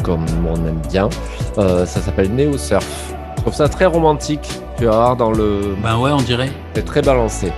comme 0.01 0.25
on 0.47 0.55
aime 0.65 0.81
bien. 0.89 1.09
Euh, 1.57 1.85
ça 1.85 2.01
s'appelle 2.01 2.33
Neo 2.33 2.57
Surf. 2.57 3.13
Je 3.37 3.41
trouve 3.41 3.53
ça 3.53 3.69
très 3.69 3.85
romantique. 3.85 4.49
Tu 4.77 4.85
vas 4.85 4.91
voir 4.91 5.15
dans 5.15 5.31
le. 5.31 5.75
Ben 5.81 5.97
ouais, 5.97 6.11
on 6.11 6.17
dirait. 6.17 6.49
C'est 6.73 6.85
très 6.85 7.01
balancé. 7.01 7.51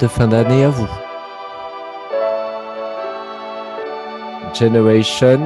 De 0.00 0.06
fin 0.06 0.28
d'année 0.28 0.64
à 0.64 0.68
vous. 0.68 0.88
Generation, 4.54 5.40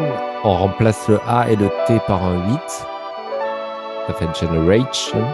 on 0.45 0.55
remplace 0.55 1.09
le 1.09 1.21
A 1.27 1.51
et 1.51 1.57
le 1.57 1.71
T 1.87 1.99
par 2.07 2.23
un 2.23 2.35
8. 2.51 2.59
Ça 4.07 4.15
fait 4.19 4.29
Generation. 4.47 5.25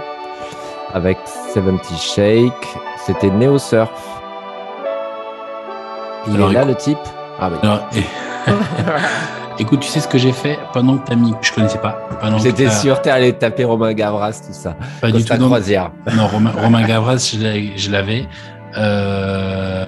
Avec 0.94 1.18
70 1.52 2.00
Shake. 2.00 2.68
C'était 3.04 3.30
Neo 3.30 3.58
Surf. 3.58 3.90
Il 6.28 6.36
Alors, 6.36 6.50
est 6.50 6.54
là 6.54 6.60
écoute- 6.62 6.68
le 6.70 6.74
type? 6.76 6.98
Ah 7.40 7.48
oui. 7.50 7.58
Alors, 7.62 7.80
et- 7.96 8.04
Écoute, 9.60 9.80
tu 9.80 9.88
sais 9.88 9.98
ce 9.98 10.06
que 10.06 10.18
j'ai 10.18 10.30
fait 10.30 10.56
pendant 10.72 10.98
que 10.98 11.08
t'as 11.08 11.16
mis? 11.16 11.34
Je 11.40 11.52
connaissais 11.52 11.78
pas. 11.78 11.98
J'étais 12.40 12.70
sûr 12.70 13.02
t'es 13.02 13.10
allé 13.10 13.32
taper 13.32 13.64
Romain 13.64 13.92
Gavras, 13.92 14.40
tout 14.46 14.52
ça. 14.52 14.76
Pas 15.00 15.10
du 15.10 15.24
tout. 15.24 15.34
non. 15.34 15.46
Croisière. 15.46 15.90
Non, 16.14 16.28
Romain, 16.28 16.52
Romain 16.62 16.82
Gavras, 16.86 17.16
je 17.36 17.90
l'avais. 17.90 18.28
Euh, 18.76 19.86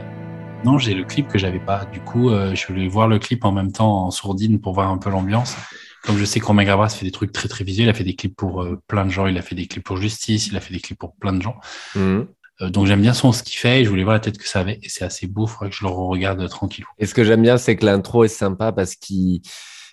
non, 0.65 0.77
j'ai 0.79 0.95
le 0.95 1.05
clip 1.05 1.29
que 1.29 1.39
j'avais 1.39 1.59
pas. 1.59 1.87
Du 1.87 2.01
coup, 2.01 2.31
euh, 2.31 2.55
je 2.55 2.67
voulais 2.67 2.87
voir 2.87 3.09
le 3.09 3.19
clip 3.19 3.45
en 3.45 3.53
même 3.53 3.73
temps 3.73 4.07
en 4.07 4.11
sourdine 4.11 4.61
pour 4.61 4.75
voir 4.75 4.91
un 4.91 4.99
peu 4.99 5.11
l'ambiance. 5.11 5.57
Comme 6.03 6.19
je 6.19 6.25
sais 6.25 6.41
que 6.41 6.47
Romain 6.47 6.65
Gavras 6.65 6.91
fait 6.91 7.05
des 7.05 7.11
trucs 7.11 7.33
très 7.33 7.49
très 7.49 7.65
visuels, 7.65 7.87
il 7.87 7.91
a 7.91 7.95
fait 7.95 8.05
des 8.05 8.15
clips 8.15 8.37
pour 8.37 8.63
euh, 8.63 8.81
plein 8.87 9.05
de 9.05 9.11
gens, 9.11 9.27
il 9.27 9.37
a 9.39 9.43
fait 9.43 9.55
des 9.55 9.67
clips 9.67 9.85
pour 9.85 9.97
Justice, 9.97 10.49
il 10.49 10.57
a 10.57 10.61
fait 10.61 10.73
des 10.73 10.81
clips 10.81 10.99
pour 10.99 11.15
plein 11.15 11.33
de 11.33 11.43
gens. 11.43 11.57
Mhm. 11.95 12.27
Euh, 12.63 12.71
donc 12.71 12.87
j'aime 12.87 13.01
bien 13.01 13.15
son 13.15 13.33
ce 13.33 13.43
qu'il 13.43 13.57
fait 13.57 13.81
et 13.81 13.85
je 13.85 13.91
voulais 13.91 14.05
voir 14.05 14.15
la 14.15 14.21
tête 14.21 14.39
que 14.39 14.49
ça 14.49 14.61
avait. 14.61 14.79
Et 14.83 14.89
c'est 14.89 15.05
assez 15.05 15.27
beau, 15.27 15.47
il 15.47 15.51
faudrait 15.51 15.71
que 15.71 15.77
je 15.77 15.85
le 15.85 15.91
regarde 15.91 16.47
tranquillou. 16.49 16.89
Et 16.99 17.07
ce 17.07 17.15
que 17.15 17.25
j'aime 17.25 17.43
bien, 17.43 17.57
c'est 17.57 17.77
que 17.77 17.87
l'intro 17.87 18.25
est 18.25 18.29
sympa 18.29 18.73
parce 18.73 18.95
qu'il 18.97 19.41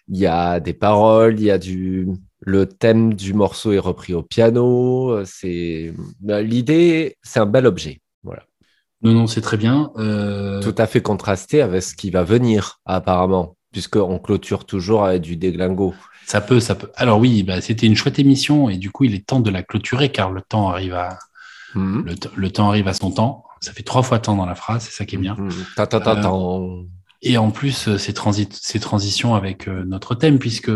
il 0.09 0.17
y 0.17 0.25
a 0.25 0.59
des 0.59 0.73
paroles, 0.73 1.39
il 1.39 1.45
y 1.45 1.51
a 1.51 1.57
du 1.57 2.07
le 2.41 2.65
thème 2.67 3.13
du 3.13 3.33
morceau 3.33 3.71
est 3.73 3.79
repris 3.79 4.13
au 4.13 4.23
piano. 4.23 5.23
C'est 5.25 5.93
ben, 6.21 6.41
l'idée, 6.41 7.17
c'est 7.21 7.39
un 7.39 7.45
bel 7.45 7.65
objet. 7.65 7.99
Voilà. 8.23 8.43
Non, 9.03 9.13
non, 9.13 9.27
c'est 9.27 9.41
très 9.41 9.57
bien. 9.57 9.91
Euh, 9.97 10.61
Tout 10.61 10.75
à 10.77 10.87
fait 10.87 11.01
contrasté 11.01 11.61
avec 11.61 11.83
ce 11.83 11.95
qui 11.95 12.09
va 12.09 12.23
venir 12.23 12.79
apparemment, 12.85 13.55
puisqu'on 13.71 14.19
clôture 14.19 14.65
toujours 14.65 15.05
avec 15.05 15.21
du 15.21 15.37
déglingo. 15.37 15.93
Ça 16.25 16.41
peut, 16.41 16.59
ça 16.59 16.75
peut. 16.75 16.91
Alors 16.95 17.19
oui, 17.19 17.43
bah, 17.43 17.61
c'était 17.61 17.85
une 17.87 17.95
chouette 17.95 18.19
émission 18.19 18.69
et 18.69 18.77
du 18.77 18.91
coup, 18.91 19.03
il 19.05 19.13
est 19.15 19.25
temps 19.25 19.39
de 19.39 19.49
la 19.49 19.63
clôturer 19.63 20.11
car 20.11 20.31
le 20.31 20.41
temps 20.41 20.69
arrive 20.69 20.93
à 20.93 21.17
Mhm. 21.75 22.05
le, 22.35 22.49
temps 22.49 22.69
arrive 22.69 22.87
à 22.87 22.93
son 22.93 23.11
temps. 23.11 23.43
Ça 23.61 23.73
fait 23.73 23.83
trois 23.83 24.01
fois 24.01 24.19
temps 24.19 24.35
dans 24.35 24.45
la 24.45 24.55
phrase, 24.55 24.83
c'est 24.85 24.91
ça 24.91 25.05
qui 25.05 25.15
est 25.15 25.19
bien. 25.19 25.35
Mhm. 25.37 25.51
Ta, 25.75 25.85
ta, 25.85 25.99
ta, 25.99 26.11
Euh, 26.17 26.21
tan. 26.21 26.85
Et 27.21 27.37
en 27.37 27.51
plus, 27.51 27.87
euh, 27.89 27.97
ces, 27.97 28.13
transi- 28.13 28.47
ces 28.51 28.79
transitions 28.79 29.35
avec 29.35 29.67
euh, 29.67 29.83
notre 29.85 30.15
thème, 30.15 30.39
puisque 30.39 30.71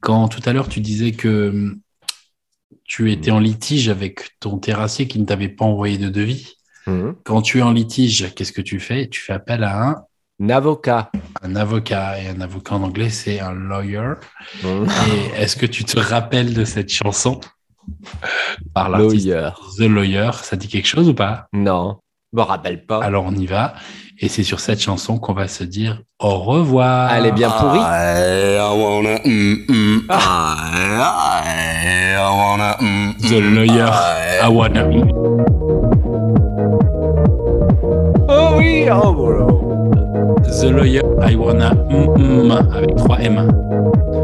quand 0.00 0.28
tout 0.28 0.42
à 0.44 0.52
l'heure 0.52 0.68
tu 0.68 0.80
disais 0.80 1.12
que 1.12 1.48
hum, 1.48 1.80
tu 2.84 3.10
étais 3.12 3.30
en 3.30 3.38
litige 3.40 3.88
avec 3.88 4.30
ton 4.40 4.58
terrassier 4.58 5.08
qui 5.08 5.18
ne 5.18 5.24
t'avait 5.26 5.48
pas 5.48 5.64
envoyé 5.64 5.98
de 5.98 6.08
devis, 6.08 6.57
Mhm. 6.88 7.14
quand 7.24 7.42
tu 7.42 7.58
es 7.58 7.62
en 7.62 7.72
litige, 7.72 8.32
qu'est-ce 8.34 8.52
que 8.52 8.62
tu 8.62 8.80
fais? 8.80 9.08
Tu 9.08 9.20
fais 9.20 9.34
appel 9.34 9.62
à 9.64 9.82
un 9.88 9.96
Un 10.42 10.50
avocat. 10.50 11.10
un 11.42 11.54
avocat. 11.56 12.20
Et 12.20 12.28
un 12.28 12.40
avocat 12.40 12.74
en 12.76 12.82
anglais, 12.84 13.10
c'est 13.10 13.40
un 13.40 13.52
lawyer. 13.52 14.14
Mhm. 14.64 14.86
Et 15.36 15.42
est-ce 15.42 15.56
que 15.56 15.66
tu 15.66 15.84
te 15.84 15.98
rappelles 15.98 16.54
de 16.54 16.64
cette 16.64 16.90
chanson? 16.90 17.40
Par 18.74 18.88
l'artiste 18.88 19.26
Lawyer. 19.26 19.48
The 19.78 19.82
Lawyer 19.88 20.30
Ça 20.42 20.56
dit 20.56 20.68
quelque 20.68 20.86
chose 20.86 21.08
ou 21.08 21.14
pas? 21.14 21.46
Non, 21.52 21.98
je 22.32 22.38
me 22.38 22.42
rappelle 22.42 22.84
pas. 22.84 23.02
Alors 23.02 23.24
on 23.26 23.34
y 23.34 23.46
va. 23.46 23.74
Et 24.20 24.28
c'est 24.28 24.42
sur 24.42 24.58
cette 24.60 24.80
chanson 24.80 25.18
qu'on 25.18 25.32
va 25.32 25.46
se 25.48 25.64
dire 25.64 26.02
au 26.18 26.38
revoir. 26.40 27.12
Elle 27.14 27.26
est 27.26 27.32
bien 27.32 27.50
pourrie. 27.50 27.78
Wanna, 27.78 29.18
mm, 29.24 29.54
mm, 29.68 30.00
wanna, 32.18 32.76
mm, 32.80 33.14
The 33.20 33.40
mm, 33.40 33.54
Lawyer. 33.54 33.90
I. 33.90 34.44
I 34.44 34.48
wanna. 34.48 35.67
Oh 38.58 38.60
oui, 38.60 38.86
oh 38.90 39.12
voilà. 39.14 39.46
The 40.50 40.64
Lawyer. 40.64 41.02
I 41.22 41.36
wanna. 41.36 41.74
mm, 41.74 42.18
mm, 42.18 42.50
avec 42.74 42.96
3 42.96 43.20
M. 43.20 43.48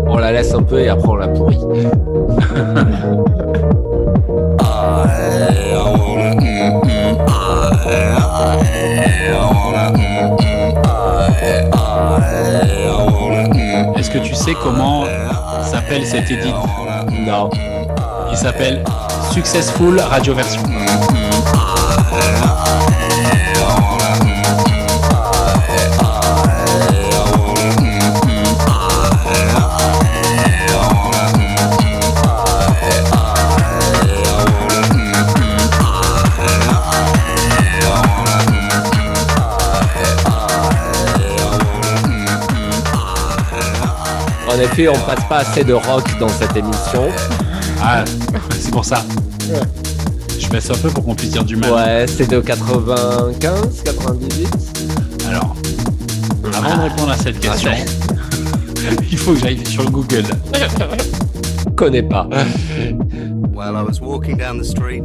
On 0.09 0.19
la 0.19 0.33
laisse 0.33 0.53
un 0.53 0.63
peu 0.63 0.81
et 0.81 0.89
après 0.89 1.09
on 1.09 1.17
la 1.17 1.29
pourrit. 1.29 1.59
Est-ce 13.97 14.11
que 14.11 14.19
tu 14.19 14.35
sais 14.35 14.55
comment 14.61 15.05
s'appelle 15.63 16.05
cet 16.05 16.29
edit 16.31 16.53
Non. 17.25 17.49
Il 18.33 18.37
s'appelle 18.37 18.83
Successful 19.31 20.01
Radio 20.01 20.35
Version. 20.35 20.63
Effet, 44.75 44.89
on 44.89 45.07
passe 45.07 45.25
pas 45.29 45.39
assez 45.39 45.65
de 45.65 45.73
rock 45.73 46.05
dans 46.19 46.29
cette 46.29 46.57
émission. 46.57 47.09
Ah, 47.81 48.05
c'est 48.59 48.71
pour 48.71 48.85
ça. 48.85 49.05
Je 50.39 50.49
baisse 50.49 50.71
un 50.71 50.75
peu 50.75 50.91
pour 50.91 51.05
qu'on 51.05 51.15
puisse 51.15 51.31
dire 51.31 51.45
du 51.45 51.57
mal. 51.57 51.73
Ouais, 51.73 52.07
c'est 52.09 52.29
de 52.29 52.41
95, 52.41 53.83
98. 53.85 54.49
Alors, 55.29 55.55
avant 56.55 56.77
de 56.77 56.83
répondre 56.91 57.11
à 57.11 57.17
cette 57.17 57.39
question, 57.41 57.71
il 59.11 59.19
faut 59.19 59.33
que 59.33 59.41
j'aille 59.41 59.65
sur 59.67 59.89
Google. 59.91 60.25
Connais 61.77 62.03
pas. 62.03 62.29
Well, 63.53 63.77
I 63.77 63.83
was 63.83 64.01
walking 64.01 64.37
down 64.37 64.59
the 64.59 64.65
street, 64.65 65.03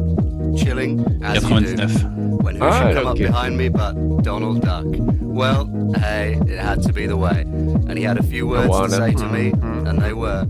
chilling, 0.63 0.99
as 1.23 1.41
you 1.43 1.49
do. 1.49 1.75
99. 1.75 2.37
When 2.43 2.55
who 2.55 2.63
Ah, 2.65 2.71
should 2.79 2.95
come 2.95 3.07
okay. 3.07 3.25
up 3.25 3.31
behind 3.31 3.57
me 3.57 3.69
but 3.69 3.93
Donald 4.23 4.61
Duck? 4.61 4.85
Well, 5.21 5.67
hey, 5.97 6.37
it 6.47 6.59
had 6.59 6.81
to 6.83 6.93
be 6.93 7.05
the 7.07 7.15
way. 7.17 7.45
And 7.87 7.97
he 7.97 8.03
had 8.03 8.17
a 8.17 8.23
few 8.23 8.47
words 8.47 8.65
to 8.67 8.69
wanna- 8.71 8.97
say 8.97 9.13
to 9.13 9.25
me, 9.25 9.53
and 9.87 9.99
they 10.01 10.13
were, 10.13 10.45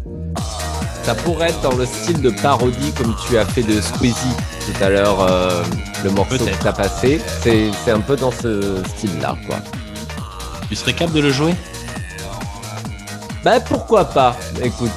Ça 1.03 1.15
pourrait 1.15 1.49
être 1.49 1.61
dans 1.61 1.76
le 1.76 1.86
style 1.86 2.22
de 2.22 2.30
parodie 2.30 2.91
comme 2.95 3.15
tu 3.26 3.38
as 3.38 3.45
fait 3.45 3.64
de 3.64 3.81
Squeezie 3.81 4.36
tout 4.65 4.84
à 4.84 4.90
l'heure, 4.90 5.19
euh, 5.22 5.64
le 6.03 6.11
morceau 6.11 6.38
que 6.38 6.64
t'as 6.64 6.73
passé. 6.73 7.19
C'est 7.41 7.72
c'est 7.84 7.91
un 7.91 8.02
peu 8.02 8.15
dans 8.15 8.31
ce 8.31 8.84
style-là, 8.86 9.36
quoi. 9.48 9.56
Tu 10.68 10.76
serais 10.76 10.94
capable 10.94 11.15
de 11.18 11.22
le 11.23 11.31
jouer? 11.31 11.56
Bah 13.44 13.60
pourquoi 13.61 14.06
pas? 14.06 14.36
Écoute, 14.61 14.91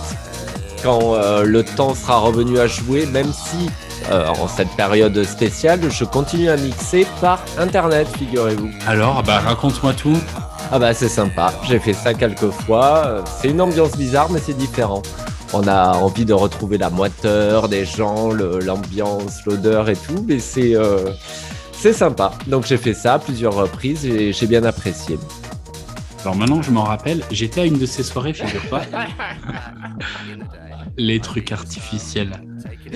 quand 0.82 1.14
euh, 1.14 1.44
le 1.44 1.62
temps 1.62 1.94
sera 1.94 2.18
revenu 2.18 2.58
à 2.58 2.66
jouer, 2.66 3.06
même 3.06 3.32
si 3.32 3.70
euh, 4.10 4.28
en 4.28 4.48
cette 4.48 4.70
période 4.70 5.22
spéciale, 5.24 5.80
je 5.90 6.04
continue 6.04 6.48
à 6.48 6.56
mixer 6.56 7.06
par 7.20 7.40
internet, 7.58 8.08
figurez-vous. 8.16 8.70
Alors, 8.86 9.22
bah 9.22 9.40
raconte-moi 9.40 9.92
tout. 9.94 10.16
Ah 10.70 10.78
bah 10.78 10.94
c'est 10.94 11.08
sympa, 11.08 11.52
j'ai 11.68 11.78
fait 11.78 11.92
ça 11.92 12.14
quelques 12.14 12.50
fois. 12.50 13.22
C'est 13.40 13.48
une 13.48 13.60
ambiance 13.60 13.96
bizarre, 13.96 14.30
mais 14.30 14.40
c'est 14.40 14.56
différent. 14.56 15.02
on 15.52 15.66
a 15.68 15.92
envie 15.94 16.24
de 16.24 16.32
retrouver 16.32 16.78
la 16.78 16.90
moiteur 16.90 17.68
des 17.68 17.84
gens, 17.84 18.30
l'ambiance, 18.32 19.44
l'odeur 19.44 19.88
et 19.88 19.96
tout, 19.96 20.24
mais 20.26 20.38
c'est 20.38 20.74
euh, 20.74 21.10
c'est 21.72 21.92
sympa. 21.92 22.32
Donc 22.46 22.64
j'ai 22.66 22.78
fait 22.78 22.94
ça 22.94 23.14
à 23.14 23.18
plusieurs 23.18 23.54
reprises 23.54 24.06
et 24.06 24.32
j'ai 24.32 24.46
bien 24.46 24.64
apprécié. 24.64 25.18
Alors 26.22 26.36
maintenant 26.36 26.62
je 26.62 26.70
m'en 26.70 26.84
rappelle, 26.84 27.22
j'étais 27.30 27.62
à 27.62 27.64
une 27.64 27.78
de 27.78 27.86
ces 27.86 28.02
soirées, 28.02 28.32
figure-toi. 28.32 28.82
les 30.96 31.20
trucs 31.20 31.52
artificiels. 31.52 32.32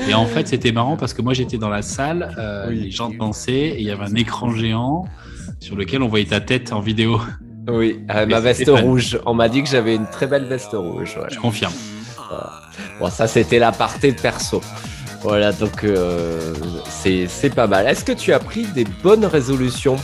Et 0.09 0.15
en 0.15 0.27
fait, 0.27 0.47
c'était 0.49 0.73
marrant 0.73 0.97
parce 0.97 1.15
que 1.15 1.23
moi 1.23 1.33
j'étais 1.33 1.59
dans 1.59 1.71
la 1.71 1.83
salle, 1.83 2.35
euh, 2.39 2.71
les 2.71 2.91
gens 2.91 3.09
dansaient 3.11 3.53
et 3.53 3.81
il 3.81 3.87
y 3.87 3.91
avait 3.91 4.05
un 4.05 4.15
écran 4.15 4.51
géant 4.51 5.07
sur 5.61 5.75
lequel 5.75 6.03
on 6.03 6.09
voyait 6.09 6.27
ta 6.27 6.41
tête 6.41 6.73
en 6.73 6.81
vidéo. 6.81 7.21
Oui, 7.69 8.01
euh, 8.15 8.27
ma 8.27 8.41
veste 8.41 8.69
rouge. 8.69 9.19
On 9.27 9.35
m'a 9.35 9.49
dit 9.49 9.63
que 9.63 9.69
j'avais 9.69 9.97
une 9.97 10.07
très 10.07 10.27
belle 10.27 10.45
veste 10.45 10.73
rouge. 10.73 11.17
ouais. 11.17 11.29
Je 11.33 11.39
confirme. 11.39 11.73
Voilà. 12.29 12.53
Bon, 13.01 13.11
ça 13.11 13.27
c'était 13.27 13.59
la 13.59 13.73
partie 13.73 14.13
perso. 14.13 14.61
Voilà, 15.23 15.51
donc 15.53 15.83
euh, 15.83 16.55
c'est 16.89 17.27
c'est 17.27 17.55
pas 17.55 17.67
mal. 17.67 17.87
Est-ce 17.87 18.05
que 18.05 18.13
tu 18.13 18.33
as 18.33 18.39
pris 18.39 18.67
des 18.67 18.85
bonnes 19.03 19.25
résolutions? 19.25 19.97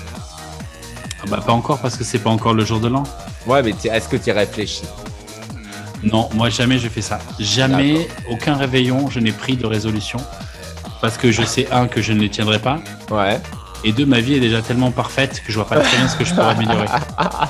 Ah 1.23 1.27
bah 1.29 1.43
pas 1.47 1.53
encore 1.53 1.81
parce 1.81 1.97
que 1.97 2.03
c'est 2.03 2.19
pas 2.19 2.31
encore 2.31 2.55
le 2.55 2.65
jour 2.65 2.81
de 2.81 2.89
l'an. 2.89 3.05
Ouais, 3.47 3.63
mais 3.63 3.71
est-ce 3.85 4.09
que 4.09 4.17
tu 4.17 4.31
y 4.31 4.33
réfléchis? 4.33 4.83
Non, 6.03 6.29
moi 6.35 6.49
jamais 6.51 6.79
je 6.79 6.89
fais 6.89 7.03
ça. 7.03 7.19
Jamais, 7.39 8.09
aucun 8.31 8.55
réveillon, 8.55 9.09
je 9.11 9.21
n'ai 9.21 9.33
pris 9.33 9.57
de 9.57 9.67
résolution. 9.67 10.19
Parce 11.01 11.17
que 11.17 11.33
je 11.33 11.43
sais, 11.43 11.69
un, 11.73 11.87
que 11.89 12.01
je 12.01 12.13
ne 12.13 12.21
les 12.21 12.29
tiendrai 12.29 12.59
pas. 12.59 12.79
Ouais. 13.11 13.41
Et 13.85 13.93
deux, 13.93 14.07
ma 14.07 14.21
vie 14.21 14.35
est 14.35 14.41
déjà 14.41 14.63
tellement 14.63 14.93
parfaite 14.93 15.43
que 15.45 15.51
je 15.51 15.57
vois 15.57 15.67
pas 15.67 15.81
très 15.81 15.97
bien 15.97 16.09
ce 16.09 16.17
que 16.17 16.25
je 16.25 16.33
pourrais 16.35 16.51
améliorer. 16.51 16.87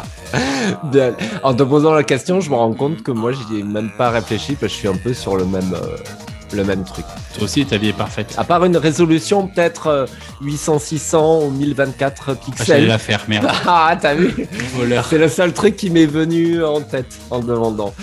Bien. 0.85 1.12
En 1.43 1.55
te 1.55 1.62
posant 1.62 1.93
la 1.93 2.05
question, 2.05 2.41
je 2.41 2.49
me 2.49 2.55
rends 2.55 2.73
compte 2.73 3.03
que 3.03 3.11
moi, 3.11 3.33
j'y 3.33 3.61
ai 3.61 3.62
même 3.62 3.91
pas 3.99 4.09
réfléchi 4.11 4.55
parce 4.55 4.73
que 4.73 4.77
je 4.77 4.79
suis 4.79 4.89
un 4.89 4.97
peu 4.97 5.12
sur 5.12 5.37
le 5.37 5.45
même, 5.45 5.74
euh, 5.74 5.97
le 6.55 6.65
même 6.65 6.85
truc. 6.85 7.05
Toi 7.35 7.45
aussi, 7.45 7.65
ta 7.66 7.77
vie 7.77 7.89
est 7.89 7.93
parfaite. 7.97 8.35
À 8.37 8.45
part 8.45 8.65
une 8.65 8.77
résolution, 8.77 9.47
peut-être 9.49 9.87
euh, 9.89 10.07
800-600 10.43 11.47
ou 11.47 11.51
1024 11.51 12.24
Ah, 12.29 12.35
pixels. 12.35 12.66
j'allais 12.66 12.87
la 12.87 12.99
faire, 12.99 13.24
merde. 13.29 13.49
Ah, 13.66 13.97
t'as 14.01 14.15
vu 14.15 14.47
Voleur. 14.77 15.07
C'est 15.09 15.19
le 15.19 15.29
seul 15.29 15.53
truc 15.53 15.77
qui 15.77 15.91
m'est 15.91 16.07
venu 16.07 16.62
en 16.65 16.81
tête 16.81 17.19
en 17.31 17.41
demandant. 17.41 17.95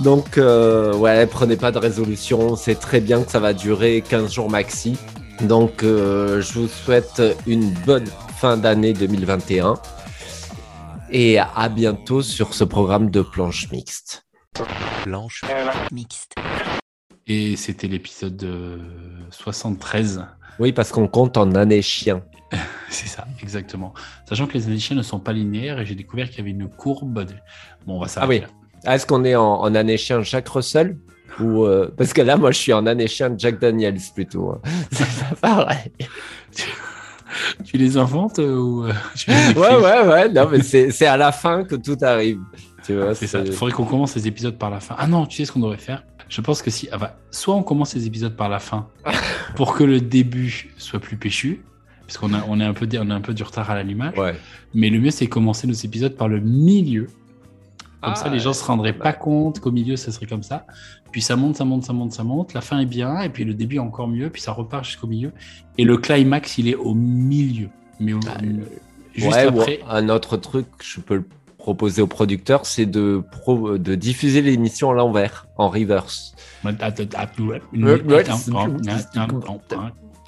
Donc, 0.00 0.38
euh, 0.38 0.94
ouais, 0.94 1.26
prenez 1.26 1.56
pas 1.56 1.70
de 1.70 1.78
résolution. 1.78 2.56
C'est 2.56 2.74
très 2.78 3.00
bien 3.00 3.22
que 3.22 3.30
ça 3.30 3.40
va 3.40 3.52
durer 3.52 4.02
15 4.08 4.32
jours 4.32 4.50
maxi. 4.50 4.96
Donc, 5.42 5.82
euh, 5.82 6.40
je 6.40 6.52
vous 6.60 6.68
souhaite 6.68 7.22
une 7.46 7.70
bonne 7.86 8.06
fin 8.40 8.56
d'année 8.56 8.92
2021. 8.92 9.74
Et 11.10 11.38
à 11.38 11.68
bientôt 11.68 12.22
sur 12.22 12.54
ce 12.54 12.64
programme 12.64 13.10
de 13.10 13.20
planche 13.22 13.70
mixte. 13.70 14.24
Planche 15.04 15.42
mixte. 15.90 16.34
Et 17.26 17.56
c'était 17.56 17.86
l'épisode 17.88 18.42
euh, 18.44 18.78
73. 19.30 20.24
Oui, 20.58 20.72
parce 20.72 20.90
qu'on 20.90 21.08
compte 21.08 21.36
en 21.36 21.54
année 21.54 21.82
chien. 21.82 22.22
C'est 22.88 23.06
ça, 23.08 23.24
exactement. 23.40 23.94
Sachant 24.28 24.46
que 24.46 24.54
les 24.54 24.66
années 24.66 24.78
chiens 24.78 24.96
ne 24.96 25.02
sont 25.02 25.20
pas 25.20 25.32
linéaires 25.32 25.78
et 25.80 25.86
j'ai 25.86 25.94
découvert 25.94 26.28
qu'il 26.28 26.38
y 26.38 26.40
avait 26.42 26.50
une 26.50 26.68
courbe. 26.68 27.24
de- 27.24 27.34
Bon, 27.86 27.96
on 27.96 27.98
va 28.00 28.06
Ah 28.06 28.08
s'arrêter 28.08 28.34
oui. 28.34 28.40
là. 28.40 28.46
Ah, 28.84 28.94
Est-ce 28.96 29.06
qu'on 29.06 29.24
est 29.24 29.36
en, 29.36 29.60
en 29.60 29.74
année 29.74 29.96
chien 29.96 30.20
Jacques 30.22 30.48
Russell 30.48 30.98
ou 31.40 31.64
euh, 31.64 31.88
Parce 31.96 32.12
que 32.12 32.20
là, 32.22 32.36
moi, 32.36 32.50
je 32.50 32.58
suis 32.58 32.72
en 32.72 32.84
année 32.86 33.06
chien 33.06 33.32
Jack 33.38 33.58
Daniels 33.60 33.98
plutôt. 34.14 34.50
hein. 34.50 34.60
C'est 34.90 35.40
pas 35.40 35.64
pareil. 35.64 35.92
Tu 37.64 37.78
les 37.78 37.96
inventes 37.96 38.38
euh, 38.40 38.56
ou 38.56 38.84
euh, 38.84 38.92
tu 39.16 39.30
les 39.30 39.50
écris 39.50 39.60
Ouais, 39.60 39.74
ouais, 39.76 40.06
ouais. 40.08 40.28
Non, 40.28 40.48
mais 40.50 40.60
c'est 40.62 41.06
à 41.06 41.16
la 41.16 41.32
fin 41.32 41.64
que 41.64 41.76
tout 41.76 41.96
arrive. 42.02 42.40
Tu 42.84 42.94
vois, 42.94 43.14
C'est 43.14 43.26
ça. 43.28 43.40
Il 43.46 43.52
faudrait 43.52 43.72
qu'on 43.72 43.84
commence 43.86 44.14
les 44.16 44.26
épisodes 44.28 44.58
par 44.58 44.68
la 44.68 44.80
fin. 44.80 44.94
Ah 44.98 45.06
non, 45.06 45.24
tu 45.24 45.36
sais 45.38 45.44
ce 45.46 45.52
qu'on 45.52 45.60
devrait 45.60 45.78
faire? 45.78 46.04
Je 46.32 46.40
pense 46.40 46.62
que 46.62 46.70
si. 46.70 46.88
Ah 46.90 46.96
bah, 46.96 47.18
soit 47.30 47.54
on 47.54 47.62
commence 47.62 47.94
les 47.94 48.06
épisodes 48.06 48.34
par 48.34 48.48
la 48.48 48.58
fin 48.58 48.88
pour 49.54 49.74
que 49.74 49.84
le 49.84 50.00
début 50.00 50.72
soit 50.78 50.98
plus 50.98 51.16
péchu, 51.18 51.62
parce 52.06 52.16
qu'on 52.16 52.32
a, 52.32 52.42
on 52.48 52.58
est 52.58 52.64
un 52.64 52.72
peu, 52.72 52.88
on 52.98 53.10
a 53.10 53.14
un 53.14 53.20
peu 53.20 53.34
du 53.34 53.42
retard 53.42 53.70
à 53.70 53.74
l'allumage. 53.74 54.16
Ouais. 54.18 54.34
Mais 54.72 54.88
le 54.88 54.98
mieux, 54.98 55.10
c'est 55.10 55.26
commencer 55.26 55.66
nos 55.66 55.74
épisodes 55.74 56.16
par 56.16 56.28
le 56.28 56.40
milieu. 56.40 57.08
Comme 58.00 58.14
Ah, 58.14 58.16
ça, 58.16 58.30
les 58.30 58.38
gens 58.40 58.54
se 58.54 58.64
rendraient 58.64 58.94
pas 58.94 59.12
compte 59.12 59.60
qu'au 59.60 59.70
milieu, 59.70 59.96
ça 59.96 60.10
serait 60.10 60.24
comme 60.26 60.42
ça. 60.42 60.66
Puis 61.12 61.20
ça 61.20 61.36
monte, 61.36 61.56
ça 61.56 61.64
monte, 61.66 61.84
ça 61.84 61.92
monte, 61.92 62.12
ça 62.12 62.24
monte. 62.24 62.54
La 62.54 62.62
fin 62.62 62.80
est 62.80 62.86
bien, 62.86 63.20
et 63.20 63.28
puis 63.28 63.44
le 63.44 63.52
début 63.52 63.78
encore 63.78 64.08
mieux, 64.08 64.30
puis 64.30 64.40
ça 64.40 64.52
repart 64.52 64.84
jusqu'au 64.86 65.06
milieu. 65.06 65.32
Et 65.76 65.84
le 65.84 65.98
climax, 65.98 66.56
il 66.56 66.66
est 66.68 66.74
au 66.74 66.94
milieu. 66.94 67.68
Mais 68.00 68.14
au- 68.14 68.20
juste 69.14 69.30
Ouais, 69.30 69.44
ou 69.52 69.60
après. 69.60 69.80
un 69.88 70.08
autre 70.08 70.38
truc 70.38 70.66
je 70.82 70.98
peux 71.00 71.16
le 71.16 71.24
proposer 71.62 72.02
aux 72.02 72.06
producteurs, 72.08 72.66
c'est 72.66 72.86
de, 72.86 73.22
pro- 73.30 73.78
de 73.78 73.94
diffuser 73.94 74.42
l'émission 74.42 74.90
à 74.90 74.94
l'envers, 74.94 75.46
en 75.56 75.68
reverse. 75.68 76.34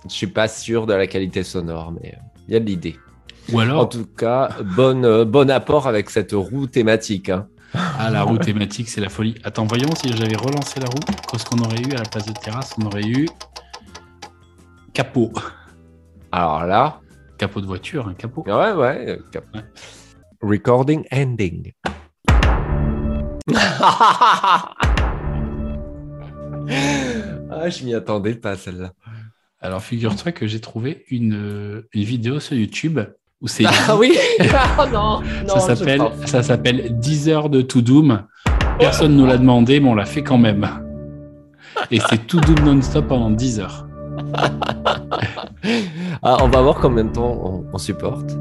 Je 0.09 0.15
suis 0.15 0.27
pas 0.29 0.47
sûr 0.49 0.87
de 0.87 0.95
la 0.95 1.07
qualité 1.07 1.43
sonore, 1.43 1.93
mais 1.93 2.15
il 2.47 2.55
y 2.55 2.57
a 2.57 2.61
de 2.61 2.65
l'idée. 2.67 2.97
Ou 3.53 3.59
alors- 3.61 3.81
En 3.83 3.87
tout 3.87 4.07
cas, 4.07 4.51
euh, 4.79 5.25
bon 5.25 5.51
apport 5.51 5.87
avec 5.89 6.11
cette 6.11 6.33
roue 6.33 6.67
thématique. 6.67 7.29
hein. 7.31 7.47
Ah, 7.99 8.09
la 8.11 8.23
roue 8.23 8.39
thématique, 8.39 8.89
c'est 8.89 9.01
la 9.01 9.09
folie. 9.09 9.35
Attends, 9.43 9.67
voyons 9.67 9.89
si 10.01 10.17
j'avais 10.17 10.37
relancé 10.37 10.79
la 10.79 10.87
roue. 10.87 11.01
Qu'est-ce 11.31 11.45
qu'on 11.45 11.59
aurait 11.59 11.81
eu 11.83 11.93
à 11.95 11.99
la 11.99 12.09
place 12.09 12.27
de 12.27 12.33
terrasse? 12.33 12.73
On 12.81 12.87
aurait 12.87 13.03
eu 13.05 13.27
capot. 14.93 15.33
Alors 16.33 16.65
là. 16.67 17.01
Capot 17.37 17.61
de 17.61 17.67
voiture, 17.67 18.07
un 18.09 18.15
capot. 18.15 18.45
Ouais, 18.47 18.73
ouais. 18.73 19.05
euh, 19.09 19.17
cap- 19.33 19.45
Recording 20.45 21.07
ending. 21.11 21.73
ah, 23.55 24.75
je 27.71 27.85
m'y 27.85 27.95
attendais 27.95 28.35
pas 28.35 28.55
celle-là. 28.55 28.93
Alors, 29.63 29.83
figure-toi 29.83 30.33
que 30.33 30.47
j'ai 30.47 30.61
trouvé 30.61 31.07
une, 31.09 31.33
euh, 31.33 31.89
une 31.95 32.03
vidéo 32.03 32.41
sur 32.41 32.59
YouTube 32.59 33.01
où 33.41 33.49
c'est. 33.49 33.65
Ah 33.65 33.97
oui 33.97 34.19
Ah 34.53 34.87
non, 34.93 35.23
non, 35.49 35.55
ça 35.59 35.75
s'appelle 35.75 35.99
pense. 35.99 36.27
ça 36.27 36.43
s'appelle 36.43 36.99
10 36.99 37.31
heures 37.31 37.49
de 37.49 37.63
To 37.63 37.81
Doom. 37.81 38.27
Personne 38.79 39.13
ne 39.13 39.23
nous 39.23 39.27
l'a 39.27 39.39
demandé, 39.39 39.81
mais 39.81 39.89
on 39.89 39.95
l'a 39.95 40.05
fait 40.05 40.23
quand 40.23 40.37
même. 40.37 40.69
Et 41.91 42.01
c'est 42.11 42.27
To 42.27 42.39
Doom 42.41 42.67
non-stop 42.67 43.09
pendant 43.09 43.31
10 43.31 43.61
heures. 43.61 43.87
Ah, 46.27 46.39
on 46.41 46.49
va 46.49 46.63
voir 46.63 46.77
combien 46.77 47.05
de 47.05 47.13
temps 47.13 47.39
on, 47.45 47.67
on 47.71 47.79
supporte. 47.79 48.35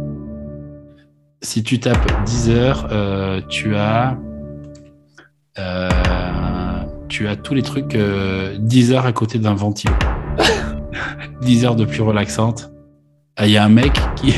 Si 1.44 1.61
tu 1.64 1.80
tapes 1.80 2.24
10 2.26 2.49
heures, 2.52 2.88
euh, 2.91 3.41
tu 3.49 3.76
as. 3.76 4.18
euh, 5.60 5.90
tu 7.10 7.28
as 7.28 7.36
tous 7.36 7.53
les 7.53 7.61
trucs 7.61 7.95
euh, 7.95 8.57
10 8.60 8.94
heures 8.94 9.06
à 9.06 9.11
côté 9.14 9.40
d'un 9.40 9.53
ventilo. 9.53 9.94
10 11.41 11.65
heures 11.65 11.76
de 11.76 11.86
plus 11.86 12.02
relaxante. 12.02 12.72
Ah, 13.36 13.45
Il 13.45 13.52
y 13.52 13.57
a 13.57 13.64
un 13.65 13.70
mec 13.70 13.94
qui. 14.15 14.34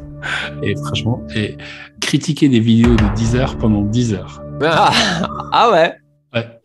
et 0.62 0.74
franchement, 0.76 1.22
et 1.34 1.56
critiquer 2.00 2.48
des 2.48 2.60
vidéos 2.60 2.96
de 2.96 3.14
10 3.14 3.36
heures 3.36 3.58
pendant 3.58 3.82
10 3.82 4.14
heures. 4.14 4.42
Ah, 4.62 4.90
ah 5.52 5.70
ouais 5.70 5.94
Ouais. 6.34 6.60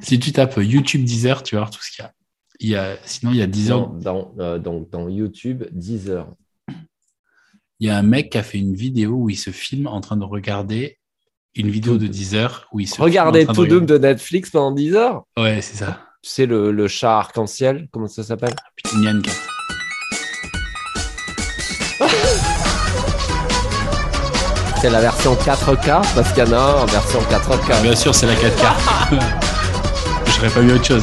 Si 0.00 0.18
tu 0.20 0.32
tapes 0.32 0.56
YouTube 0.58 1.02
10 1.02 1.26
heures, 1.26 1.42
tu 1.42 1.54
vas 1.54 1.62
voir 1.62 1.70
tout 1.70 1.80
ce 1.82 1.90
qu'il 1.90 2.04
y 2.04 2.06
a. 2.06 2.12
Il 2.60 2.68
y 2.68 2.76
a 2.76 2.96
sinon, 3.04 3.32
il 3.32 3.38
y 3.38 3.42
a 3.42 3.46
10 3.46 3.70
heures. 3.70 3.88
Dans, 3.88 4.32
dans, 4.34 4.42
euh, 4.44 4.58
dans 4.58 5.08
YouTube, 5.08 5.64
10 5.72 6.10
heures. 6.10 6.28
Il 7.80 7.86
y 7.86 7.90
a 7.90 7.96
un 7.96 8.02
mec 8.02 8.30
qui 8.30 8.38
a 8.38 8.42
fait 8.42 8.58
une 8.58 8.74
vidéo 8.74 9.12
où 9.12 9.30
il 9.30 9.36
se 9.36 9.50
filme 9.50 9.86
en 9.86 10.00
train 10.00 10.16
de 10.16 10.24
regarder 10.24 10.98
une 11.54 11.70
vidéo 11.70 11.96
de 11.96 12.08
10 12.08 12.34
heures 12.34 12.66
où 12.72 12.80
il 12.80 12.88
se 12.88 12.96
filme 12.96 13.04
Regardez 13.04 13.46
tout 13.46 13.66
de 13.66 13.70
Doom 13.70 13.86
de 13.86 13.98
Netflix 13.98 14.50
pendant 14.50 14.72
10 14.72 14.96
heures 14.96 15.22
Ouais, 15.38 15.60
c'est 15.62 15.76
ça. 15.76 16.00
Tu 16.22 16.30
sais, 16.30 16.46
le, 16.46 16.72
le 16.72 16.88
chat 16.88 17.16
arc-en-ciel, 17.16 17.86
comment 17.92 18.08
ça 18.08 18.24
s'appelle? 18.24 18.52
Putain, 18.74 18.98
Nyan 18.98 19.22
Cat. 19.22 19.30
C'est 24.80 24.90
la 24.90 25.00
version 25.00 25.34
4K 25.34 26.14
parce 26.14 26.32
qu'il 26.32 26.44
y 26.44 26.46
en 26.46 26.52
a 26.52 26.82
en 26.82 26.86
version 26.86 27.20
4K. 27.22 27.82
Bien 27.82 27.96
sûr, 27.96 28.14
c'est 28.14 28.26
la 28.26 28.34
4K. 28.34 29.20
J'aurais 30.36 30.50
pas 30.54 30.62
mis 30.62 30.72
autre 30.72 30.84
chose. 30.84 31.02